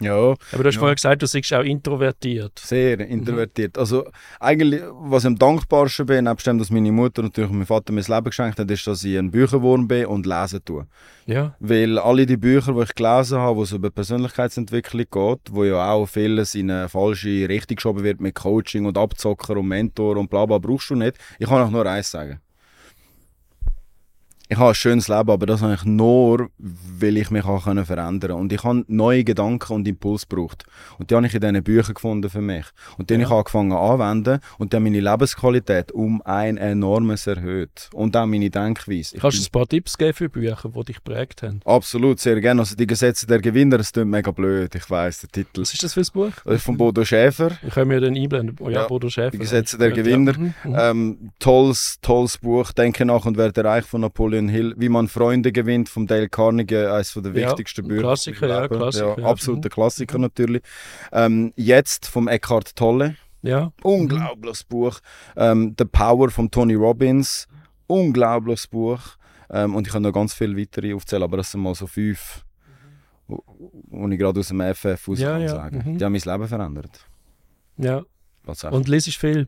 Ja, 0.00 0.14
Aber 0.52 0.62
du 0.62 0.64
hast 0.64 0.74
Ja. 0.74 0.80
vorher 0.80 0.94
gesagt, 0.94 1.22
du 1.22 1.26
bist 1.30 1.52
auch 1.54 1.62
introvertiert. 1.62 2.58
Sehr 2.58 2.98
introvertiert. 3.00 3.76
Also 3.76 4.04
eigentlich, 4.38 4.80
was 4.92 5.24
ich 5.24 5.28
am 5.28 5.38
dankbarsten 5.38 6.06
bin, 6.06 6.24
nebst 6.24 6.46
dem, 6.46 6.58
dass 6.58 6.70
meine 6.70 6.90
Mutter 6.90 7.22
natürlich 7.22 7.50
mein 7.50 7.66
Vater 7.66 7.92
mein 7.92 8.04
Leben 8.04 8.24
geschenkt 8.24 8.58
hat, 8.58 8.70
ist, 8.70 8.86
dass 8.86 9.04
ich 9.04 9.18
ein 9.18 9.30
Bücherwurm 9.30 9.86
bin 9.86 10.06
und 10.06 10.26
lesen 10.26 10.64
tue. 10.64 10.86
Ja. 11.26 11.54
Weil 11.60 11.98
alle 11.98 12.24
die 12.26 12.36
Bücher, 12.38 12.72
die 12.72 12.82
ich 12.82 12.94
gelesen 12.94 13.38
habe, 13.38 13.56
wo 13.58 13.62
es 13.62 13.72
über 13.72 13.90
Persönlichkeitsentwicklung 13.90 15.04
geht, 15.10 15.40
wo 15.54 15.64
ja 15.64 15.92
auch 15.92 16.06
vieles 16.06 16.54
in 16.54 16.70
eine 16.70 16.88
falsche 16.88 17.48
Richtung 17.48 17.76
geschoben 17.76 18.02
wird 18.02 18.20
mit 18.20 18.34
Coaching 18.34 18.86
und 18.86 18.96
Abzocker 18.96 19.56
und 19.56 19.68
Mentor 19.68 20.16
und 20.16 20.30
bla 20.30 20.46
bla, 20.46 20.58
brauchst 20.58 20.90
du 20.90 20.94
nicht. 20.94 21.16
Ich 21.38 21.48
kann 21.48 21.62
auch 21.62 21.70
nur 21.70 21.86
eins 21.86 22.10
sagen. 22.10 22.40
Ich 24.52 24.58
habe 24.58 24.70
ein 24.70 24.74
schönes 24.74 25.06
Leben, 25.06 25.30
aber 25.30 25.46
das 25.46 25.62
habe 25.62 25.74
ich 25.74 25.84
nur, 25.84 26.50
weil 26.58 27.16
ich 27.18 27.30
mich 27.30 27.44
auch 27.44 27.62
können 27.62 27.86
verändern 27.86 28.32
Und 28.32 28.52
ich 28.52 28.64
habe 28.64 28.84
neue 28.88 29.22
Gedanken 29.22 29.72
und 29.74 29.86
Impulse 29.86 30.26
gebraucht. 30.28 30.64
Und 30.98 31.08
die 31.08 31.14
habe 31.14 31.24
ich 31.24 31.34
in 31.34 31.40
diesen 31.40 31.62
Büchern 31.62 31.94
gefunden 31.94 32.28
für 32.28 32.40
mich. 32.40 32.64
Und 32.98 33.10
die 33.10 33.14
habe 33.14 33.22
ich 33.22 33.30
angefangen 33.30 33.70
anzuwenden 33.70 34.40
und 34.58 34.72
die 34.72 34.76
haben 34.76 34.82
meine 34.82 34.98
Lebensqualität 34.98 35.92
um 35.92 36.20
ein 36.24 36.56
enormes 36.56 37.28
erhöht. 37.28 37.90
Und 37.94 38.16
auch 38.16 38.26
meine 38.26 38.50
Denkweise. 38.50 39.14
Ich 39.14 39.22
Kannst 39.22 39.38
du 39.38 39.44
ein 39.44 39.52
paar 39.52 39.68
Tipps 39.68 39.96
geben 39.96 40.14
für 40.14 40.28
Bücher, 40.28 40.68
die 40.74 40.84
dich 40.84 40.96
geprägt 40.96 41.44
haben? 41.44 41.60
Absolut, 41.64 42.18
sehr 42.18 42.40
gerne. 42.40 42.62
Also 42.62 42.74
die 42.74 42.88
Gesetze 42.88 43.28
der 43.28 43.38
Gewinner, 43.40 43.78
das 43.78 43.92
klingt 43.92 44.10
mega 44.10 44.32
blöd, 44.32 44.74
ich 44.74 44.90
weiß 44.90 45.20
der 45.20 45.30
Titel. 45.30 45.60
Was 45.60 45.72
ist 45.74 45.84
das 45.84 45.94
für 45.94 46.00
ein 46.00 46.06
Buch? 46.12 46.32
Das 46.44 46.56
ist 46.56 46.64
von 46.64 46.76
Bodo 46.76 47.04
Schäfer. 47.04 47.52
Ich 47.64 47.72
kann 47.74 47.86
mir 47.86 48.00
dann 48.00 48.16
einblenden. 48.16 48.56
Oh 48.58 48.68
ja, 48.68 48.80
Ja, 48.82 48.88
Bodo 48.88 49.08
Schäfer. 49.08 49.30
die 49.30 49.38
Gesetze 49.38 49.78
der 49.78 49.90
Ja, 49.90 49.94
Gewinner. 49.94 50.32
Ja. 50.32 50.38
Mhm. 50.38 50.54
Mhm. 50.64 50.76
Ähm, 50.76 51.30
tolles, 51.38 51.98
tolles 52.02 52.36
Buch. 52.36 52.72
Denke 52.72 53.04
nach 53.04 53.24
und 53.26 53.36
werde 53.36 53.62
reich 53.62 53.84
von 53.84 54.00
Napoleon 54.00 54.39
Hill. 54.48 54.74
Wie 54.76 54.88
man 54.88 55.08
Freunde 55.08 55.52
gewinnt 55.52 55.88
von 55.88 56.06
Dale 56.06 56.28
Carnegie, 56.28 56.76
eines 56.86 57.12
der 57.14 57.22
Ja, 57.24 57.34
wichtigsten 57.50 57.86
Bücher. 57.86 58.00
Klassiker, 58.02 58.46
ja. 58.48 58.68
Klassiker, 58.68 59.14
Ja, 59.16 59.22
ja. 59.22 59.26
absoluter 59.28 59.68
Mhm. 59.68 59.72
Klassiker 59.72 60.18
natürlich. 60.18 60.62
Ähm, 61.12 61.52
jetzt 61.56 62.06
vom 62.06 62.28
Eckhart 62.28 62.74
Tolle. 62.76 63.16
ja. 63.42 63.72
Unglaubliches 63.82 64.64
Buch. 64.64 65.00
Ähm, 65.36 65.74
The 65.78 65.84
Power 65.84 66.30
von 66.30 66.50
Tony 66.50 66.74
Robbins. 66.74 67.48
Unglaubliches 67.86 68.66
Buch. 68.68 69.00
Ähm, 69.50 69.74
und 69.74 69.86
ich 69.86 69.92
kann 69.92 70.02
noch 70.02 70.12
ganz 70.12 70.32
viel 70.34 70.56
weitere 70.56 70.94
aufzählen, 70.94 71.24
aber 71.24 71.38
das 71.38 71.50
sind 71.50 71.60
mal 71.60 71.74
so 71.74 71.86
fünf, 71.88 72.44
wo 73.26 74.08
ich 74.08 74.18
gerade 74.18 74.38
aus 74.40 74.48
dem 74.48 74.60
FF 74.60 75.08
raus 75.08 75.18
Ja, 75.18 75.32
kann 75.32 75.42
ja, 75.42 75.48
sagen. 75.48 75.82
mhm. 75.84 75.98
Die 75.98 76.04
haben 76.04 76.12
mein 76.12 76.20
Leben 76.24 76.48
verändert. 76.48 77.06
ja. 77.76 78.02
Und 78.70 78.88
lesest 78.88 79.18
viel? 79.18 79.46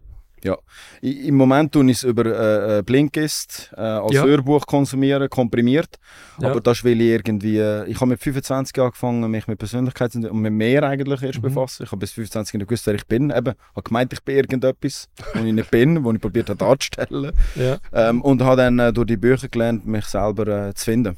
I- 1.02 1.28
Im 1.28 1.36
Moment 1.36 1.72
tue 1.72 1.84
ich 1.86 1.98
es 1.98 2.02
über 2.04 2.26
äh, 2.26 2.78
äh, 2.78 2.82
Blinkist 2.82 3.72
äh, 3.76 3.80
als 3.80 4.12
Ja. 4.14 4.24
Hörbuch 4.24 4.66
konsumieren, 4.66 5.28
komprimiert. 5.28 5.98
Ja. 6.40 6.50
Aber 6.50 6.60
das 6.60 6.82
will 6.84 7.00
ich 7.00 7.08
irgendwie. 7.10 7.58
äh, 7.58 7.86
Ich 7.88 7.96
habe 8.00 8.06
mit 8.10 8.20
25 8.20 8.78
angefangen, 8.80 9.30
mich 9.30 9.46
mit 9.46 9.58
Persönlichkeitsentwicklung 9.58 10.36
und 10.38 10.42
mit 10.42 10.52
mehr 10.52 10.82
eigentlich 10.82 11.22
erst 11.22 11.38
Mhm. 11.38 11.42
befassen. 11.42 11.84
Ich 11.84 11.92
habe 11.92 12.00
bis 12.00 12.12
25 12.12 12.54
nicht 12.54 12.68
gewusst, 12.68 12.86
wer 12.86 12.94
ich 12.94 13.06
bin. 13.06 13.30
Eben, 13.30 13.54
habe 13.74 13.82
gemeint, 13.84 14.12
ich 14.12 14.22
bin 14.22 14.36
irgendetwas, 14.36 15.08
wo 15.34 15.44
ich 15.44 15.52
nicht 15.52 15.70
bin, 15.70 16.02
wo 16.04 16.12
ich 16.12 16.20
probiert 16.20 16.48
habe 16.48 16.58
darzustellen. 16.58 17.32
Ja. 17.54 17.78
Ähm, 17.92 18.20
und 18.22 18.42
habe 18.42 18.56
dann 18.56 18.78
äh, 18.78 18.92
durch 18.92 19.06
die 19.06 19.16
Bücher 19.16 19.48
gelernt, 19.48 19.86
mich 19.86 20.06
selber 20.06 20.68
äh, 20.68 20.74
zu 20.74 20.84
finden. 20.84 21.16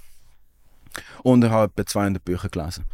Und 1.23 1.45
ich 1.45 1.51
habe 1.51 1.73
etwa 1.77 1.87
200 1.87 2.25
Bücher 2.25 2.49
gelesen. 2.49 2.85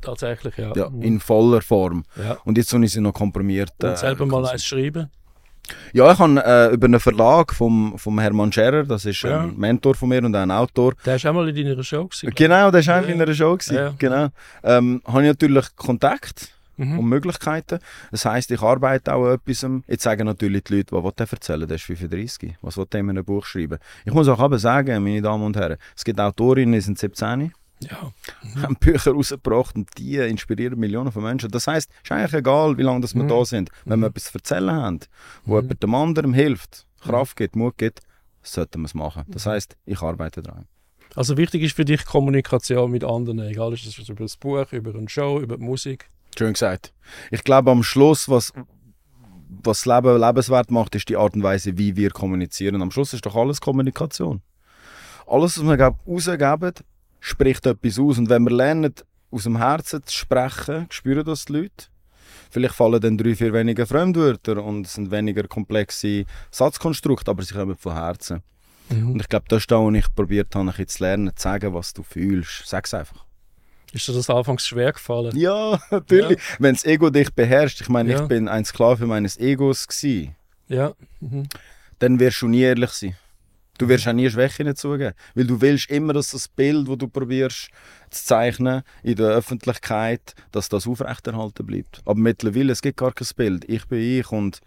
Tatsächlich, 0.00 0.56
ja. 0.58 0.72
Ja, 0.74 0.90
Mhm. 0.90 1.02
in 1.02 1.20
voller 1.20 1.62
Form. 1.62 2.04
ja. 2.16 2.36
Und 2.44 2.58
jetzt 2.58 2.72
habe 2.74 2.84
ich 2.84 2.92
sie 2.92 3.00
noch 3.00 3.14
komprimiert. 3.14 3.70
Und 3.82 3.88
äh, 3.90 3.96
selber 3.96 4.26
mal 4.26 4.44
eins 4.46 4.64
schreiben. 4.64 5.10
Ja, 5.92 6.12
ich 6.12 6.18
habe 6.18 6.44
äh, 6.44 6.74
über 6.74 6.86
einen 6.86 7.00
Verlag 7.00 7.54
vom, 7.54 7.96
vom 7.98 8.18
Hermann 8.18 8.52
Scherer, 8.52 8.84
das 8.84 9.04
ist 9.06 9.22
Ja. 9.22 9.42
ein 9.42 9.56
Mentor 9.56 9.94
von 9.94 10.08
mir 10.08 10.22
und 10.22 10.34
ein 10.34 10.50
Autor. 10.50 10.92
Der 11.06 11.16
ist 11.16 11.26
auch 11.26 11.32
mal 11.32 11.48
in 11.48 11.54
deiner 11.68 11.82
Show 11.82 12.04
gewesen. 12.06 12.30
Genau, 12.34 12.70
der 12.70 12.86
war 12.86 13.00
auch 13.00 13.06
Ja. 13.08 13.14
in 13.14 13.22
einer 13.22 13.34
Show. 13.34 13.56
Gewesen. 13.56 13.74
Ja. 13.76 13.94
Genau. 13.98 14.28
Ähm, 14.62 15.00
habe 15.06 15.22
ich 15.22 15.28
natürlich 15.28 15.74
Kontakt 15.76 16.50
Mhm. 16.76 16.98
und 16.98 17.04
Möglichkeiten. 17.06 17.78
Das 18.10 18.24
heisst, 18.24 18.50
ich 18.50 18.60
arbeite 18.60 19.14
auch 19.14 19.24
an 19.26 19.34
etwas. 19.34 19.64
Jetzt 19.86 20.02
sagen 20.02 20.26
natürlich 20.26 20.64
die 20.64 20.78
Leute, 20.78 20.90
was 20.92 21.04
will 21.04 21.12
der 21.16 21.28
erzählen? 21.30 21.68
Der 21.68 21.76
ist 21.76 21.84
35. 21.84 22.56
Was 22.62 22.76
will 22.76 22.86
der 22.90 22.98
in 23.00 23.10
einem 23.10 23.24
Buch 23.24 23.46
schreiben? 23.46 23.78
Ich 24.04 24.12
muss 24.12 24.26
auch 24.28 24.40
aber 24.40 24.58
sagen, 24.58 25.02
meine 25.04 25.22
Damen 25.22 25.44
und 25.44 25.56
Herren, 25.56 25.76
es 25.96 26.02
gibt 26.04 26.18
Autorinnen, 26.18 26.72
die 26.72 26.80
sind 26.80 26.98
17, 26.98 27.52
Ja. 27.90 28.12
haben 28.62 28.76
Bücher 28.76 29.12
rausgebracht 29.12 29.76
und 29.76 29.88
die 29.98 30.16
inspirieren 30.16 30.78
Millionen 30.78 31.12
von 31.12 31.22
Menschen. 31.22 31.50
Das 31.50 31.66
heisst, 31.66 31.90
es 32.02 32.10
ist 32.10 32.12
eigentlich 32.12 32.34
egal, 32.34 32.76
wie 32.78 32.82
lange 32.82 33.00
das 33.00 33.14
wir 33.14 33.24
Mhm. 33.24 33.28
da 33.28 33.44
sind. 33.44 33.70
Wenn 33.84 34.00
wir 34.00 34.06
etwas 34.08 34.24
zu 34.24 34.38
erzählen 34.38 34.70
haben, 34.70 35.00
wo 35.44 35.58
jemand 35.60 35.82
dem 35.82 35.94
anderen 35.94 36.34
hilft, 36.34 36.86
Kraft 37.00 37.36
gibt, 37.36 37.56
Mut 37.56 37.76
gibt, 37.78 38.00
sollten 38.42 38.80
wir 38.80 38.86
es 38.86 38.94
machen. 38.94 39.24
Das 39.28 39.46
heisst, 39.46 39.76
ich 39.86 40.00
arbeite 40.02 40.42
daran. 40.42 40.66
Also 41.14 41.36
wichtig 41.36 41.62
ist 41.62 41.76
für 41.76 41.84
dich 41.84 42.04
Kommunikation 42.04 42.90
mit 42.90 43.04
anderen, 43.04 43.38
egal 43.40 43.72
ist 43.72 43.86
das 43.86 44.08
über 44.08 44.24
das 44.24 44.36
Buch, 44.36 44.72
über 44.72 44.94
eine 44.94 45.08
Show, 45.08 45.38
über 45.40 45.56
die 45.56 45.62
Musik. 45.62 46.10
Schön 46.36 46.52
gesagt. 46.54 46.92
Ich 47.30 47.44
glaube, 47.44 47.70
am 47.70 47.82
Schluss, 47.84 48.28
was, 48.28 48.52
was 49.62 49.82
das 49.82 49.86
Leben 49.86 50.18
lebenswert 50.20 50.70
macht, 50.72 50.94
ist 50.96 51.08
die 51.08 51.16
Art 51.16 51.34
und 51.34 51.42
Weise, 51.44 51.78
wie 51.78 51.94
wir 51.96 52.10
kommunizieren. 52.10 52.82
Am 52.82 52.90
Schluss 52.90 53.12
ist 53.14 53.24
doch 53.24 53.36
alles 53.36 53.60
Kommunikation. 53.60 54.42
Alles, 55.26 55.58
was 55.58 55.64
wir 55.78 55.94
rausgeben, 56.06 56.72
spricht 57.24 57.64
etwas 57.66 57.98
aus. 57.98 58.18
Und 58.18 58.28
wenn 58.28 58.42
wir 58.44 58.50
lernen, 58.54 58.94
aus 59.30 59.44
dem 59.44 59.56
Herzen 59.56 60.02
zu 60.04 60.14
sprechen, 60.16 60.86
spüren 60.90 61.24
das 61.24 61.46
die 61.46 61.54
Leute. 61.54 61.86
Vielleicht 62.50 62.74
fallen 62.74 63.00
dann 63.00 63.18
drei, 63.18 63.34
vier 63.34 63.52
weniger 63.52 63.86
Fremdwörter 63.86 64.62
und 64.62 64.86
es 64.86 64.94
sind 64.94 65.10
weniger 65.10 65.48
komplexe 65.48 66.24
Satzkonstrukte, 66.50 67.30
aber 67.30 67.42
sie 67.42 67.54
kommen 67.54 67.76
von 67.76 67.94
Herzen. 67.94 68.42
Und 68.90 69.18
ich 69.20 69.28
glaube, 69.28 69.46
das 69.48 69.62
ist 69.62 69.70
da, 69.70 69.80
wo 69.80 69.90
ich 69.90 70.14
probiert 70.14 70.54
habe, 70.54 70.70
ein 70.76 70.86
zu 70.88 71.02
lernen, 71.02 71.32
zu 71.34 71.42
sagen, 71.42 71.72
was 71.72 71.94
du 71.94 72.02
fühlst. 72.02 72.62
Sag 72.66 72.84
es 72.84 72.92
einfach. 72.94 73.24
Ist 73.92 74.06
dir 74.06 74.12
das 74.12 74.28
anfangs 74.28 74.66
schwer 74.66 74.92
gefallen? 74.92 75.36
Ja, 75.36 75.80
natürlich. 75.90 76.38
Wenn 76.58 76.74
das 76.74 76.84
Ego 76.84 77.08
dich 77.10 77.32
beherrscht, 77.32 77.80
ich 77.80 77.88
meine, 77.88 78.12
Ja. 78.12 78.22
ich 78.22 78.28
bin 78.28 78.46
ein 78.48 78.64
Sklave 78.64 79.06
meines 79.06 79.38
Egos 79.38 79.88
gsi, 79.88 80.34
Ja. 80.68 80.92
Mhm. 81.20 81.48
dann 82.00 82.20
wirst 82.20 82.42
du 82.42 82.48
nie 82.48 82.60
ehrlich 82.62 82.90
sein. 82.90 83.16
Du 83.78 83.88
wirst 83.88 84.06
auch 84.06 84.12
nie 84.12 84.30
Schwächen 84.30 84.74
zugeben, 84.76 85.14
weil 85.34 85.46
du 85.46 85.60
willst 85.60 85.90
immer, 85.90 86.12
dass 86.12 86.30
das 86.30 86.46
Bild, 86.48 86.88
das 86.88 86.98
du 86.98 87.08
probierst 87.08 87.70
zu 88.10 88.24
zeichnen 88.24 88.82
in 89.02 89.16
der 89.16 89.28
Öffentlichkeit, 89.28 90.34
dass 90.52 90.68
das 90.68 90.86
aufrechterhalten 90.86 91.66
bleibt. 91.66 92.00
Aber 92.04 92.18
mittlerweile 92.18 92.72
es 92.72 92.82
gibt 92.82 92.98
gar 92.98 93.12
kein 93.12 93.26
Bild. 93.36 93.64
Ich 93.68 93.86
bin 93.88 93.98
ich 93.98 94.30
und 94.30 94.60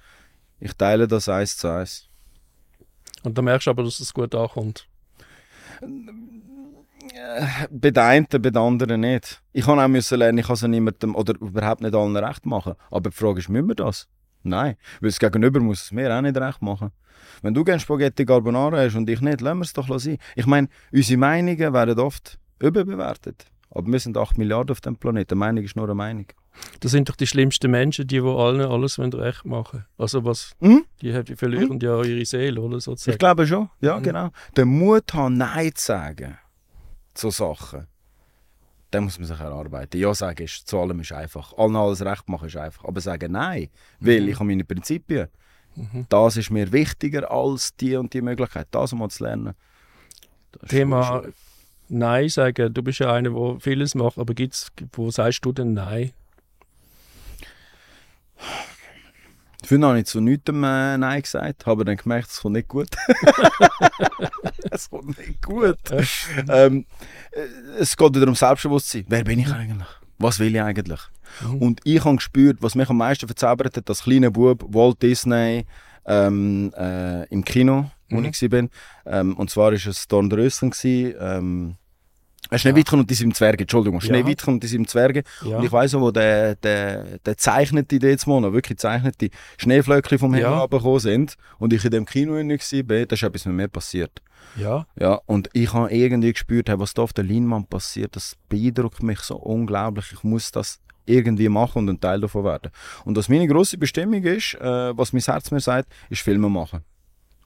ich 0.59 0.73
teile 0.73 1.07
das 1.07 1.29
eins 1.29 1.57
zu 1.57 1.69
eins. 1.69 2.09
Und 3.23 3.37
dann 3.37 3.45
merkst 3.45 3.67
du 3.67 3.71
aber, 3.71 3.83
dass 3.83 3.99
es 3.99 4.13
gut 4.13 4.35
ankommt. 4.35 4.87
Bei 7.69 7.91
den 7.91 7.97
einen, 7.97 8.27
bei 8.29 8.37
den 8.37 8.57
anderen 8.57 9.01
nicht. 9.01 9.41
Ich 9.53 9.65
kann 9.65 9.79
auch 9.79 9.87
müssen 9.87 10.19
lernen, 10.19 10.39
ich 10.39 10.47
kann 10.47 10.55
es 10.55 10.61
niemandem 10.63 11.15
oder 11.15 11.33
überhaupt 11.39 11.81
nicht 11.81 11.95
allen 11.95 12.17
recht 12.17 12.45
machen. 12.45 12.73
Aber 12.91 13.09
die 13.09 13.15
Frage 13.15 13.39
ist, 13.39 13.49
müssen 13.49 13.67
wir 13.69 13.75
das? 13.75 14.07
Nein, 14.43 14.75
weil 15.01 15.09
das 15.09 15.19
Gegenüber 15.19 15.59
muss 15.59 15.83
es 15.83 15.91
mir 15.91 16.15
auch 16.15 16.21
nicht 16.21 16.37
recht 16.37 16.61
machen. 16.61 16.91
Wenn 17.41 17.53
du 17.53 17.63
gerne 17.63 17.79
Spaghetti 17.79 18.25
Carbonara 18.25 18.77
hast 18.77 18.95
und 18.95 19.09
ich 19.09 19.21
nicht, 19.21 19.41
lassen 19.41 19.59
wir 19.59 19.63
es 19.63 19.73
doch 19.73 19.99
sein. 19.99 20.17
Ich 20.35 20.45
meine, 20.45 20.69
unsere 20.91 21.17
Meinungen 21.19 21.73
werden 21.73 21.99
oft 21.99 22.39
überbewertet. 22.59 23.45
Aber 23.69 23.91
wir 23.91 23.99
sind 23.99 24.17
8 24.17 24.37
Milliarden 24.37 24.71
auf 24.71 24.81
dem 24.81 24.95
Planeten. 24.95 25.33
Eine 25.33 25.39
Meinung 25.39 25.63
ist 25.63 25.75
nur 25.75 25.85
eine 25.85 25.93
Meinung. 25.95 26.25
Das 26.79 26.91
sind 26.91 27.09
doch 27.09 27.15
die 27.15 27.27
schlimmsten 27.27 27.69
Menschen, 27.69 28.07
die, 28.07 28.19
die 28.19 28.27
allen 28.27 28.61
alles 28.61 28.97
wollen 28.97 29.13
recht 29.13 29.45
machen 29.45 29.85
Also 29.97 30.23
was, 30.25 30.51
Mhm. 30.59 30.85
die, 31.01 31.13
haben- 31.13 31.25
die 31.25 31.35
verlieren 31.35 31.79
ja 31.79 32.01
ihre 32.03 32.25
Seele, 32.25 32.59
oder 32.61 32.77
Ich 32.77 32.83
sozusagen. 32.85 33.17
glaube 33.19 33.45
schon, 33.45 33.69
ja, 33.81 33.99
Mhm. 33.99 34.03
genau. 34.03 34.29
Den 34.55 34.69
Mut 34.69 35.13
haben, 35.13 35.37
Nein 35.37 35.71
zu 35.75 35.85
sagen 35.85 36.37
zu 37.13 37.29
Sachen, 37.29 37.85
dann 38.97 39.03
muss 39.05 39.19
man 39.19 39.27
sich 39.27 39.39
erarbeiten. 39.39 39.99
Ja 39.99 40.13
sagen 40.13 40.43
ist, 40.43 40.67
zu 40.67 40.79
allem 40.79 40.99
ist 40.99 41.11
einfach. 41.11 41.53
Allen 41.57 41.75
alles 41.75 42.03
recht 42.03 42.27
machen 42.27 42.47
ist 42.47 42.57
einfach. 42.57 42.83
Aber 42.83 42.99
sagen 42.99 43.31
Nein, 43.31 43.69
weil 43.99 44.21
Mhm. 44.21 44.27
ich 44.29 44.35
habe 44.35 44.45
meine 44.45 44.63
Prinzipien. 44.63 45.27
Mhm. 45.75 46.05
Das 46.09 46.35
ist 46.37 46.49
mir 46.49 46.71
wichtiger 46.71 47.29
als 47.31 47.75
die 47.75 47.95
und 47.95 48.13
die 48.13 48.21
Möglichkeit. 48.21 48.67
Das 48.71 48.93
mal 48.93 49.09
zu 49.09 49.23
lernen. 49.23 49.53
Thema. 50.67 51.23
Nein 51.89 52.27
sagen. 52.29 52.73
Du 52.73 52.81
bist 52.81 52.99
ja 52.99 53.13
einer, 53.13 53.29
der 53.29 53.59
vieles 53.59 53.93
macht, 53.95 54.17
aber 54.17 54.33
gibt's, 54.33 54.71
wo 54.93 55.11
sagst 55.11 55.45
du 55.45 55.53
denn 55.53 55.73
Nein? 55.73 56.11
Früher 59.67 59.85
habe 59.85 59.99
ich 59.99 60.05
zu 60.05 60.21
nichts 60.21 60.49
äh, 60.49 60.97
Nein 60.97 61.21
gesagt, 61.21 61.65
habe 61.65 61.83
dann 61.83 61.97
gemerkt, 61.97 62.29
es 62.29 62.39
kommt 62.39 62.55
nicht 62.55 62.69
gut. 62.69 62.87
es 64.71 64.89
kommt 64.89 65.17
nicht 65.17 65.41
gut. 65.41 65.77
ähm, 66.49 66.85
äh, 67.31 67.41
es 67.79 67.97
geht 67.97 68.15
wieder 68.15 68.27
um 68.27 68.35
Selbstbewusstsein. 68.35 69.03
Wer 69.09 69.23
bin 69.25 69.39
ich 69.39 69.51
eigentlich? 69.51 69.87
Was 70.19 70.39
will 70.39 70.55
ich 70.55 70.61
eigentlich? 70.61 71.01
Mhm. 71.41 71.57
Und 71.57 71.81
ich 71.83 72.03
habe 72.03 72.15
gespürt, 72.15 72.57
was 72.61 72.75
mich 72.75 72.89
am 72.89 72.97
meisten 72.97 73.27
verzaubert 73.27 73.75
hat, 73.75 73.89
als 73.89 74.03
kleiner 74.03 74.31
Bub, 74.31 74.63
Walt 74.73 75.01
Disney 75.01 75.65
ähm, 76.05 76.73
äh, 76.77 77.25
im 77.27 77.43
Kino, 77.43 77.91
wo 78.09 78.19
Mhm. 78.19 78.25
ich 78.25 78.51
war. 78.51 78.69
Ähm, 79.05 79.35
und 79.35 79.49
zwar 79.49 79.73
war 79.73 79.73
es 79.73 80.07
Dornröschen. 80.07 80.71
Ähm, 80.85 81.75
Schneewittchen 82.55 82.99
und 82.99 83.09
die 83.09 83.13
sieben 83.15 83.33
Zwerge, 83.33 83.63
Entschuldigung, 83.63 83.99
Ja. 83.99 84.05
Schneewittchen 84.07 84.53
und 84.55 84.63
die 84.63 84.67
sieben 84.67 84.87
Zwerge. 84.87 85.23
Ja. 85.43 85.57
Und 85.57 85.65
ich 85.65 85.71
weiss 85.71 85.93
auch, 85.95 86.01
wo 86.01 86.11
der, 86.11 86.55
der, 86.55 87.19
der 87.19 87.37
zeichnete 87.37 87.97
jetzt 87.97 88.27
mal 88.27 88.41
wirklich 88.53 88.77
zeichnete 88.77 89.29
Schneeflöckchen 89.57 90.19
vom 90.19 90.33
Himmel 90.33 90.67
Ja. 90.69 90.99
sind 90.99 91.35
und 91.59 91.73
ich 91.73 91.83
in 91.85 91.91
dem 91.91 92.05
Kino 92.05 92.33
drin 92.35 92.49
war, 92.49 93.05
da 93.05 93.13
ist 93.15 93.23
etwas 93.23 93.45
mit 93.45 93.55
mir 93.55 93.67
passiert. 93.67 94.21
ja. 94.55 94.85
Ja, 94.99 95.19
und 95.25 95.49
ich 95.53 95.73
habe 95.73 95.91
irgendwie 95.91 96.31
gespürt, 96.33 96.69
hey, 96.69 96.79
was 96.79 96.93
da 96.93 97.01
auf 97.03 97.13
der 97.13 97.23
Leinwand 97.23 97.69
passiert, 97.69 98.15
das 98.15 98.35
beeindruckt 98.49 99.03
mich 99.03 99.19
so 99.19 99.35
unglaublich. 99.35 100.05
Ich 100.13 100.23
muss 100.23 100.51
das 100.51 100.79
irgendwie 101.05 101.47
machen 101.49 101.79
und 101.79 101.89
ein 101.89 101.99
Teil 102.01 102.19
davon 102.19 102.43
werden. 102.43 102.71
Und 103.05 103.17
was 103.17 103.29
meine 103.29 103.47
grosse 103.47 103.77
Bestimmung 103.77 104.23
ist, 104.23 104.55
äh, 104.55 104.97
was 104.97 105.13
mein 105.13 105.21
Herz 105.21 105.51
mir 105.51 105.59
sagt, 105.61 105.89
ist 106.09 106.21
Filme 106.21 106.49
machen. 106.49 106.81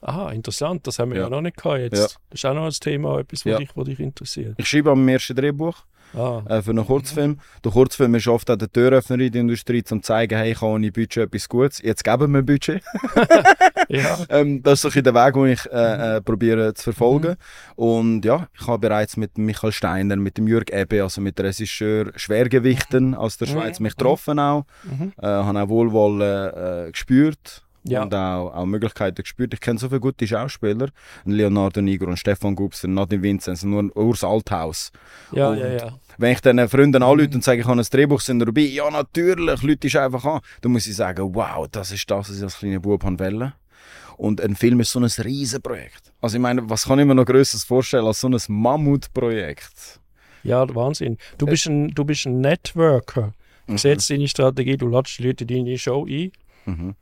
Aha, 0.02 0.30
interessant. 0.32 0.86
Das 0.86 0.98
haben 0.98 1.10
wir 1.12 1.18
ja, 1.18 1.24
Ja. 1.24 1.30
noch 1.30 1.40
nicht 1.40 1.56
gehabt 1.56 1.78
jetzt. 1.80 1.96
Ja. 1.96 2.02
Das 2.30 2.40
ist 2.40 2.44
auch 2.44 2.54
noch 2.54 2.64
ein 2.66 2.72
Thema, 2.72 3.20
etwas, 3.20 3.46
was 3.46 3.50
Ja. 3.52 3.58
dich, 3.58 3.70
was 3.74 3.84
dich 3.84 4.00
interessiert. 4.00 4.54
Ich 4.58 4.68
schreibe 4.68 4.90
am 4.90 5.08
ersten 5.08 5.34
Drehbuch 5.36 5.84
Ah, 6.14 6.42
äh, 6.46 6.60
für 6.60 6.72
einen 6.72 6.84
Kurzfilm. 6.84 7.38
Der 7.64 7.72
Kurzfilm 7.72 8.14
ist 8.16 8.28
oft 8.28 8.50
auch 8.50 8.56
der 8.56 8.70
Türöffner 8.70 9.18
in 9.18 9.32
der 9.32 9.40
Industrie, 9.40 9.78
um 9.90 10.02
zu 10.02 10.06
zeigen, 10.06 10.36
hey, 10.36 10.52
ich 10.52 10.60
habe 10.60 10.72
ohne 10.72 10.92
Budget 10.92 11.16
etwas 11.28 11.48
Gutes. 11.48 11.80
Jetzt 11.80 12.04
geben 12.04 12.32
wir 12.34 12.42
Budget. 12.42 12.82
ja. 13.88 14.18
Ähm, 14.28 14.62
das 14.62 14.84
ist 14.84 14.92
so 14.92 14.98
ein 14.98 15.04
der 15.04 15.14
Weg, 15.14 15.34
den 15.34 15.46
ich 15.46 15.64
äh, 15.72 16.16
äh, 16.16 16.20
probiere 16.20 16.74
zu 16.74 16.84
verfolgen. 16.84 17.36
Und 17.76 18.24
ja, 18.26 18.46
ich 18.60 18.66
habe 18.66 18.78
bereits 18.80 19.16
mit 19.16 19.38
Michael 19.38 19.72
Steiner, 19.72 20.16
mit 20.16 20.36
dem 20.36 20.46
Jürg 20.48 20.70
Ebbe, 20.70 21.02
also 21.02 21.20
mit 21.22 21.40
Regisseur 21.40 22.12
Schwergewichten 22.16 23.14
aus 23.14 23.38
der 23.38 23.46
Schweiz, 23.46 23.80
mich 23.80 23.96
getroffen 23.96 24.38
auch. 24.38 24.64
Mhm. 24.84 25.12
Äh, 25.20 25.26
habe 25.26 25.62
auch 25.62 25.68
Wohlwollen 25.70 26.88
äh, 26.88 26.90
gespürt. 26.92 27.62
Ja. 27.84 28.02
Und 28.04 28.14
auch, 28.14 28.54
auch 28.54 28.64
Möglichkeiten 28.66 29.22
gespürt. 29.22 29.54
Ich 29.54 29.60
kenne 29.60 29.78
so 29.78 29.88
viele 29.88 30.00
gute 30.00 30.26
Schauspieler. 30.26 30.88
Leonardo 31.24 31.80
Nigro 31.82 32.06
und 32.10 32.16
Stefan 32.16 32.54
Gubser, 32.54 32.86
Nadine 32.88 33.22
Vinzenz, 33.22 33.64
nur 33.64 33.90
Urs 33.96 34.22
Althaus. 34.22 34.92
Ja, 35.32 35.48
Und- 35.50 35.58
ja, 35.58 35.68
ja. 35.72 35.98
Wenn 36.18 36.32
ich 36.32 36.40
dann 36.40 36.68
Freunden 36.68 37.02
anrufe 37.02 37.30
und 37.34 37.42
sage, 37.42 37.60
ich 37.62 37.66
habe 37.66 37.80
ein 37.80 37.86
Drehbuch, 37.90 38.20
sind 38.20 38.38
dabei. 38.38 38.60
Ja, 38.60 38.88
natürlich, 38.90 39.62
Leute 39.62 39.86
ist 39.88 39.96
einfach 39.96 40.24
an. 40.24 40.40
Dann 40.60 40.72
muss 40.72 40.86
ich 40.86 40.94
sagen, 40.94 41.34
wow, 41.34 41.66
das 41.70 41.90
ist 41.90 42.08
das, 42.10 42.28
was 42.28 42.36
ich 42.36 42.42
als 42.42 42.58
kleiner 42.58 42.78
Bub 42.80 43.02
wollte. 43.02 43.54
Und 44.18 44.40
ein 44.40 44.54
Film 44.54 44.78
ist 44.80 44.92
so 44.92 45.00
ein 45.00 45.06
Riesenprojekt. 45.06 46.12
Also 46.20 46.36
ich 46.36 46.42
meine, 46.42 46.68
was 46.70 46.84
kann 46.84 46.98
ich 47.00 47.06
mir 47.06 47.14
noch 47.14 47.24
Größeres 47.24 47.64
vorstellen 47.64 48.06
als 48.06 48.20
so 48.20 48.28
ein 48.28 48.36
Mammutprojekt? 48.46 50.00
Ja, 50.44 50.72
Wahnsinn. 50.74 51.18
Du 51.38 51.46
bist 51.46 51.66
ein, 51.66 51.88
du 51.94 52.04
bist 52.04 52.26
ein 52.26 52.40
Networker. 52.40 53.32
Du 53.66 53.76
setzt 53.78 54.10
deine 54.10 54.28
Strategie, 54.28 54.76
du 54.76 54.86
ladest 54.88 55.18
die 55.18 55.26
Leute 55.26 55.44
in 55.44 55.64
deine 55.64 55.78
Show 55.78 56.04
ein, 56.06 56.30
Mhm. 56.64 56.94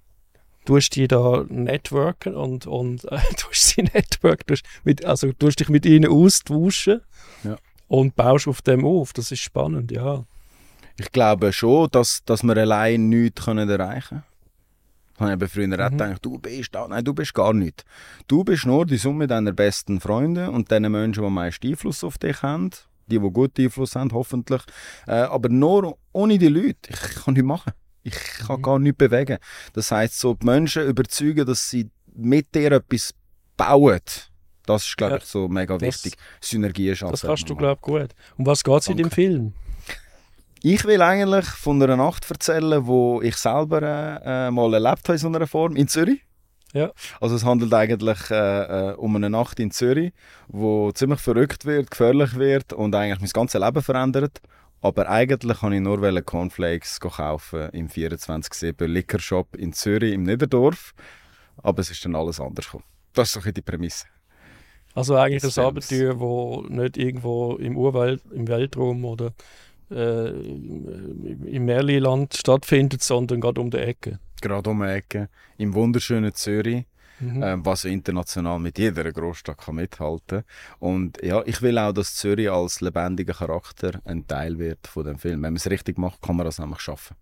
Du 0.64 0.76
hast 0.76 0.90
die 0.90 1.08
da 1.08 1.44
networken 1.48 2.34
und, 2.34 2.66
und 2.66 3.04
äh, 3.04 3.08
du 3.40 3.48
hast 3.50 3.68
sie 3.68 3.82
network, 3.82 4.46
du 4.46 4.54
hast, 4.54 4.64
mit, 4.84 5.04
also 5.04 5.32
du 5.38 5.46
hast 5.46 5.56
dich 5.60 5.68
mit 5.68 5.86
ihnen 5.86 6.10
austauschen 6.10 7.00
Ja. 7.44 7.56
und 7.88 8.16
baust 8.16 8.48
auf 8.48 8.62
dem 8.62 8.84
auf. 8.84 9.12
Das 9.12 9.32
ist 9.32 9.40
spannend, 9.40 9.90
ja. 9.90 10.24
Ich 10.98 11.12
glaube 11.12 11.52
schon, 11.52 11.88
dass, 11.92 12.22
dass 12.26 12.42
wir 12.42 12.56
allein 12.56 13.08
nichts 13.08 13.44
können 13.44 13.68
erreichen 13.68 14.22
können. 15.18 15.30
Habe 15.30 15.30
ich 15.30 15.34
eben 15.34 15.48
früher 15.48 15.86
auch 15.86 15.90
Mhm. 15.90 15.98
gedacht, 15.98 16.24
du 16.24 16.38
bist 16.38 16.74
da. 16.74 16.88
Nein, 16.88 17.04
du 17.04 17.12
bist 17.14 17.34
gar 17.34 17.52
nicht. 17.52 17.84
Du 18.26 18.42
bist 18.44 18.64
nur 18.66 18.86
die 18.86 18.96
Summe 18.96 19.26
deiner 19.26 19.52
besten 19.52 20.00
Freunde 20.00 20.50
und 20.50 20.70
den 20.70 20.90
Menschen, 20.90 21.20
die 21.22 21.26
am 21.26 21.34
meisten 21.34 21.66
Einfluss 21.68 22.04
auf 22.04 22.16
dich 22.18 22.42
haben. 22.42 22.70
Die, 23.06 23.18
die 23.18 23.30
guten 23.30 23.62
Einfluss 23.62 23.96
haben, 23.96 24.12
hoffentlich. 24.12 24.62
Äh, 25.06 25.12
aber 25.22 25.48
nur 25.48 25.98
ohne 26.12 26.38
die 26.38 26.48
Leute. 26.48 26.90
Ich 26.90 27.00
kann 27.24 27.34
nichts 27.34 27.46
machen. 27.46 27.72
Ich 28.02 28.14
kann 28.46 28.58
Mhm. 28.58 28.62
gar 28.62 28.78
nichts 28.78 28.98
bewegen. 28.98 29.38
Das 29.74 29.90
heisst, 29.90 30.18
so 30.18 30.34
die 30.34 30.46
Menschen 30.46 30.84
überzeugen, 30.86 31.44
dass 31.46 31.68
sie 31.68 31.90
mit 32.14 32.54
dir 32.54 32.72
etwas 32.72 33.12
bauen. 33.56 34.00
Das 34.66 34.86
ist, 34.86 34.96
glaube 34.96 35.14
Ja. 35.14 35.18
ich, 35.18 35.24
so 35.24 35.48
mega 35.48 35.76
Das- 35.76 35.82
wichtig. 36.04 36.14
Synergien 36.40 36.96
schaffen. 36.96 37.12
Das 37.12 37.22
kannst 37.22 37.48
du, 37.50 37.56
glaube 37.56 37.74
ich, 37.74 37.80
gut. 37.82 38.10
Um 38.38 38.46
was 38.46 38.62
geht 38.64 38.80
es 38.80 38.88
in 38.88 38.96
dem. 38.96 39.10
Film? 39.10 39.52
Ich 40.62 40.84
will 40.84 41.00
eigentlich 41.00 41.46
von 41.46 41.82
einer 41.82 41.96
Nacht 41.96 42.30
erzählen, 42.30 42.86
wo 42.86 43.22
ich 43.22 43.36
selber 43.36 43.82
äh, 43.82 44.48
äh, 44.48 44.50
mal 44.50 44.72
erlebt 44.74 45.04
habe 45.08 45.12
in 45.14 45.18
so 45.18 45.28
einer 45.28 45.46
Form, 45.46 45.74
in 45.76 45.88
Zürich. 45.88 46.20
Ja. 46.72 46.92
Also 47.20 47.34
es 47.36 47.44
handelt 47.44 47.72
eigentlich 47.74 48.30
äh, 48.30 48.90
äh, 48.90 48.94
um 48.94 49.16
eine 49.16 49.30
Nacht 49.30 49.58
in 49.58 49.70
Zürich, 49.70 50.12
wo 50.48 50.92
ziemlich 50.92 51.20
verrückt 51.20 51.64
wird, 51.64 51.90
gefährlich 51.90 52.34
wird 52.36 52.72
und 52.74 52.94
eigentlich 52.94 53.20
mein 53.20 53.30
ganzes 53.30 53.60
Leben 53.60 53.82
verändert. 53.82 54.40
Aber 54.82 55.08
eigentlich 55.08 55.60
kann 55.60 55.72
ich 55.72 55.80
nur 55.80 56.22
Cornflakes 56.22 57.00
kaufen 57.00 57.68
im 57.70 57.88
24-7 57.88 58.86
Liquor 58.86 59.20
Shop 59.20 59.54
in 59.56 59.72
Zürich, 59.72 60.14
im 60.14 60.22
Niederdorf. 60.22 60.94
Aber 61.62 61.80
es 61.80 61.90
ist 61.90 62.04
dann 62.04 62.14
alles 62.16 62.40
anders 62.40 62.66
gekommen. 62.66 62.84
Das 63.12 63.28
ist 63.28 63.42
so 63.42 63.46
ein 63.46 63.54
die 63.54 63.60
Prämisse. 63.62 64.06
Also 64.94 65.16
eigentlich 65.16 65.44
ein. 65.56 65.64
Abenteuer, 65.64 66.18
wo 66.18 66.62
nicht 66.68 66.96
irgendwo 66.96 67.56
im 67.56 67.76
Urwald, 67.76 68.22
im 68.32 68.48
Weltraum 68.48 69.04
oder 69.04 69.32
äh, 69.90 70.30
im 70.30 71.64
Merliland 71.64 72.34
stattfindet, 72.34 73.02
sondern 73.02 73.40
gerade 73.40 73.60
um 73.60 73.70
die 73.70 73.78
Ecke. 73.78 74.18
Gerade 74.40 74.70
um 74.70 74.80
die 74.80 74.88
Ecke, 74.88 75.28
im 75.58 75.74
wunderschönen 75.74 76.34
Zürich. 76.34 76.86
Mhm. 77.20 77.42
ähm, 77.42 77.66
was 77.66 77.84
international 77.84 78.58
mit 78.58 78.78
jeder 78.78 79.10
Großstadt 79.12 79.58
kann 79.58 79.76
mithalten 79.76 80.44
Und 80.78 81.22
ja, 81.22 81.42
ich 81.44 81.62
will 81.62 81.78
auch, 81.78 81.92
dass 81.92 82.14
Zürich 82.14 82.50
als 82.50 82.80
lebendiger 82.80 83.34
Charakter 83.34 84.00
ein 84.04 84.26
Teil 84.26 84.58
wird 84.58 84.86
von 84.86 85.04
dem 85.04 85.18
Film. 85.18 85.42
Wenn 85.42 85.52
man 85.52 85.56
es 85.56 85.70
richtig 85.70 85.98
macht, 85.98 86.22
kann 86.22 86.36
man 86.36 86.46
das 86.46 86.58
nämlich 86.58 86.80
schaffen. 86.80 87.16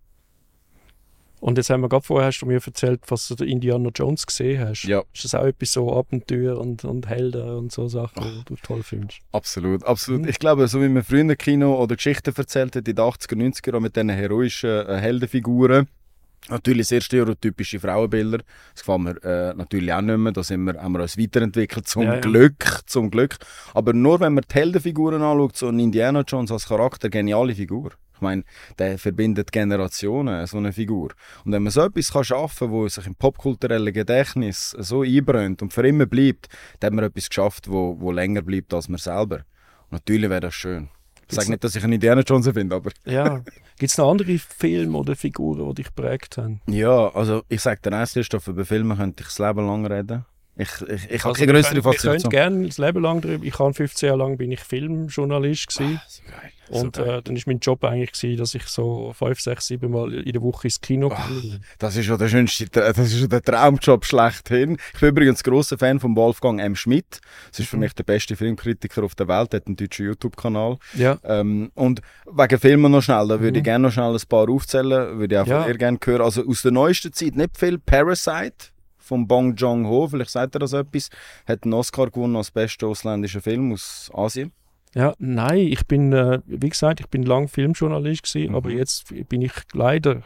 Und 1.39 1.57
jetzt 1.57 1.69
haben 1.69 1.81
wir 1.81 1.89
gerade 1.89 2.05
vorher 2.05 2.27
hast 2.27 2.41
du 2.41 2.45
mir 2.45 2.59
erzählt, 2.65 3.01
was 3.07 3.27
du 3.27 3.43
Indiana 3.45 3.89
Jones 3.95 4.25
gesehen 4.27 4.67
hast. 4.67 4.83
Ja. 4.83 5.03
Ist 5.13 5.23
das 5.23 5.35
auch 5.35 5.45
etwas 5.45 5.71
so 5.71 5.95
Abenteuer 5.95 6.57
und, 6.57 6.83
und 6.83 7.07
Helden 7.07 7.49
und 7.49 7.71
so 7.71 7.87
Sachen, 7.87 8.23
die 8.23 8.43
du 8.45 8.55
toll 8.61 8.83
findest? 8.83 9.21
Absolut, 9.31 9.85
absolut. 9.85 10.23
Mhm. 10.23 10.27
Ich 10.27 10.39
glaube, 10.39 10.67
so 10.67 10.81
wie 10.81 10.89
man 10.89 11.03
früher 11.03 11.35
Kino 11.35 11.81
oder 11.81 11.95
Geschichten 11.95 12.33
erzählt 12.35 12.75
hat 12.75 12.87
in 12.87 12.95
den 12.95 13.05
80er, 13.05 13.35
90er 13.35 13.79
mit 13.79 13.95
diesen 13.95 14.09
heroischen 14.09 14.69
äh, 14.69 14.97
Heldenfiguren, 14.97 15.87
Natürlich 16.49 16.87
sehr 16.87 17.01
stereotypische 17.01 17.79
Frauenbilder. 17.79 18.39
Das 18.73 18.83
gefällt 18.83 18.99
mir 18.99 19.23
äh, 19.23 19.53
natürlich 19.53 19.93
auch 19.93 20.01
nicht 20.01 20.17
mehr. 20.17 20.31
Da 20.31 20.43
sind 20.43 20.63
wir, 20.63 20.81
haben 20.81 20.93
wir 20.93 21.01
uns 21.01 21.17
weiterentwickelt, 21.17 21.87
zum 21.87 22.03
Ja, 22.03 22.15
ja. 22.15 22.19
Glück. 22.19 22.81
Zum 22.85 23.11
Glück. 23.11 23.37
Aber 23.73 23.93
nur 23.93 24.19
wenn 24.19 24.33
man 24.33 24.43
die 24.49 24.53
Heldenfiguren 24.53 25.21
anschaut, 25.21 25.57
so 25.57 25.67
ein 25.67 25.79
Indiana 25.79 26.21
Jones 26.21 26.51
als 26.51 26.67
Charakter, 26.67 27.09
geniale 27.09 27.55
Figur. 27.55 27.91
Ich 28.15 28.21
meine, 28.21 28.43
der 28.77 28.97
verbindet 28.97 29.51
Generationen, 29.53 30.45
so 30.45 30.57
eine 30.57 30.73
Figur. 30.73 31.11
Und 31.45 31.53
wenn 31.53 31.63
man 31.63 31.71
so 31.71 31.83
etwas 31.83 32.11
kann 32.11 32.25
schaffen 32.25 32.67
kann, 32.67 32.71
wo 32.71 32.85
sich 32.87 33.07
im 33.07 33.15
popkulturellen 33.15 33.93
Gedächtnis 33.93 34.71
so 34.77 35.03
einbrennt 35.03 35.61
und 35.61 35.71
für 35.71 35.87
immer 35.87 36.05
bleibt, 36.05 36.49
dann 36.81 36.87
hat 36.87 36.93
man 36.95 37.05
etwas 37.05 37.29
geschafft, 37.29 37.69
wo, 37.69 37.95
wo 37.97 38.11
länger 38.11 38.41
bleibt 38.41 38.73
als 38.73 38.89
man 38.89 38.97
selber. 38.97 39.37
Und 39.89 39.93
natürlich 39.93 40.29
wäre 40.29 40.41
das 40.41 40.53
schön. 40.53 40.89
Ich 41.29 41.35
sage 41.35 41.49
nicht, 41.51 41.63
dass 41.63 41.75
ich 41.75 41.83
einen 41.83 41.93
Indiana 41.93 42.21
Jones 42.21 42.49
finde, 42.49 42.75
aber 42.75 42.91
Ja. 43.05 43.39
Gibt 43.77 43.91
es 43.91 43.97
noch 43.97 44.11
andere 44.11 44.37
Filme 44.39 44.97
oder 44.97 45.15
Figuren, 45.15 45.67
die 45.69 45.75
dich 45.83 45.93
geprägt 45.95 46.37
haben? 46.37 46.61
Ja, 46.67 47.09
also 47.15 47.43
ich 47.49 47.61
sage 47.61 47.79
dir 47.81 47.93
eins, 47.95 48.13
Christoph, 48.13 48.47
über 48.47 48.65
Filme 48.65 48.95
könnte 48.95 49.21
ich 49.23 49.27
das 49.27 49.39
Leben 49.39 49.65
lang 49.67 49.85
reden. 49.85 50.25
Ich, 50.57 50.67
ich, 50.81 51.09
ich 51.09 51.23
habe 51.23 51.29
Also, 51.29 51.33
keine 51.45 51.53
größere 51.53 51.53
können- 51.53 51.53
Wir 51.53 51.81
können 51.81 51.83
Faszination. 51.83 52.29
gerne 52.31 52.67
das 52.67 52.77
Leben 52.77 53.01
lang 53.01 53.21
drüber. 53.21 53.45
Ich 53.45 53.57
habe 53.59 53.73
15 53.73 54.07
Jahre 54.07 54.19
lang 54.19 54.37
bin 54.37 54.51
ich 54.51 54.59
Filmjournalist 54.59 55.67
gewesen. 55.67 56.01
So 56.07 56.23
geil. 56.23 56.51
Und 56.69 56.97
äh, 56.97 57.21
dann 57.21 57.35
ist 57.35 57.47
mein 57.47 57.59
Job 57.59 57.83
eigentlich 57.83 58.11
gewesen, 58.11 58.37
dass 58.37 58.53
ich 58.55 58.63
so 58.63 59.11
fünf, 59.13 59.39
sechs, 59.41 59.67
sieben 59.67 59.91
Mal 59.91 60.13
in 60.13 60.31
der 60.31 60.41
Woche 60.41 60.67
ins 60.67 60.79
Kino 60.81 61.09
gehe. 61.09 61.59
das 61.77 61.95
ist 61.95 62.07
ja 62.07 62.17
der 62.17 62.27
schönste, 62.29 62.67
das 62.67 62.97
ist 62.97 63.19
ja 63.21 63.27
der 63.27 63.41
Traumjob 63.41 64.05
schlechthin. 64.05 64.77
Ich 64.93 64.99
bin 64.99 65.09
übrigens 65.09 65.43
grosser 65.43 65.77
Fan 65.77 65.99
von 65.99 66.15
Wolfgang 66.15 66.59
M. 66.61 66.75
Schmidt. 66.75 67.19
Das 67.49 67.59
ist 67.59 67.69
für 67.69 67.77
Mhm. 67.77 67.81
mich 67.83 67.93
der 67.93 68.03
beste 68.03 68.35
Filmkritiker 68.35 69.03
auf 69.03 69.15
der 69.15 69.27
Welt. 69.27 69.53
Er 69.53 69.57
hat 69.57 69.67
einen 69.67 69.75
deutschen 69.75 70.05
YouTube-Kanal. 70.05 70.77
Ja. 70.95 71.17
Ähm, 71.23 71.71
und 71.75 72.01
wegen 72.31 72.59
Filmen 72.59 72.91
noch 72.91 73.01
schnell, 73.01 73.27
da 73.27 73.39
würde 73.41 73.57
ich 73.57 73.63
Mhm. 73.63 73.65
gerne 73.65 73.87
noch 73.87 73.91
schnell 73.93 74.13
ein 74.13 74.21
paar 74.29 74.49
aufzählen, 74.49 75.17
würde 75.19 75.35
ich 75.35 75.41
auch 75.41 75.47
Ja. 75.47 75.61
von 75.63 75.71
dir 75.71 75.77
gerne 75.77 75.97
hören. 76.03 76.21
Also 76.21 76.45
aus 76.45 76.61
der 76.61 76.71
neuesten 76.71 77.13
Zeit 77.13 77.35
nicht 77.35 77.57
viel. 77.57 77.79
Parasite 77.79 78.67
von 78.97 79.27
Bong 79.27 79.55
Joon-ho, 79.55 80.07
vielleicht 80.07 80.29
sagt 80.31 80.55
er 80.55 80.59
das 80.59 80.73
etwas, 80.73 81.09
hat 81.47 81.63
einen 81.63 81.73
Oscar 81.73 82.11
gewonnen 82.11 82.35
als 82.35 82.51
bester 82.51 82.87
ausländischer 82.87 83.41
Film 83.41 83.73
aus 83.73 84.11
Asien. 84.13 84.51
Ja, 84.95 85.13
nein, 85.19 85.59
ich 85.59 85.85
bin, 85.85 86.11
äh, 86.13 86.39
wie 86.45 86.69
gesagt, 86.69 86.99
ich 86.99 87.07
bin 87.07 87.23
lang 87.23 87.47
Filmjournalist 87.47 88.23
gewesen, 88.23 88.49
Mhm. 88.49 88.55
aber 88.55 88.69
jetzt 88.71 89.13
bin 89.29 89.41
ich 89.41 89.51
leider, 89.73 90.21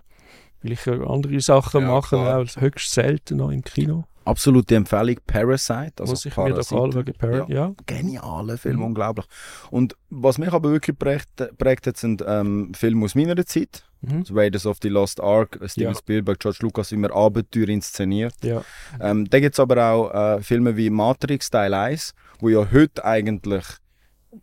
weil 0.61 0.71
ich 0.71 0.87
äh, 0.87 0.99
andere 1.05 1.39
Sachen 1.41 1.81
Ja, 1.81 1.87
mache, 1.87 2.17
auch 2.17 2.45
höchst 2.61 2.91
selten 2.91 3.37
noch 3.37 3.51
im 3.51 3.63
Kino. 3.63 4.05
Absolute 4.25 4.75
Empfehlung, 4.77 5.17
Parasite. 5.27 5.95
Also 5.99 6.13
muss 6.13 6.25
ich 6.25 6.37
mir 6.37 6.51
doch 6.51 6.57
anschauen. 6.59 7.13
Par 7.17 7.49
ja. 7.49 7.73
Genialer 7.85 8.57
Film, 8.57 8.77
Mhm. 8.77 8.83
unglaublich. 8.85 9.25
Und 9.69 9.97
was 10.09 10.37
mich 10.37 10.53
aber 10.53 10.71
wirklich 10.71 10.97
prägt, 10.97 11.27
prägt 11.57 11.87
hat, 11.87 11.97
sind 11.97 12.23
ähm, 12.25 12.71
Filme 12.73 13.03
aus 13.03 13.15
meiner 13.15 13.45
Zeit. 13.45 13.83
Mhm. 13.99 14.19
Also 14.19 14.33
Raiders 14.33 14.65
of 14.65 14.77
the 14.81 14.87
Lost 14.87 15.19
Ark, 15.19 15.59
Steven 15.65 15.91
Ja. 15.91 15.99
Spielberg, 15.99 16.39
George 16.39 16.59
Lucas, 16.61 16.93
immer 16.93 17.13
Abenteuer 17.13 17.67
inszeniert. 17.67 18.33
ja. 18.43 18.63
Ähm, 19.01 19.29
da 19.29 19.41
gibt 19.41 19.55
es 19.55 19.59
aber 19.59 19.85
auch 19.91 20.13
äh, 20.37 20.41
Filme 20.41 20.77
wie 20.77 20.89
Matrix 20.89 21.49
Teil 21.49 21.73
1, 21.73 22.13
wo 22.39 22.47
ja 22.47 22.65
heute 22.71 23.03
eigentlich 23.03 23.65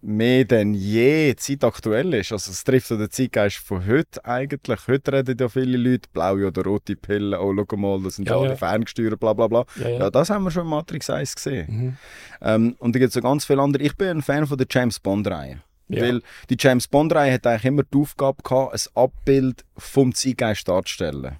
mehr 0.00 0.44
denn 0.44 0.74
je 0.74 1.34
zeitaktuell 1.36 2.14
ist. 2.14 2.32
Also 2.32 2.50
es 2.50 2.64
trifft 2.64 2.90
den 2.90 3.10
Zeitgeist 3.10 3.56
von 3.56 3.86
heute 3.86 4.24
eigentlich. 4.24 4.86
Heute 4.86 5.12
reden 5.12 5.36
ja 5.38 5.48
viele 5.48 5.76
Leute, 5.76 6.08
blaue 6.12 6.46
oder 6.46 6.62
rote 6.62 6.96
Pillen, 6.96 7.38
oh 7.38 7.54
schau 7.54 7.76
mal, 7.76 8.02
das 8.02 8.16
sind 8.16 8.28
ja, 8.28 8.36
alle 8.36 8.50
ja. 8.50 8.56
ferngesteuert, 8.56 9.18
bla 9.18 9.32
bla 9.32 9.48
bla. 9.48 9.64
Ja, 9.76 9.88
ja. 9.88 9.98
Ja, 9.98 10.10
das 10.10 10.30
haben 10.30 10.44
wir 10.44 10.50
schon 10.50 10.64
in 10.64 10.70
Matrix 10.70 11.10
1 11.10 11.34
gesehen. 11.34 11.66
Mhm. 11.68 11.96
Ähm, 12.40 12.76
und 12.78 12.94
da 12.94 12.98
gibt 12.98 13.08
es 13.08 13.14
so 13.14 13.20
ganz 13.20 13.44
viele 13.44 13.60
andere. 13.60 13.82
Ich 13.82 13.96
bin 13.96 14.08
ein 14.08 14.22
Fan 14.22 14.46
von 14.46 14.58
der 14.58 14.66
James 14.70 15.00
Bond-Reihe. 15.00 15.62
Ja. 15.88 16.02
Weil 16.02 16.22
die 16.48 16.56
James 16.58 16.86
Bond-Reihe 16.86 17.32
hat 17.32 17.46
eigentlich 17.46 17.64
immer 17.64 17.82
die 17.82 17.98
Aufgabe 17.98 18.42
gehabt, 18.42 18.74
ein 18.74 19.02
Abbild 19.02 19.64
vom 19.76 20.14
Zeitgeist 20.14 20.68
darzustellen. 20.68 21.36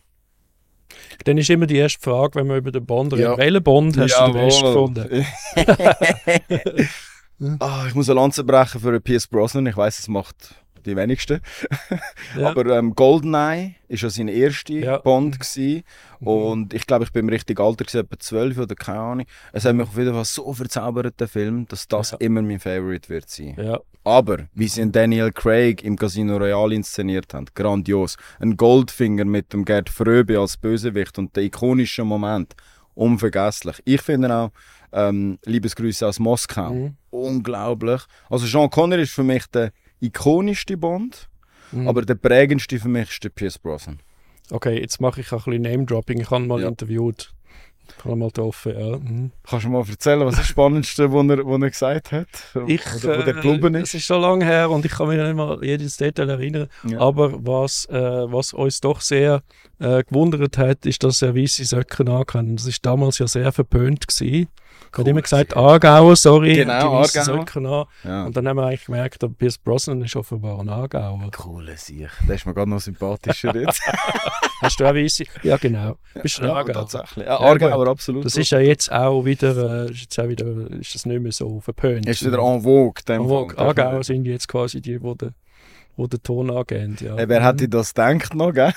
Dann 1.25 1.39
ist 1.39 1.51
immer 1.51 1.67
die 1.67 1.77
erste 1.77 2.01
Frage, 2.01 2.41
wenn 2.41 2.49
wir 2.49 2.57
über 2.57 2.73
den 2.73 2.85
Bond 2.85 3.13
reden. 3.13 3.23
Ja. 3.23 3.39
Welchen 3.39 3.63
Bond 3.63 3.97
hast 3.97 4.19
du 4.19 4.25
den 4.25 4.33
besten 4.33 4.67
gefunden? 4.67 5.27
ah, 7.61 7.85
ich 7.89 7.95
muss 7.95 8.09
eine 8.11 8.21
Lanze 8.21 8.45
brechen 8.45 8.81
für 8.81 9.01
Pierce 9.01 9.27
Brosnan. 9.27 9.67
Ich 9.67 9.77
weiß, 9.77 9.99
es 9.99 10.09
macht 10.09 10.55
die 10.87 10.97
wenigsten. 10.97 11.41
Ja. 12.39 12.51
Aber 12.51 12.65
ähm, 12.79 12.95
Goldeneye 12.95 13.75
ist 13.89 14.03
ja 14.03 14.09
sein 14.11 14.29
erster 14.29 14.73
Ja. 14.75 14.99
Bond 14.99 15.41
gewesen. 15.41 15.83
Mhm. 16.21 16.27
und 16.29 16.75
ich 16.75 16.87
glaube, 16.87 17.05
ich 17.05 17.13
bin 17.13 17.25
im 17.27 17.29
richtigen 17.29 17.61
Alter 17.61 17.85
gewesen, 17.85 18.01
etwa 18.01 18.19
12 18.19 18.59
oder 18.59 18.75
keine 18.77 19.01
Ahnung. 19.01 19.27
Es 19.53 19.65
hat 19.65 19.75
mich 19.75 19.87
auf 19.89 19.97
jeden 19.99 20.15
Fall 20.15 20.25
so 20.25 20.53
verzaubert, 20.55 21.19
der 21.19 21.29
Film, 21.29 21.67
dass 21.69 21.89
das 21.89 22.13
Ja. 22.13 22.19
immer 22.21 22.41
mein 22.43 22.61
Favorite 22.61 23.09
wird 23.09 23.29
sein. 23.29 23.57
ja. 23.59 23.79
Aber 24.05 24.39
wie 24.55 24.67
sie 24.69 24.91
Daniel 24.91 25.31
Craig 25.31 25.83
im 25.85 25.97
Casino 25.97 26.39
Royale 26.39 26.75
inszeniert 26.75 27.35
haben, 27.35 27.45
grandios. 27.55 28.17
Ein 28.39 28.57
Goldfinger 28.57 29.27
mit 29.27 29.53
dem 29.53 29.67
Gerd 29.67 29.91
Fröbe 29.91 30.39
als 30.39 30.57
Bösewicht 30.57 31.19
und 31.19 31.37
der 31.37 31.43
ikonische 31.43 32.03
Moment, 32.05 32.55
unvergesslich. 32.95 33.77
Ich 33.85 34.01
finde 34.03 34.35
auch 34.35 34.51
ähm, 34.93 35.39
Liebesgrüße 35.45 36.07
aus 36.07 36.19
Moskau, 36.19 36.73
Mhm. 36.73 36.97
unglaublich. 37.11 38.03
Also 38.29 38.47
Sean 38.47 38.71
Connery 38.71 39.03
ist 39.03 39.13
für 39.13 39.23
mich 39.25 39.47
der 39.47 39.73
ikonischste 40.01 40.77
Bond, 40.77 41.29
Mhm. 41.73 41.89
aber 41.89 42.03
der 42.03 42.15
prägendste 42.17 42.79
für 42.79 42.89
mich 42.89 43.11
ist 43.11 43.25
der 43.25 43.29
Pierce 43.31 43.59
Brosnan. 43.59 44.01
Okay, 44.51 44.81
jetzt 44.81 45.01
mache 45.01 45.21
ich 45.21 45.33
auch 45.33 45.47
ein 45.47 45.53
bisschen 45.53 45.63
Name-Dropping. 45.63 46.21
Ich 46.21 46.31
habe 46.31 46.43
ihn 46.43 46.49
mal 46.49 46.61
Ja. 46.61 46.69
interviewt. 46.69 47.33
Ich 47.99 48.05
habe 48.05 48.15
ihn 48.15 48.19
mal 48.21 48.27
getroffen, 48.29 48.73
ja. 48.79 48.97
Mhm. 48.99 49.33
Kannst 49.49 49.65
du 49.67 49.69
mal 49.71 49.85
erzählen, 49.89 50.21
was 50.25 50.37
das 50.37 50.47
Spannendste, 50.47 51.13
was 51.13 51.29
er, 51.29 51.45
was 51.45 51.61
er 51.63 51.71
gesagt 51.71 52.13
hat? 52.13 52.29
Ich, 52.69 52.83
Oder 53.05 53.19
wo 53.19 53.23
der 53.23 53.35
geblieben 53.35 53.75
äh, 53.75 53.79
ist? 53.83 53.89
Es 53.89 53.95
ist 53.95 54.05
schon 54.07 54.21
lange 54.23 54.45
her 54.45 54.71
und 54.71 54.85
ich 54.85 54.93
kann 54.93 55.09
mich 55.09 55.19
nicht 55.19 55.35
mal 55.35 55.59
jedes 55.65 55.97
Detail 55.97 56.29
erinnern. 56.31 56.69
Ja. 56.89 57.01
Aber 57.01 57.45
was, 57.45 57.87
äh, 57.87 57.93
was 58.33 58.53
uns 58.53 58.81
doch 58.81 59.01
sehr 59.01 59.43
äh, 59.81 60.05
gewundert 60.05 60.57
hat, 60.59 60.87
ist, 60.87 61.03
dass 61.03 61.21
er 61.23 61.35
weiße 61.35 61.65
Socken 61.65 62.09
angehabt 62.09 62.49
Das 62.59 62.67
ist 62.67 62.85
damals 62.87 63.19
ja 63.19 63.27
sehr 63.27 63.51
verpönt 63.53 64.07
gewesen. 64.07 64.49
Er 64.93 64.99
hat 64.99 65.09
immer 65.09 65.23
gesagt, 65.23 65.57
Aargauer, 65.57 66.17
sorry, 66.17 66.55
Genau, 66.55 67.03
Aargauer. 67.03 67.89
Ja. 68.05 68.25
Und 68.25 68.37
dann 68.37 68.49
haben 68.49 68.57
wir 68.57 68.67
eigentlich 68.67 68.87
gemerkt, 68.87 69.23
dass 69.23 69.31
Pierce 69.35 69.59
Brosnan 69.59 70.03
ist 70.03 70.17
offenbar 70.17 70.59
ein 70.61 70.69
Aargauer. 70.69 71.31
Coole 71.37 71.77
Sicht. 71.77 72.11
Der 72.29 72.35
ist 72.35 72.47
mir 72.47 72.55
gerade 72.55 72.71
noch 72.71 72.81
sympathischer 72.81 73.55
jetzt. 73.55 73.83
Hast 74.61 74.79
du 74.79 74.85
auch 74.85 74.95
weiße? 74.95 75.25
Ja, 75.43 75.57
genau. 75.57 75.97
Bist 76.21 76.39
du 76.39 76.43
ja, 76.43 76.55
Aargauer? 76.55 76.75
tatsächlich. 76.75 77.27
Ja, 77.27 77.33
Ja, 77.33 77.41
Aargauer, 77.41 77.89
absolut. 77.89 78.25
Das 78.25 78.37
ist 78.37 78.51
ja 78.51 78.59
jetzt 78.59 78.93
auch 78.93 79.25
wieder, 79.25 79.87
äh, 79.87 79.91
ist 79.91 80.01
jetzt 80.03 80.21
auch 80.21 80.29
wieder, 80.29 80.47
ist 80.73 80.95
das 80.95 81.07
nicht 81.07 81.23
mehr 81.23 81.33
so 81.33 81.61
verpönt. 81.61 82.07
Ist 82.07 82.25
wieder 82.25 82.39
en 82.39 82.63
vogue. 82.63 83.03
Aber 83.07 83.29
Fall. 83.29 83.67
Aargauer 83.67 84.05
sind 84.05 84.27
jetzt 84.27 84.49
quasi 84.49 84.81
die, 84.81 84.99
die, 84.99 85.29
wo 86.01 86.07
den 86.07 86.23
Ton 86.23 86.51
angehen. 86.51 86.97
Ja. 87.01 87.17
Hey, 87.17 87.29
wer 87.29 87.45
hätte 87.45 87.69
das 87.69 87.93
gedacht 87.95 88.35
noch, 88.35 88.53
gell? 88.53 88.73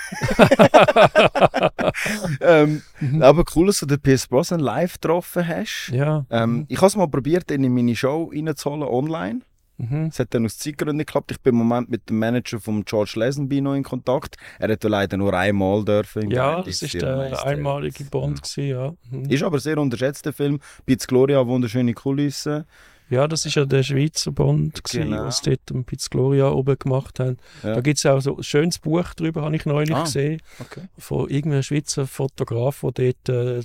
ähm, 2.41 2.81
aber 3.21 3.45
cool, 3.55 3.67
dass 3.67 3.79
du 3.79 3.85
den 3.85 3.99
Pierce 3.99 4.27
Brosnan 4.27 4.59
live 4.59 4.95
getroffen 4.95 5.47
hast. 5.47 5.89
Ja. 5.93 6.25
Ähm, 6.29 6.65
ich 6.67 6.77
habe 6.77 6.87
es 6.87 6.95
mal 6.97 7.07
probiert, 7.07 7.49
ihn 7.49 7.63
in 7.63 7.73
meine 7.73 7.95
Show 7.95 8.29
reinzuholen, 8.33 8.83
online. 8.83 9.39
Mhm. 9.77 10.07
Es 10.11 10.19
hat 10.19 10.33
dann 10.33 10.45
aus 10.45 10.57
Zeitgründen 10.57 10.99
geklappt. 10.99 11.31
Ich 11.31 11.39
bin 11.39 11.53
im 11.53 11.59
Moment 11.59 11.89
mit 11.89 12.09
dem 12.09 12.19
Manager 12.19 12.59
von 12.59 12.83
George 12.83 13.13
Lazenby 13.15 13.61
noch 13.61 13.73
in 13.73 13.83
Kontakt. 13.83 14.35
Er 14.59 14.71
hat 14.71 14.83
leider 14.83 15.17
nur 15.17 15.33
einmal 15.33 15.83
dürfen. 15.83 16.29
Ja, 16.29 16.61
das 16.61 16.81
ist 16.81 16.93
der 16.93 17.31
Majesté. 17.31 17.43
einmalige 17.43 18.03
Bond 18.03 18.43
gewesen, 18.43 18.67
ja. 18.67 18.93
Mhm. 19.09 19.29
Ist 19.29 19.43
aber 19.43 19.59
sehr 19.59 19.77
unterschätzter 19.77 20.33
Film. 20.33 20.59
Piz 20.85 21.07
Gloria, 21.07 21.47
wunderschöne 21.47 21.93
Kulissen. 21.93 22.65
Ja, 23.13 23.27
das 23.27 23.45
ist 23.45 23.55
ja 23.55 23.65
der 23.65 23.83
Schweizer 23.83 24.31
Bond, 24.31 24.83
gewesen, 24.83 25.09
Genau. 25.11 25.25
was 25.25 25.41
dort 25.41 25.59
am 25.71 25.83
Piz 25.85 26.09
Gloria 26.09 26.49
oben 26.49 26.77
gemacht 26.77 27.19
haben. 27.19 27.37
Ja. 27.63 27.75
Da 27.75 27.81
gibt 27.81 27.97
es 27.99 28.05
auch 28.05 28.19
so 28.21 28.37
ein 28.37 28.43
schönes 28.43 28.79
Buch 28.79 29.13
drüber, 29.13 29.43
habe 29.43 29.55
ich 29.55 29.65
neulich 29.65 29.95
Ah. 29.95 30.03
gesehen, 30.03 30.41
Okay. 30.59 30.81
von 30.97 31.29
irgendeinem 31.29 31.63
Schweizer 31.63 32.07
Fotograf, 32.07 32.83
der 32.95 33.13
dort 33.13 33.29
äh, 33.29 33.59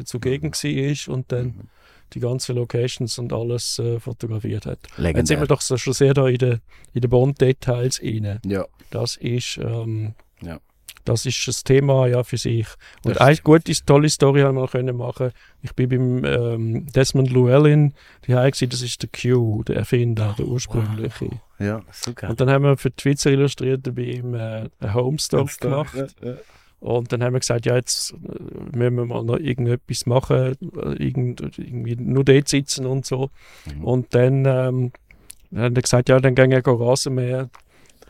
äh, 0.00 0.04
zugegen 0.04 0.52
war 0.52 1.14
und 1.14 1.30
dann 1.32 1.46
Mhm. 1.46 1.60
die 2.12 2.20
ganzen 2.20 2.56
Locations 2.56 3.18
und 3.18 3.32
alles 3.32 3.78
äh, 3.78 3.98
fotografiert 4.00 4.66
hat. 4.66 4.78
Jetzt 4.82 4.96
sind 4.96 5.04
wir 5.04 5.12
Legendär. 5.12 5.46
doch 5.46 5.60
so 5.60 5.76
schon 5.76 5.92
sehr 5.94 6.14
da 6.14 6.28
in 6.28 6.38
den 6.38 6.60
in 6.92 7.00
den 7.00 7.10
Bond-Details 7.10 8.00
rein. 8.02 8.40
Ja. 8.44 8.66
Das 8.90 9.16
ist, 9.16 9.58
ähm, 9.58 10.14
Ja. 10.42 10.58
Das 11.04 11.26
ist 11.26 11.46
das 11.46 11.64
Thema 11.64 12.06
ja 12.06 12.22
für 12.22 12.36
sich. 12.36 12.66
Und 13.04 13.20
eine 13.20 13.36
gute, 13.36 13.72
tolle 13.84 14.08
Story 14.08 14.40
haben 14.40 14.56
wir 14.56 14.68
können 14.68 14.96
machen. 14.96 15.30
Ich 15.62 15.74
bin 15.74 15.88
beim 15.88 16.24
ähm, 16.24 16.86
Desmond 16.92 17.30
Llewellyn 17.30 17.94
die 18.26 18.32
gewesen, 18.32 18.70
das 18.70 18.82
ist 18.82 19.02
der 19.02 19.10
Q, 19.10 19.62
der 19.64 19.76
Erfinder, 19.76 20.34
der 20.38 20.46
ursprüngliche. 20.46 21.30
Ja, 21.58 21.82
so 21.92 22.12
geil. 22.14 22.30
Und 22.30 22.40
dann 22.40 22.50
haben 22.50 22.64
wir 22.64 22.76
für 22.76 22.90
die 22.90 23.00
Schweizer 23.00 23.30
Illustrierten 23.30 23.94
bei 23.94 24.02
ihm 24.02 24.34
äh, 24.34 24.68
eine 24.80 24.94
Home 24.94 25.18
Story 25.18 25.50
gemacht. 25.60 25.94
Ja, 25.94 26.30
ja. 26.30 26.36
Und 26.80 27.12
dann 27.12 27.22
haben 27.22 27.32
wir 27.32 27.40
gesagt, 27.40 27.64
ja, 27.64 27.76
jetzt 27.76 28.12
äh, 28.12 28.76
müssen 28.76 28.96
wir 28.96 29.06
mal 29.06 29.24
noch 29.24 29.38
irgendetwas 29.38 30.04
machen, 30.04 30.54
äh, 30.76 31.02
irgend, 31.02 31.40
irgendwie 31.58 31.96
nur 31.96 32.24
dort 32.24 32.48
sitzen 32.48 32.84
und 32.84 33.06
so. 33.06 33.30
Mhm. 33.64 33.84
Und 33.84 34.14
dann 34.14 34.44
ähm, 34.44 34.92
hat 35.56 35.76
er 35.76 35.82
gesagt, 35.82 36.08
ja, 36.10 36.20
dann 36.20 36.34
gehen 36.34 36.50
wir 36.50 36.60
gehen 36.60 36.82
Rasenmäher. 36.82 37.48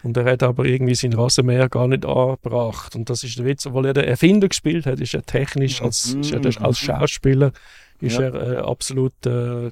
Und 0.05 0.17
er 0.17 0.25
hat 0.31 0.43
aber 0.43 0.65
irgendwie 0.67 0.95
sein 0.95 1.13
Rasenmäher 1.15 1.69
gar 1.69 1.89
nicht 1.89 2.05
angebracht. 2.05 2.95
Und 2.95 3.09
das 3.11 3.25
ist 3.25 3.39
der 3.39 3.47
Witz, 3.47 3.67
obwohl 3.67 3.87
er 3.87 3.95
der 3.95 4.07
Erfinder 4.07 4.49
gespielt 4.49 4.87
hat, 4.87 5.01
ist 5.01 5.15
er 5.15 5.23
technisch, 5.25 5.81
als, 5.83 6.15
ist 6.15 6.31
er 6.33 6.63
als 6.63 6.79
Schauspieler, 6.79 7.53
ist 8.01 8.19
Ja. 8.19 8.25
er 8.29 8.35
äh, 8.35 8.57
absolut 8.59 9.15
äh, 9.25 9.67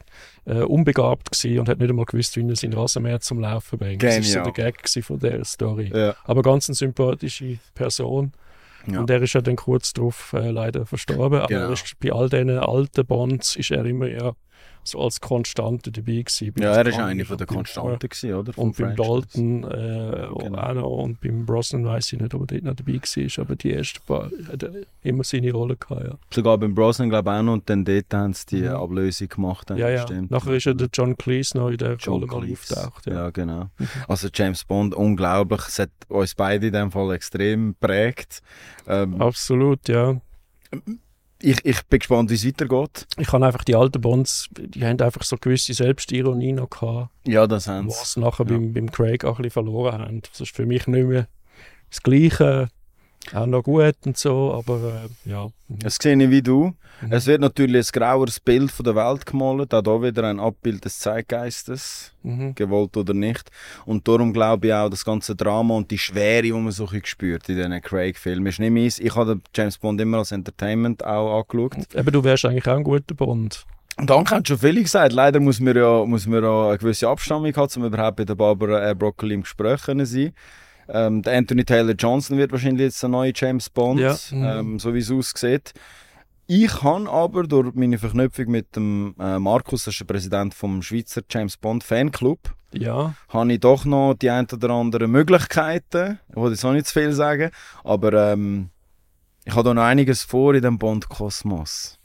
äh, 0.47 0.63
unbegabt 0.67 1.31
gewesen 1.33 1.59
und 1.61 1.69
hat 1.69 1.79
nicht 1.79 1.91
einmal 1.91 2.07
gewusst, 2.07 2.37
wie 2.37 2.49
er 2.49 2.57
sein 2.57 2.73
Rasenmäher 2.73 3.21
zum 3.21 3.41
Laufen 3.41 3.79
bringt. 3.79 4.03
Das 4.03 4.19
ist 4.19 4.33
so 4.33 4.41
der. 4.41 4.53
Gag 4.53 4.89
von 5.05 5.19
der 5.19 5.45
Story. 5.45 5.91
Ja. 5.95 6.15
Aber 6.25 6.43
ganz 6.43 6.69
eine 6.69 6.77
sympathische 6.77 7.59
Person. 7.75 8.33
Ja. 8.87 9.01
Und 9.01 9.11
er 9.11 9.23
ist 9.23 9.35
ja 9.35 9.41
dann 9.41 9.57
kurz 9.57 9.93
darauf 9.93 10.33
äh, 10.33 10.51
leider 10.51 10.87
verstorben. 10.87 11.41
Aber 11.41 11.47
Genau. 11.47 11.75
bei 12.01 12.13
all 12.13 12.29
diesen 12.29 12.59
alten 12.59 13.07
Bonds 13.07 13.55
ist 13.57 13.71
er 13.71 13.85
immer 13.85 14.09
ja 14.09 14.33
so 14.85 15.01
als 15.01 15.21
Konstante 15.21 15.93
dabei 15.93 16.23
gewesen. 16.23 16.53
Ja, 16.59 16.73
er 16.75 16.87
ist 16.87 16.99
eine 16.99 17.25
von 17.25 17.39
der 17.39 17.47
Konstanten, 17.47 18.09
gewesen, 18.09 18.35
oder? 18.35 18.53
Und 18.59 18.77
beim. 18.77 18.97
Dalton 18.97 19.65
äh, 19.65 20.27
Genau. 20.39 20.59
auch 20.59 20.75
noch. 20.75 20.89
Und 21.05 21.21
beim 21.21 21.47
Brosnan 21.47 21.85
weiß 21.85 22.13
ich 22.15 22.21
nicht, 22.21 22.35
ob 22.35 22.43
er 22.43 22.47
dort 22.61 22.63
noch 22.65 22.75
dabei 22.75 22.95
war. 22.95 23.45
Aber 23.45 23.57
die 23.57 23.73
ersten 23.73 24.01
paar 24.07 24.31
hat 24.51 24.63
er 24.63 24.73
immer 25.03 25.25
seine 25.25 25.53
Rolle 25.53 25.77
gehabt. 25.77 26.05
Ja, 26.05 26.15
Sogar 26.33 26.59
beim 26.59 26.75
Brosnan, 26.75 27.09
glaube 27.11 27.31
ich, 27.31 27.37
auch 27.37 27.43
noch. 27.43 27.53
Und 27.55 27.71
dann 27.71 27.85
dort 27.85 28.13
haben 28.13 28.33
sie 28.35 28.47
die 28.47 28.63
Mhm. 28.63 28.69
Ablösung 28.69 29.29
gemacht. 29.29 29.71
dann, 29.71 29.79
ja. 29.79 29.89
ja. 29.89 30.03
Stimmt. 30.03 30.31
Nachher 30.31 30.55
ist 30.55 30.65
ja 30.65 30.75
der 30.75 30.89
John 30.93 31.17
Cleese 31.17 31.59
noch 31.59 31.69
in 31.71 31.77
der 31.79 31.95
John 31.97 32.23
Rolle 32.25 32.47
Cleese. 32.47 32.77
auftaucht. 32.77 33.07
Ja. 33.07 33.13
Ja. 33.15 33.31
genau. 33.31 33.71
Mhm. 33.79 33.89
Also 34.09 34.29
James 34.35 34.65
Bond, 34.65 34.95
unglaublich. 34.95 35.61
Es 35.69 35.79
hat 35.79 35.91
uns 36.09 36.35
beide 36.35 36.67
in 36.67 36.73
dem 36.73 36.91
Fall 36.91 37.15
extrem 37.15 37.77
geprägt. 37.81 38.43
Ähm, 38.89 39.21
Absolut, 39.21 39.89
ja. 39.89 40.21
Ich, 41.43 41.65
ich 41.65 41.83
bin 41.85 41.99
gespannt, 41.99 42.31
wie 42.31 42.35
es 42.35 42.47
weitergeht. 42.47 43.07
Ich 43.19 43.33
habe 43.33 43.45
einfach 43.47 43.65
die 43.65 43.75
alten 43.75 44.01
Bonds, 44.01 44.49
die 44.57 44.85
haben 44.85 45.01
einfach 45.01 45.23
so 45.23 45.37
gewisse 45.37 45.75
Selbstironie 45.75 46.53
noch 46.53 46.71
gehabt. 46.71 47.11
Ja, 47.27 47.47
das 47.47 47.67
haben 47.69 47.91
sie. 47.91 47.97
was 48.01 48.17
nachher 48.17 48.47
Ja. 48.47 48.53
beim, 48.53 48.73
beim 48.73 48.91
Craig 48.91 49.25
auch 49.25 49.33
ein 49.39 49.43
bisschen 49.43 49.51
verloren 49.51 50.01
haben. 50.01 50.23
Das 50.31 50.41
ist 50.41 50.55
für 50.55 50.67
mich 50.67 50.87
nicht 50.87 51.07
mehr 51.07 51.29
das 51.91 52.03
Gleiche. 52.03 52.69
Auch 53.33 53.47
noch 53.47 53.63
gut 53.63 53.95
und 54.05 54.17
so, 54.17 54.53
aber 54.53 55.05
äh, 55.27 55.31
ja. 55.31 55.49
Es 55.85 55.97
sehe 56.01 56.21
ich 56.23 56.31
wie 56.31 56.43
du. 56.43 56.75
Mhm. 57.01 57.13
Es 57.13 57.27
wird 57.27 57.41
natürlich 57.41 57.89
ein 57.89 58.01
graueres 58.01 58.41
Bild 58.41 58.71
von 58.71 58.85
der 58.85 58.95
Welt 58.95 59.25
gemalt. 59.25 59.73
Auch 59.73 59.83
da 59.83 60.03
wieder 60.03 60.25
ein 60.25 60.39
Abbild 60.41 60.85
des 60.85 60.99
Zeitgeistes, 60.99 62.13
Mhm. 62.25 62.55
gewollt 62.55 62.97
oder 62.97 63.15
nicht. 63.15 63.51
Und 63.87 64.07
darum 64.07 64.33
glaube 64.33 64.67
ich 64.69 64.73
auch, 64.73 64.91
das 64.91 65.05
ganze 65.05 65.35
Drama 65.35 65.75
und 65.75 65.91
die 65.91 65.99
Schwere, 65.99 66.43
die 66.43 66.53
man 66.53 66.71
so 66.73 66.89
spürt 67.05 67.49
in 67.49 67.57
diesen 67.57 67.81
Craig-Filmen, 67.81 68.47
ist 68.47 68.61
nicht 68.61 68.71
meins. 68.73 68.99
Ich 68.99 69.15
habe 69.17 69.41
James 69.55 69.79
Bond 69.79 70.01
immer 70.01 70.19
als 70.19 70.33
Entertainment 70.33 71.05
auch 71.05 71.41
angeschaut. 71.41 71.95
Eben, 71.95 72.13
du 72.13 72.23
wärst 72.23 72.45
eigentlich 72.45 72.67
auch 72.69 72.77
ein 72.77 72.85
guter 72.85 73.15
Bond. 73.15 73.65
Und 73.99 74.09
Danke 74.09 74.37
hat 74.37 74.49
schon 74.49 74.59
viele 74.59 74.83
gesagt. 74.83 75.13
Leider 75.13 75.41
muss 75.41 75.61
man 75.61 75.77
ja, 75.77 76.05
muss 76.05 76.27
man 76.27 76.43
ja 76.43 76.69
eine 76.69 76.79
gewisse 76.79 77.09
Abstammung 77.09 77.55
haben, 77.55 77.71
um 77.77 77.85
überhaupt 77.87 78.17
bei 78.17 78.25
der 78.25 78.35
Barbara 78.35 78.95
Broccoli 78.95 79.35
im 79.35 79.43
Gespräch 79.43 79.83
können 79.83 80.07
sein. 80.07 80.33
Ähm, 80.95 81.23
der 81.23 81.39
Anthony 81.39 81.65
Taylor 81.65 81.95
Johnson 81.95 82.37
wird 82.37 82.53
wahrscheinlich 82.53 82.83
jetzt 82.83 83.03
der 83.03 83.09
neue 83.09 83.33
James 83.35 83.71
Bond, 83.71 83.99
Ja. 84.01 84.17
Mhm. 84.31 84.45
ähm, 84.45 84.79
so 84.79 84.93
wie 84.95 84.99
es 84.99 85.11
aussieht. 85.11 85.73
Ich 86.47 86.83
habe 86.83 87.09
aber 87.11 87.45
durch 87.45 87.75
meine 87.75 87.99
Verknüpfung 87.99 88.47
mit 88.51 88.77
dem 88.77 89.15
äh, 89.19 89.39
Markus, 89.39 89.85
das 89.85 89.95
ist 89.95 90.01
der 90.01 90.05
Präsident 90.07 90.53
vom 90.55 90.83
Schweizer 90.83 91.23
James 91.31 91.57
Bond 91.57 91.83
Fanclub, 91.83 92.39
Ja, 92.75 93.15
habe 93.29 93.53
ich 93.53 93.61
doch 93.61 93.85
noch 93.87 94.15
die 94.15 94.29
ein 94.29 94.47
oder 94.53 94.71
anderen 94.71 95.11
Möglichkeiten. 95.11 96.19
Ich 96.29 96.37
will 96.37 96.51
jetzt 96.51 96.65
auch 96.65 96.73
nicht 96.73 96.87
zu 96.87 96.93
viel 97.01 97.13
sagen, 97.13 97.51
aber 97.85 98.33
ähm, 98.33 98.69
ich 99.45 99.53
habe 99.55 99.65
da 99.65 99.73
noch 99.75 99.83
einiges 99.83 100.23
vor 100.25 100.55
in 100.55 100.63
dem 100.63 100.79
Bond-Kosmos. 100.79 101.99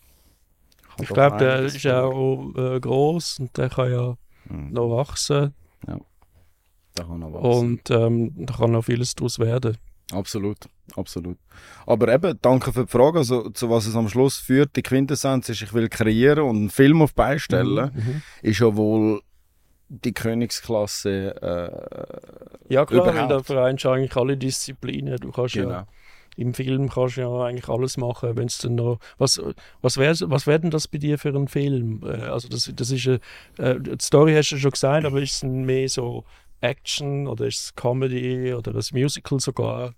ich 1.02 1.08
doch 1.10 1.14
glaube, 1.14 1.38
der 1.38 1.60
ist 1.64 1.82
vor. 1.82 2.04
auch 2.06 2.54
äh, 2.56 2.80
groß 2.80 3.40
und 3.40 3.58
der 3.58 3.70
kann 3.70 3.92
ja 3.92 4.16
Mhm. 4.50 4.72
noch 4.72 4.90
wachsen 4.96 5.54
Da 6.98 7.04
kann 7.04 7.20
noch 7.20 7.34
was. 7.34 7.58
und 7.58 7.90
ähm, 7.92 8.34
da 8.46 8.54
kann 8.54 8.72
noch 8.72 8.84
vieles 8.86 9.16
daraus 9.16 9.40
werden. 9.40 9.78
Absolut, 10.12 10.58
absolut. 10.96 11.38
Aber 11.86 12.14
eben, 12.14 12.38
danke 12.42 12.72
für 12.72 12.86
die 12.86 12.92
Frage. 12.92 13.20
Also, 13.20 13.50
zu 13.50 13.70
was 13.70 13.86
es 13.88 13.96
am 13.96 14.08
Schluss 14.08 14.38
führt, 14.38 14.76
die 14.78 14.82
Quintessenz 14.84 15.50
ist, 15.50 15.62
ich 15.62 15.74
will 15.74 15.90
kreieren 15.90 16.44
und 16.46 16.56
einen 16.58 16.70
Film 16.70 17.02
auf 17.02 17.12
die 17.12 17.16
Beine 17.18 17.40
stellen, 17.40 17.92
Mhm. 17.94 18.22
ist 18.42 18.60
ja 18.60 18.74
wohl 18.76 19.22
die 19.90 20.14
Königsklasse. 20.14 21.42
Äh, 21.42 22.74
Ja 22.74 22.86
klar, 22.86 23.06
weil 23.06 23.14
Überhaupt. 23.14 23.32
da 23.32 23.44
vereinst 23.44 23.84
du 23.86 23.90
eigentlich 23.90 24.16
alle 24.16 24.38
Disziplinen. 24.38 25.18
Du 25.18 25.32
kannst 25.32 25.54
genau. 25.56 25.70
ja 25.70 25.88
im 26.36 26.54
Film 26.54 26.88
kannst 26.88 27.18
du 27.18 27.22
ja 27.22 27.44
eigentlich 27.46 27.68
alles 27.68 27.98
machen, 27.98 28.38
wenn 28.38 28.46
es 28.46 28.60
dann 28.60 28.76
noch 28.76 29.00
was 29.18 29.42
was 29.82 29.98
wäre 29.98 30.14
was 30.30 30.46
wär 30.46 30.60
denn 30.60 30.70
das 30.70 30.88
bei 30.88 31.00
dir 31.00 31.18
für 31.18 31.30
ein 31.30 31.48
Film? 31.48 32.02
Äh, 32.06 32.28
Also 32.28 32.48
das, 32.48 32.72
das 32.76 32.92
ist 32.92 33.08
eine, 33.08 33.20
äh, 33.58 33.80
die 33.80 33.96
Story 34.00 34.36
hast 34.36 34.52
du 34.52 34.58
schon 34.58 34.72
gesagt, 34.72 35.04
aber 35.06 35.20
ist 35.22 35.32
es 35.38 35.44
mehr 35.44 35.90
so 35.90 36.26
Action 36.62 37.28
oder 37.28 37.48
ist 37.48 37.60
es 37.60 37.76
Comedy 37.76 38.54
oder 38.54 38.74
ein 38.74 38.84
Musical 38.92 39.40
sogar? 39.40 39.94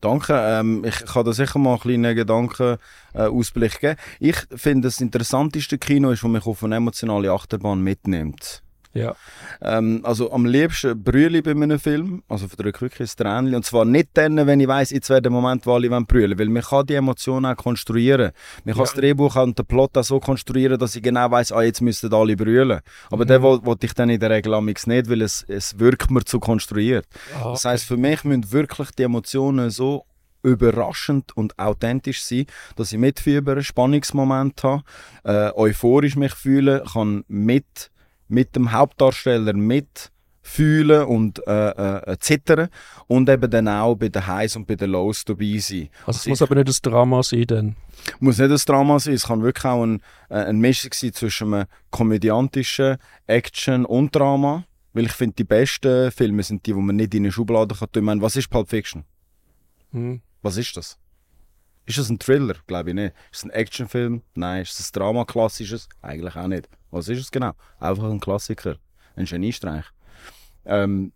Danke. 0.00 0.32
Ähm, 0.34 0.84
ich 0.84 1.04
kann 1.04 1.24
da 1.24 1.32
sicher 1.32 1.58
mal 1.58 1.72
einen 1.72 1.80
kleinen 1.80 2.16
Gedankenausblick 2.16 3.74
äh, 3.76 3.78
geben. 3.78 4.00
Ich 4.20 4.36
finde, 4.54 4.88
das 4.88 5.00
interessanteste 5.00 5.78
Kino 5.78 6.10
ist, 6.10 6.22
das 6.22 6.30
mich 6.30 6.46
auf 6.46 6.64
eine 6.64 6.76
emotionale 6.76 7.30
Achterbahn 7.30 7.80
mitnimmt. 7.80 8.62
Ja. 8.96 9.14
Ähm, 9.62 10.00
also 10.02 10.32
am 10.32 10.44
liebsten 10.46 11.02
brülle 11.02 11.38
ich 11.38 11.44
bei 11.44 11.52
einem 11.52 11.78
Film, 11.78 12.22
also 12.28 12.48
verdrücke 12.48 12.80
wirklich 12.82 13.10
ein 13.10 13.16
Tränchen. 13.16 13.54
Und 13.54 13.64
zwar 13.64 13.84
nicht 13.84 14.08
dann, 14.14 14.36
wenn 14.46 14.60
ich 14.60 14.68
weiss, 14.68 14.90
jetzt 14.90 15.08
wäre 15.10 15.22
der 15.22 15.30
Moment, 15.32 15.66
wo 15.66 15.74
alle 15.74 15.90
wollen 15.90 16.06
brüllen 16.06 16.38
weil 16.38 16.48
man 16.48 16.62
kann 16.62 16.86
die 16.86 16.94
Emotionen 16.94 17.46
auch 17.46 17.56
konstruieren. 17.56 18.32
Man 18.64 18.74
kann 18.74 18.84
Ja. 18.84 18.90
das 18.90 18.94
Drehbuch 18.94 19.36
und 19.36 19.58
den 19.58 19.66
Plot 19.66 19.96
auch 19.98 20.04
so 20.04 20.20
konstruieren, 20.20 20.78
dass 20.78 20.96
ich 20.96 21.02
genau 21.02 21.30
weiss, 21.30 21.52
ah, 21.52 21.62
jetzt 21.62 21.80
müssten 21.80 22.12
alle 22.12 22.36
brüllen. 22.36 22.80
Aber 23.10 23.24
Mhm. 23.24 23.28
den 23.28 23.42
wollte 23.42 23.86
ich 23.86 23.94
dann 23.94 24.10
in 24.10 24.20
der 24.20 24.30
Regel 24.30 24.54
amix 24.54 24.86
nicht, 24.86 25.08
weil 25.10 25.22
es, 25.22 25.44
es 25.48 25.78
wirkt 25.78 26.10
mir 26.10 26.24
zu 26.24 26.40
konstruiert. 26.40 27.06
Ah, 27.40 27.50
Das 27.50 27.64
heisst, 27.64 27.84
für 27.84 27.96
mich 27.96 28.24
müssen 28.24 28.50
wirklich 28.52 28.90
die 28.92 29.02
Emotionen 29.04 29.70
so 29.70 30.04
überraschend 30.42 31.36
und 31.36 31.58
authentisch 31.58 32.22
sein, 32.22 32.46
dass 32.76 32.92
ich 32.92 32.98
mitfiebere, 32.98 33.62
Spannungsmoment 33.64 34.62
habe, 34.62 34.82
äh, 35.24 35.50
euphorisch 35.54 36.16
mich 36.16 36.34
fühle, 36.34 36.84
kann 36.92 37.24
mit, 37.28 37.90
mit 38.28 38.56
dem 38.56 38.72
Hauptdarsteller 38.72 39.52
mitfühlen 39.52 41.04
und 41.04 41.46
äh, 41.46 41.70
äh, 41.70 42.18
zittern 42.18 42.68
und 43.06 43.28
eben 43.28 43.50
dann 43.50 43.68
auch 43.68 43.94
bei 43.94 44.08
den 44.08 44.26
Highs 44.26 44.56
und 44.56 44.66
bei 44.66 44.74
den 44.74 44.90
Lows 44.90 45.24
dabei 45.24 45.58
sein. 45.58 45.88
also 46.06 46.18
es 46.18 46.26
muss 46.26 46.42
aber 46.42 46.54
nicht 46.56 46.68
das 46.68 46.82
Drama 46.82 47.22
sein 47.22 47.44
dann. 47.46 47.76
Muss 48.20 48.38
nicht 48.38 48.50
ein 48.50 48.56
Drama 48.66 48.98
sein, 48.98 49.14
es 49.14 49.26
kann 49.26 49.42
wirklich 49.42 49.64
auch 49.64 49.82
ein, 49.82 50.00
äh, 50.28 50.36
ein 50.36 50.58
Mischung 50.58 50.90
sein 50.94 51.12
zwischen 51.12 51.54
einem 51.54 51.66
komödiantischen 51.90 52.96
Action 53.26 53.84
und 53.84 54.14
Drama, 54.14 54.64
weil 54.92 55.06
ich 55.06 55.12
finde, 55.12 55.36
die 55.36 55.44
besten 55.44 56.10
Filme 56.10 56.42
sind 56.42 56.66
die, 56.66 56.72
die 56.72 56.80
man 56.80 56.96
nicht 56.96 57.14
in 57.14 57.24
eine 57.24 57.32
Schublade 57.32 57.74
kann 57.74 57.88
tun. 57.92 58.02
Ich 58.02 58.06
meine, 58.06 58.22
was 58.22 58.36
ist 58.36 58.50
Pulp 58.50 58.68
Fiction? 58.68 59.04
Hm. 59.92 60.20
Was 60.42 60.56
ist 60.56 60.76
das? 60.76 60.98
Ist 61.86 61.98
das 61.98 62.10
ein 62.10 62.18
Thriller? 62.18 62.56
Glaube 62.66 62.90
ich 62.90 62.94
nicht. 62.94 63.14
Ist 63.30 63.38
es 63.38 63.44
ein 63.44 63.50
Actionfilm? 63.50 64.22
Nein. 64.34 64.62
Ist 64.62 64.80
es 64.80 64.90
ein 64.90 64.92
Drama 64.92 65.24
klassisches? 65.24 65.88
Eigentlich 66.02 66.34
auch 66.34 66.48
nicht. 66.48 66.68
Was 66.96 67.08
ist 67.08 67.20
es 67.20 67.30
genau? 67.30 67.52
Einfach 67.78 68.04
ein 68.10 68.20
Klassiker. 68.20 68.76
Ein 69.14 69.26
Geniestreich. 69.26 69.84
Ähm, 70.64 71.12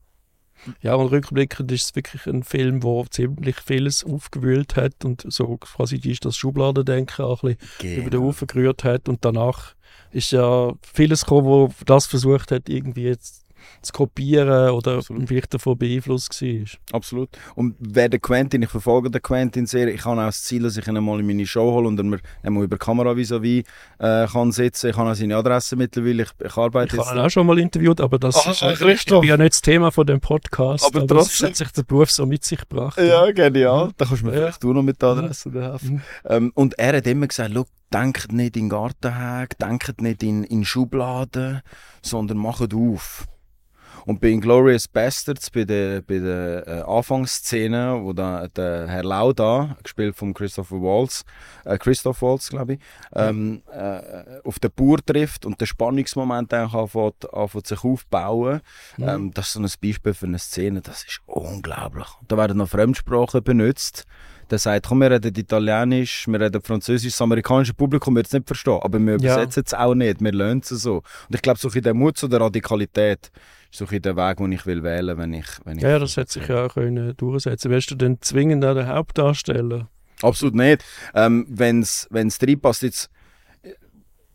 Ja, 0.83 0.95
und 0.95 1.07
rückblickend 1.09 1.73
ist 1.73 1.85
es 1.85 1.97
wirklich 1.97 2.27
ein 2.27 2.43
Film, 2.43 2.81
der 2.81 3.05
ziemlich 3.11 3.57
vieles 3.61 4.05
aufgewühlt 4.05 4.77
hat 4.77 5.05
und 5.07 5.25
so 5.27 5.57
quasi 5.57 5.97
ist 5.97 6.25
das 6.27 6.37
Schubladendenken 6.37 7.25
auch 7.25 7.43
ein 7.43 7.57
bisschen 7.57 8.03
über 8.03 8.11
den 8.11 8.21
Haufen 8.21 8.47
gerührt 8.47 8.85
hat 8.85 9.09
und 9.09 9.25
danach 9.25 9.75
ist 10.13 10.33
ja 10.33 10.73
vieles 10.83 11.25
gekommen, 11.25 11.47
wo 11.47 11.71
das 11.87 12.07
versucht 12.07 12.51
hat, 12.53 12.69
irgendwie 12.69 13.05
jetzt 13.05 13.47
zu 13.83 13.93
kopieren 13.93 14.71
oder 14.71 14.97
Absolut. 14.99 15.29
vielleicht 15.29 15.55
davon 15.55 15.79
beeinflusst 15.79 16.41
war. 16.43 16.67
Absolut. 16.93 17.29
Und 17.55 17.75
wer 17.81 18.09
der 18.09 18.21
Quentin, 18.21 18.63
ich 18.63 18.71
verfolge 18.71 19.11
den 19.11 19.23
Quentin 19.23 19.67
sehr, 19.67 19.89
ich 19.89 20.05
habe 20.05 20.21
auch 20.21 20.27
das 20.27 20.43
Ziel, 20.43 20.63
dass 20.63 20.77
ich 20.77 20.87
ihn 20.87 21.03
mal 21.03 21.21
in 21.21 21.27
meine 21.27 21.47
Show 21.47 21.73
hole 21.73 21.89
und 21.89 21.99
er 21.99 22.05
mir 22.05 22.19
einmal 22.43 22.65
über 22.65 22.79
Kamera 22.79 23.13
vis-à-vis 23.17 23.65
äh, 23.99 24.27
kann 24.27 24.53
sitzen. 24.53 24.91
Ich 24.91 24.97
habe 24.97 25.11
auch 25.11 25.15
seine 25.15 25.37
Adresse 25.37 25.77
mittlerweile, 25.77 26.23
ich, 26.25 26.31
ich 26.45 26.57
arbeite 26.57 26.97
Ich 26.97 27.03
habe 27.07 27.19
ihn 27.19 27.25
auch 27.25 27.31
schon 27.31 27.47
mal 27.47 27.59
interviewt, 27.59 28.01
aber 28.01 28.19
das 28.19 28.37
Ah, 28.47 28.51
ist, 28.51 28.63
äh, 28.63 28.75
Christoph. 28.75 29.23
ich 29.25 29.29
bin 29.29 29.29
ja 29.31 29.37
nicht 29.37 29.53
das 29.53 29.61
Thema 29.63 29.91
von 29.91 30.07
dem 30.07 30.21
Podcast. 30.21 30.85
Aber 30.85 31.01
das 31.07 31.09
trotzdem. 31.09 31.49
hat 31.49 31.57
sich 31.57 31.71
der 31.73 31.83
Beruf 31.83 32.11
so 32.11 32.27
mit 32.27 32.45
sich 32.45 32.61
gebracht. 32.61 32.99
Ja, 32.99 33.31
genial. 33.33 33.91
Da 33.97 34.05
kannst 34.05 34.23
du 34.23 34.27
mir 34.27 34.33
Ja. 34.33 34.39
vielleicht 34.41 34.63
du 34.63 34.73
noch 34.73 34.83
mit 34.83 35.01
der 35.03 35.09
Adresse 35.11 35.51
helfen. 35.53 35.91
Mhm. 35.95 36.03
Ähm, 36.29 36.53
und 36.55 36.79
er 36.79 36.97
hat 36.97 37.07
immer 37.07 37.27
gesagt, 37.27 37.51
«Schau, 37.55 37.65
denkt 37.93 38.33
nicht 38.33 38.57
in 38.57 38.69
Gartenhäge, 38.69 39.57
denkt 39.61 40.01
nicht 40.01 40.23
in, 40.23 40.45
in 40.45 40.65
Schubladen, 40.65 41.61
sondern 42.03 42.39
macht 42.39 42.73
auf. 42.75 43.27
Und 44.07 44.21
bei 44.21 44.29
Inglourious 44.29 44.89
Bastards, 44.89 45.51
bei 45.51 45.65
der, 45.65 46.03
bei 46.03 46.19
der 46.19 46.67
äh, 46.67 46.81
Anfangsszene, 46.83 48.01
wo 48.03 48.13
da 48.13 48.49
der 48.49 48.89
Herr 48.89 49.05
Lauda, 49.05 49.77
gespielt 49.83 50.17
von 50.17 50.33
Christopher 50.35 50.77
Waltz, 50.77 51.25
äh, 51.65 51.79
Christoph 51.79 52.23
Waltz, 52.23 52.49
glaube 52.51 52.75
ich, 52.75 52.81
ähm, 53.15 53.63
äh, 53.73 54.41
auf 54.45 54.59
den 54.59 54.71
Bauer 54.75 54.99
trifft 55.05 55.47
und 55.47 55.61
der 55.61 55.67
Spannungsmoment 55.67 56.53
eigentlich 56.53 56.75
anfängt, 56.75 57.33
anfängt 57.33 57.67
sich 57.67 57.85
aufbauen, 57.85 58.61
ähm, 58.99 59.31
das 59.35 59.47
ist 59.49 59.53
so 59.55 59.61
ein 59.61 59.69
Beispiel 59.83 60.15
für 60.15 60.27
eine 60.27 60.39
Szene, 60.39 60.81
das 60.81 61.05
ist 61.05 61.21
unglaublich. 61.27 62.07
Da 62.29 62.37
werden 62.37 62.59
noch 62.59 62.69
Fremdsprachen 62.69 63.43
benutzt. 63.43 64.05
Der 64.51 64.59
sagt, 64.59 64.87
komm, 64.89 64.99
wir 65.01 65.13
reden 65.13 65.33
Italienisch, 65.37 66.27
wir 66.27 66.41
reden 66.41 66.61
Französisch, 66.61 67.13
das 67.13 67.23
amerikanische 67.23 67.73
Publikum 67.73 68.17
wird 68.17 68.27
es 68.27 68.33
nicht 68.33 68.49
verstehen, 68.49 68.81
aber 68.83 68.99
wir 68.99 69.13
Ja. 69.21 69.35
übersetzen 69.35 69.63
es 69.65 69.75
auch 69.75 69.95
nicht, 69.95 70.21
wir 70.21 70.33
lernen 70.33 70.61
es 70.61 70.71
so. 70.71 70.97
Und 70.97 71.35
ich 71.37 71.41
glaube, 71.41 71.61
so 71.61 71.71
ein 71.71 71.81
der 71.83 71.95
Mut 71.95 72.17
zu 72.17 72.27
der 72.27 72.41
Radikalität 72.41 73.31
ist 73.71 73.79
so 73.79 73.87
ein 73.87 74.03
der 74.03 74.17
Weg, 74.17 74.39
den 74.39 74.53
ich 74.53 74.67
will 74.67 74.83
wählen 74.83 75.17
wenn 75.19 75.33
ich, 75.33 75.47
wenn 75.65 75.79
ich... 75.79 75.83
Ja, 75.83 75.99
das 75.99 76.17
hätte 76.17 76.33
sich 76.33 76.49
ja 76.49 76.67
auch 76.67 76.75
können 76.75 77.17
durchsetzen 77.17 77.71
Wärst 77.71 77.91
du 77.91 77.95
denn 77.95 78.21
zwingend 78.21 78.65
an 78.65 78.77
den 78.77 78.89
Hauptdarsteller? 78.89 79.89
Absolut 80.23 80.55
nicht. 80.55 80.85
Ähm, 81.15 81.47
Wenn 81.49 81.81
es 81.81 82.09
reinpasst, 82.13 82.83
jetzt, 82.83 83.11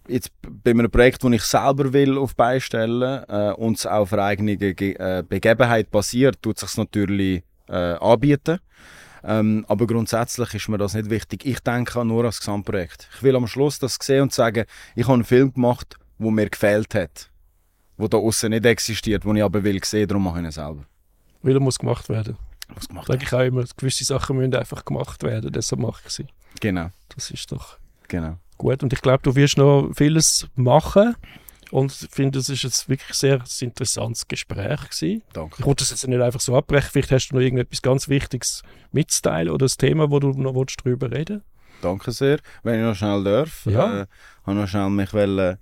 jetzt 0.08 0.32
bei 0.42 0.72
einem 0.72 0.90
Projekt, 0.90 1.24
das 1.24 1.32
ich 1.32 1.44
selber 1.44 1.94
will 1.94 2.18
auf 2.18 2.36
beistellen 2.36 3.24
äh, 3.28 3.54
und 3.54 3.78
es 3.78 3.86
auf 3.86 4.14
einer 4.14 4.24
eigenen 4.24 4.58
Ge 4.58 4.94
äh, 4.94 5.24
Begebenheit 5.28 5.92
basiert, 5.92 6.42
tut 6.42 6.60
sich 6.60 6.76
natürlich 6.78 7.44
äh, 7.68 7.74
anbieten. 7.74 8.60
Ähm, 9.24 9.66
aber 9.68 9.88
grundsätzlich 9.88 10.54
ist 10.54 10.70
mir 10.70 10.78
das 10.78 10.94
nicht 10.94 11.10
wichtig. 11.10 11.46
Ich 11.46 11.60
denke 11.60 12.06
nur 12.06 12.20
an 12.20 12.26
das 12.26 12.40
Gesamtprojekt. 12.40 13.10
Ich 13.16 13.24
will 13.24 13.36
am 13.36 13.48
Schluss 13.48 13.80
das 13.80 13.98
sehen 14.00 14.24
und 14.24 14.34
sagen, 14.34 14.66
ich 14.96 15.06
habe 15.06 15.16
einen 15.16 15.24
Film 15.24 15.52
gemacht, 15.54 15.98
wo 16.20 16.30
mir 16.30 16.50
gefällt 16.50 16.94
hat. 16.94 17.32
Wo 17.98 18.08
da 18.08 18.18
außen 18.18 18.50
nicht 18.50 18.66
existiert, 18.66 19.26
wo 19.26 19.34
ich 19.34 19.44
aber 19.44 19.64
will 19.64 19.84
sehen, 19.84 20.08
darum 20.08 20.24
mache 20.26 20.40
ich 20.40 20.46
ihn 20.46 20.52
selber. 20.52 20.86
Weil 21.42 21.54
er 21.54 21.60
muss 21.60 21.80
gemacht 21.80 22.10
werden. 22.10 22.38
Was 22.74 22.88
gemacht 22.88 23.08
Sage 23.08 23.24
ich 23.24 23.34
auch 23.34 23.42
immer, 23.42 23.64
gewisse 23.78 24.04
Sachen 24.04 24.38
müssen 24.38 24.56
einfach 24.56 24.84
gemacht 24.84 25.22
werden, 25.24 25.52
deshalb 25.52 25.82
mache 25.82 26.02
ich 26.06 26.12
sie. 26.14 26.26
Genau, 26.60 26.90
Das 27.16 27.30
ist 27.32 27.52
doch 27.52 27.78
genau. 28.08 28.38
gut. 28.58 28.82
Und 28.84 28.92
ich 28.92 29.02
glaube, 29.02 29.22
du 29.24 29.36
wirst 29.36 29.58
noch 29.58 29.92
vieles 29.96 30.48
machen. 30.56 31.16
Und 31.72 31.92
ich 32.04 32.10
finde, 32.12 32.40
es 32.40 32.50
ist 32.50 32.64
jetzt 32.64 32.88
wirklich 32.90 33.16
sehr 33.18 33.36
ein 33.42 33.44
interessantes 33.60 34.28
Gespräch 34.28 34.90
gewesen. 34.90 35.22
Danke. 35.34 35.56
Ich 35.60 35.66
wollte 35.66 35.82
das 35.84 35.90
jetzt 35.92 36.08
nicht 36.08 36.22
einfach 36.22 36.40
so 36.40 36.56
abbrechen. 36.56 36.90
Vielleicht 36.92 37.12
hast 37.12 37.30
du 37.30 37.36
noch 37.36 37.42
irgendetwas 37.42 37.82
ganz 37.82 38.08
Wichtiges 38.08 38.62
mitzuteilen 38.92 39.50
oder 39.52 39.66
ein 39.66 39.72
Thema, 39.78 40.10
wo 40.12 40.20
du 40.20 40.30
noch 40.30 40.54
willst, 40.56 40.84
drüber 40.84 41.12
reden 41.12 41.44
Danke 41.82 42.12
sehr. 42.12 42.40
Wenn 42.64 42.80
ich 42.80 42.86
noch 42.86 42.96
schnell 42.96 43.24
darf, 43.24 43.66
Ja. 43.66 44.02
äh, 44.04 44.06
habe 44.46 44.58
noch 44.60 44.68
schnell 44.68 44.90
mich 44.90 45.12
wollen, 45.14 45.58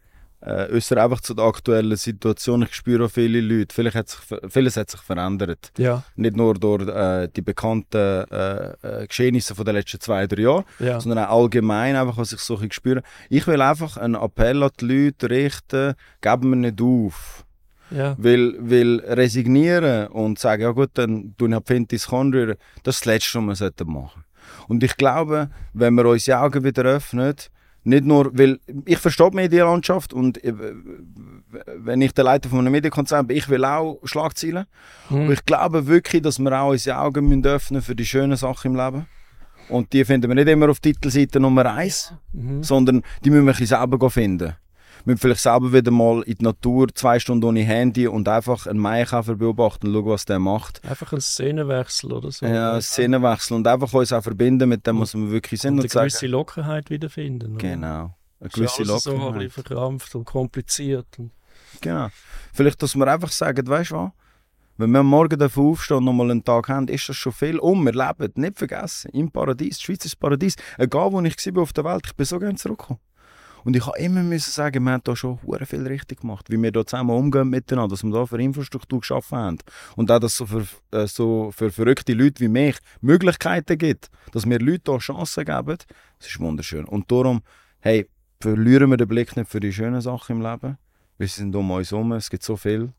äh, 0.46 0.72
äußern, 0.74 0.98
einfach 0.98 1.22
zu 1.22 1.34
der 1.34 1.46
aktuellen 1.46 1.96
Situation. 1.96 2.64
Ich 2.64 2.76
spüre 2.76 3.06
auch 3.06 3.12
viele 3.12 3.42
Leute, 3.42 3.74
vieles 3.74 3.96
hat 3.96 4.10
sich, 4.10 4.20
vieles 4.50 4.78
hat 4.78 4.92
sich 4.92 5.02
verändert. 5.02 5.72
Ja, 5.78 6.04
Nicht 6.16 6.36
nur 6.36 6.56
durch 6.56 6.88
äh, 6.88 7.30
die 7.34 7.42
bekannten 7.42 8.26
äh, 8.30 8.74
äh, 8.82 9.08
Geschehnisse 9.08 9.56
von 9.56 9.66
den 9.66 9.76
letzten 9.76 10.00
zwei, 10.00 10.28
drei 10.28 10.42
Jahren, 10.42 10.66
ja. 10.80 11.00
sondern 11.00 11.26
auch 11.26 11.44
allgemein, 11.44 11.96
einfach, 11.96 12.18
was 12.18 12.34
ich 12.34 12.40
so 12.40 12.58
ein 12.58 12.72
spüre. 12.72 13.04
Ich 13.30 13.48
will 13.48 13.62
einfach 13.62 13.98
einen 13.98 14.16
Appell 14.16 14.64
an 14.64 14.72
die 14.80 14.86
Leute 14.86 15.30
richten, 15.30 15.94
geben 16.22 16.50
wir 16.50 16.72
nicht 16.72 16.82
auf. 16.82 17.46
ja. 17.90 18.16
Weil, 18.18 18.56
weil 18.60 19.00
resignieren 19.00 20.08
und 20.08 20.40
sagen, 20.40 20.64
ja 20.64 20.72
gut, 20.72 20.92
dann 20.96 21.36
tue 21.38 21.50
ich 21.50 21.66
Fintis 21.66 22.08
Conrühren, 22.08 22.58
das 22.84 22.96
ist 22.96 23.02
das 23.02 23.06
Letzte, 23.06 23.40
was 23.40 23.46
wir 23.46 23.56
sollten 23.56 23.92
machen 23.92 24.24
Und 24.68 24.84
ich 24.84 24.98
glaube, 24.98 25.50
wenn 25.74 25.94
wir 25.96 26.06
unsere 26.06 26.40
Augen 26.40 26.64
wieder 26.64 26.84
öffnen, 26.84 27.36
nicht 27.84 28.06
nur, 28.06 28.38
weil 28.38 28.60
ich 28.86 28.98
verstehe 28.98 29.30
die 29.30 29.36
Medienlandschaft 29.36 30.14
und 30.14 30.44
äh, 30.44 30.54
wenn 31.78 32.02
ich 32.02 32.14
der 32.14 32.24
Leiter 32.24 32.50
von 32.50 32.60
einem 32.60 32.72
Medienkonzern 32.72 33.28
bin, 33.28 33.38
ich 33.38 33.50
will 33.50 33.66
auch 33.66 34.00
Schlagzeilen. 34.04 34.66
Hm. 35.10 35.24
Aber 35.24 35.34
ich 35.34 35.46
glaube 35.46 35.88
wirklich, 35.88 36.22
dass 36.22 36.40
wir 36.40 36.52
auch 36.60 36.72
unsere 36.72 36.98
Augen 36.98 37.28
müssen 37.28 37.46
öffnen 37.46 37.82
für 37.82 37.96
die 37.96 38.06
schönen 38.06 38.38
Sachen 38.38 38.72
im 38.72 38.78
Leben. 38.78 39.06
Und 39.70 39.94
die 39.94 40.04
finden 40.04 40.28
wir 40.30 40.36
nicht 40.36 40.50
immer 40.50 40.70
auf 40.70 40.80
Titelseite 40.80 41.40
Nummer 41.40 41.66
eins 41.74 42.14
Mhm. 42.34 42.64
sondern 42.64 43.04
die 43.24 43.30
müssen 43.30 43.46
wir 43.46 43.54
ein 43.54 43.58
bisschen 43.58 43.78
selber 43.78 44.10
finden. 44.10 44.56
Müssen 45.06 45.18
vielleicht 45.18 45.42
selber 45.42 45.74
wieder 45.74 45.92
mal 45.92 46.22
in 46.24 46.36
die 46.36 46.44
Natur 46.44 46.88
zwei 46.94 47.20
Stunden 47.20 47.44
ohne 47.46 47.62
Handy 47.64 48.08
und 48.08 48.28
einfach 48.30 48.68
einen 48.68 48.80
Maikäfer 48.80 49.36
beobachten 49.36 49.88
und 49.88 49.94
schauen, 49.94 50.06
was 50.06 50.26
der 50.26 50.40
macht. 50.40 50.84
Einfach 50.86 51.12
ein 51.12 51.20
Szenenwechsel 51.22 52.14
oder 52.14 52.32
so. 52.32 52.46
Ja, 52.46 52.80
Szenenwechsel 52.80 53.58
und 53.58 53.68
einfach 53.68 53.92
uns 53.94 54.14
auch 54.14 54.24
verbinden 54.24 54.70
mit 54.70 54.88
dem, 54.88 55.00
was 55.02 55.14
wir 55.14 55.30
wirklich 55.30 55.60
sind 55.62 55.74
und 55.74 55.80
und, 55.80 55.84
eine 55.86 55.90
sagen. 55.90 56.08
gewisse 56.08 56.28
Lockerheit 56.28 56.90
wiederfinden. 56.90 57.56
oder? 57.56 57.62
Genau. 57.62 58.16
Eine 58.40 58.48
Ist 58.48 58.54
gewisse 58.56 58.82
alles 58.84 59.04
so 59.04 59.12
ein 59.12 59.18
Lockerheit. 59.18 59.34
bisschen 59.50 59.64
verkrampft 59.64 60.16
und 60.16 60.26
kompliziert. 60.26 61.08
Und 61.18 61.32
Genau. 61.82 62.08
Vielleicht, 62.54 62.82
dass 62.82 62.96
wir 62.96 63.08
einfach 63.08 63.32
sagen, 63.32 63.68
weißt 63.68 63.92
du 63.92 63.96
was? 63.96 64.12
Wenn 64.78 64.90
wir 64.92 65.00
am 65.02 65.08
Morgen 65.08 65.38
dafür 65.38 65.64
aufstehen 65.64 65.98
und 65.98 66.06
nochmal 66.06 66.32
einen 66.32 66.44
Tag 66.44 66.68
haben, 66.70 66.88
ist 66.88 67.08
das 67.08 67.16
schon 67.16 67.32
viel. 67.32 67.60
Und 67.60 67.84
wir 67.86 67.92
leben, 67.92 68.32
nicht 68.36 68.58
vergessen, 68.58 69.12
im 69.14 69.30
Paradies. 69.30 69.78
Die 69.78 69.84
Schweiz 69.84 70.06
ist 70.06 70.14
das 70.14 70.16
Paradies. 70.16 70.56
Egal, 70.80 71.12
wo 71.12 71.22
ich 71.22 71.56
war 71.56 71.62
auf 71.62 71.74
der 71.74 71.84
Welt, 71.84 72.02
ich 72.08 72.16
bin 72.16 72.26
so 72.26 72.40
gerne 72.40 72.56
zurückgekommen. 72.56 73.00
Und 73.64 73.76
ich 73.76 73.86
habe 73.86 73.98
immer 73.98 74.24
müssen 74.24 74.52
sagen, 74.52 74.84
wir 74.84 74.92
haben 74.92 75.04
da 75.04 75.16
schon 75.16 75.40
hure 75.44 75.66
viel 75.66 75.88
richtig 75.88 76.22
gemacht, 76.22 76.50
wie 76.50 76.62
wir 76.62 76.72
da 76.72 76.86
zusammen 76.86 77.12
umgehen 77.12 77.50
miteinander, 77.50 77.94
dass 77.94 78.04
wir 78.04 78.12
da 78.12 78.26
für 78.26 78.42
Infrastruktur 78.42 79.00
geschaffen 79.00 79.38
haben. 79.38 79.58
Und 79.96 80.12
auch, 80.12 80.20
dass 80.20 80.34
es 80.34 80.38
so 80.38 80.46
für, 80.46 80.66
äh, 80.92 81.08
so 81.08 81.52
für 81.56 81.72
verrückte 81.72 82.14
Leute 82.14 82.42
wie 82.42 82.48
mich 82.48 82.78
Möglichkeiten 83.02 83.78
gibt, 83.78 84.10
dass 84.32 84.48
wir 84.48 84.60
Leuten 84.60 84.84
da 84.86 84.98
Chancen 84.98 85.46
geben, 85.46 85.78
das 86.20 86.28
ist 86.28 86.40
wunderschön. 86.40 86.86
Und 86.86 87.12
darum, 87.12 87.42
hey, 87.80 88.10
verlieren 88.40 88.90
wir 88.90 88.98
den 88.98 89.08
Blick 89.08 89.36
nicht 89.38 89.50
für 89.50 89.60
die 89.60 89.72
schönen 89.72 90.02
Sachen 90.02 90.38
im 90.38 90.42
Leben. 90.42 90.78
Wir 91.18 91.28
sind 91.28 91.56
um 91.56 91.72
uns 91.72 91.92
herum, 91.92 92.12
es 92.14 92.30
gibt 92.30 92.44
so 92.44 92.58
viel. 92.58 92.92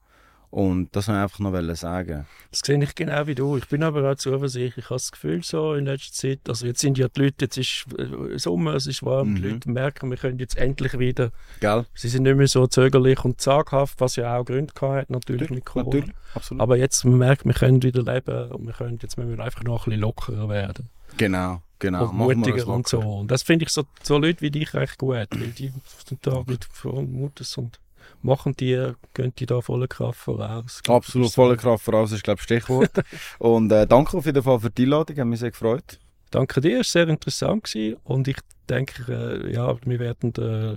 Und 0.55 0.95
das 0.95 1.09
wollte 1.09 1.19
ich 1.19 1.23
einfach 1.25 1.39
noch 1.41 1.75
sagen. 1.75 2.27
das 2.53 2.61
sehe 2.65 2.81
ich 2.81 2.95
genau 2.95 3.27
wie 3.27 3.35
du. 3.35 3.57
Ich 3.57 3.67
bin 3.67 3.83
aber 3.83 4.09
auch 4.09 4.15
zuversichtlich. 4.15 4.85
Ich 4.85 4.91
habe 4.91 4.95
das 5.01 5.11
Gefühl 5.11 5.43
so 5.43 5.75
in 5.75 5.87
letzter 5.87 6.13
Zeit, 6.13 6.39
also 6.47 6.65
jetzt 6.65 6.81
sind 6.81 6.97
ja 6.97 7.09
die 7.09 7.23
Leute, 7.23 7.47
jetzt 7.47 7.57
ist 7.57 7.87
äh, 7.99 8.39
Sommer, 8.39 8.75
es 8.75 8.87
ist 8.87 9.03
warm, 9.03 9.35
die 9.35 9.43
Mhm. 9.43 9.51
Leute 9.51 9.71
merken, 9.73 10.11
wir 10.11 10.17
können 10.17 10.39
jetzt 10.39 10.57
endlich 10.57 10.97
wieder, 10.97 11.33
Gell? 11.59 11.87
sie 11.95 12.09
sind 12.09 12.23
nicht 12.23 12.37
mehr 12.37 12.47
so 12.47 12.69
zögerlich 12.69 13.25
und 13.25 13.41
zaghaft, 13.41 14.01
was 14.01 14.15
ja 14.15 14.39
auch 14.39 14.45
Gründe 14.45 14.73
gehabt 14.73 14.95
hat, 14.95 15.11
natürlich 15.11 15.51
mit 15.51 15.65
Corona. 15.65 15.87
Natürlich, 15.97 16.15
absolut. 16.35 16.61
Aber 16.63 16.77
jetzt, 16.77 17.05
man 17.05 17.19
merkt, 17.19 17.45
wir 17.45 17.53
können 17.55 17.83
wieder 17.83 18.05
leben 18.05 18.53
und 18.53 18.65
wir 18.65 18.75
können, 18.75 19.01
jetzt 19.03 19.19
müssen 19.19 19.37
wir 19.37 19.45
einfach 19.45 19.65
noch 19.65 19.89
ein 19.89 19.91
bisschen 19.91 20.03
lockerer 20.03 20.49
werden. 20.49 20.89
genau, 21.17 21.63
genau. 21.81 22.11
und 22.11 22.17
mutiger 22.17 22.69
und 22.69 22.87
so. 22.87 23.01
Und 23.01 23.29
das 23.33 23.43
finde 23.43 23.65
ich 23.65 23.71
so, 23.71 23.83
so 24.05 24.19
Leute 24.19 24.41
wie 24.41 24.53
dich 24.53 24.73
recht 24.75 24.99
gut, 24.99 25.17
weil 25.17 25.49
die 25.59 25.73
sind 26.07 26.25
da 26.25 26.45
mit 26.47 26.69
Mutes 26.85 27.59
und 27.59 27.81
machen 28.23 28.55
die, 28.57 28.93
gehen 29.13 29.33
die 29.39 29.47
da 29.47 29.61
voller 29.61 29.89
Kraft 29.89 30.19
voraus. 30.21 30.83
Absolut, 30.89 31.33
volle 31.33 31.57
Kraft 31.57 31.85
voraus 31.85 32.13
ist, 32.13 32.25
glaube 32.25 32.39
ich, 32.39 32.45
Stichwort. 32.45 32.91
und 33.39 33.71
äh, 33.73 33.87
danke 33.87 34.17
auf 34.17 34.27
jeden 34.27 34.43
Fall 34.43 34.61
für 34.61 34.71
die 34.71 34.85
Einladung, 34.85 35.17
hat 35.17 35.27
mich 35.27 35.41
sehr 35.41 35.51
gefreut. 35.51 35.99
Danke 36.31 36.61
dir, 36.61 36.81
es 36.81 36.95
war 36.95 37.05
sehr 37.05 37.09
interessant 37.09 37.65
gewesen 37.65 37.97
und 38.03 38.27
ich 38.27 38.39
denke, 38.69 39.13
äh, 39.13 39.53
ja, 39.53 39.77
wir 39.85 39.99
werden, 40.01 40.33
äh, 40.37 40.75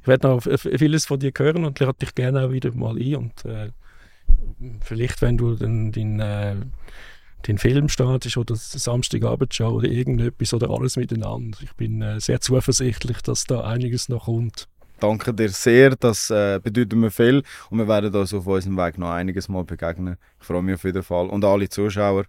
ich 0.00 0.08
werde 0.08 0.28
noch 0.28 0.42
vieles 0.42 1.06
von 1.06 1.20
dir 1.20 1.32
hören 1.36 1.64
und 1.64 1.78
lade 1.78 1.98
dich 2.00 2.14
gerne 2.14 2.46
auch 2.46 2.50
wieder 2.50 2.74
mal 2.74 2.96
ein 2.96 3.16
und 3.16 3.44
äh, 3.44 3.70
vielleicht, 4.80 5.22
wenn 5.22 5.36
du 5.36 5.54
den, 5.54 5.92
den, 5.92 6.20
äh, 6.20 6.56
den 7.46 7.58
Film 7.58 7.88
startest 7.88 8.36
oder 8.36 8.56
Samstagabendshow 8.56 9.68
oder 9.68 9.88
irgendetwas 9.88 10.54
oder 10.54 10.70
alles 10.70 10.96
miteinander. 10.96 11.58
Ich 11.62 11.72
bin 11.74 12.02
äh, 12.02 12.20
sehr 12.20 12.40
zuversichtlich, 12.40 13.18
dass 13.22 13.44
da 13.44 13.60
einiges 13.62 14.08
noch 14.08 14.24
kommt. 14.24 14.68
Danke 14.98 15.34
dir 15.34 15.50
sehr, 15.50 15.90
das 15.96 16.30
äh, 16.30 16.58
bedeutet 16.62 16.94
mir 16.94 17.10
viel 17.10 17.42
und 17.70 17.78
wir 17.78 17.88
werden 17.88 18.14
uns 18.14 18.32
auf 18.32 18.46
unserem 18.46 18.76
Weg 18.76 18.96
noch 18.98 19.10
einiges 19.10 19.48
Mal 19.48 19.64
begegnen. 19.64 20.16
Ich 20.40 20.46
freue 20.46 20.62
mich 20.62 20.76
auf 20.76 20.84
jeden 20.84 21.02
Fall. 21.02 21.28
Und 21.28 21.44
alle 21.44 21.68
Zuschauer, 21.68 22.24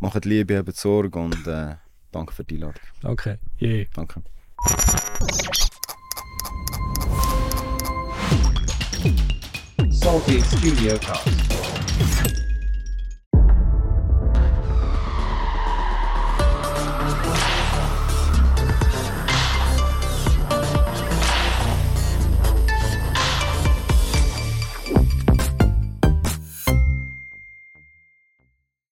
machen 0.00 0.22
Liebe, 0.24 0.58
haben 0.58 0.72
Sorge 0.72 1.18
und 1.18 1.46
äh, 1.46 1.76
danke 2.10 2.32
für 2.32 2.44
die 2.44 2.56
Einladung. 2.56 2.80
Danke. 3.00 3.38
Yeah. 3.60 3.86
Danke. 3.94 4.22
Salty 9.88 10.42
Studio 10.42 10.98
Cast. 10.98 11.39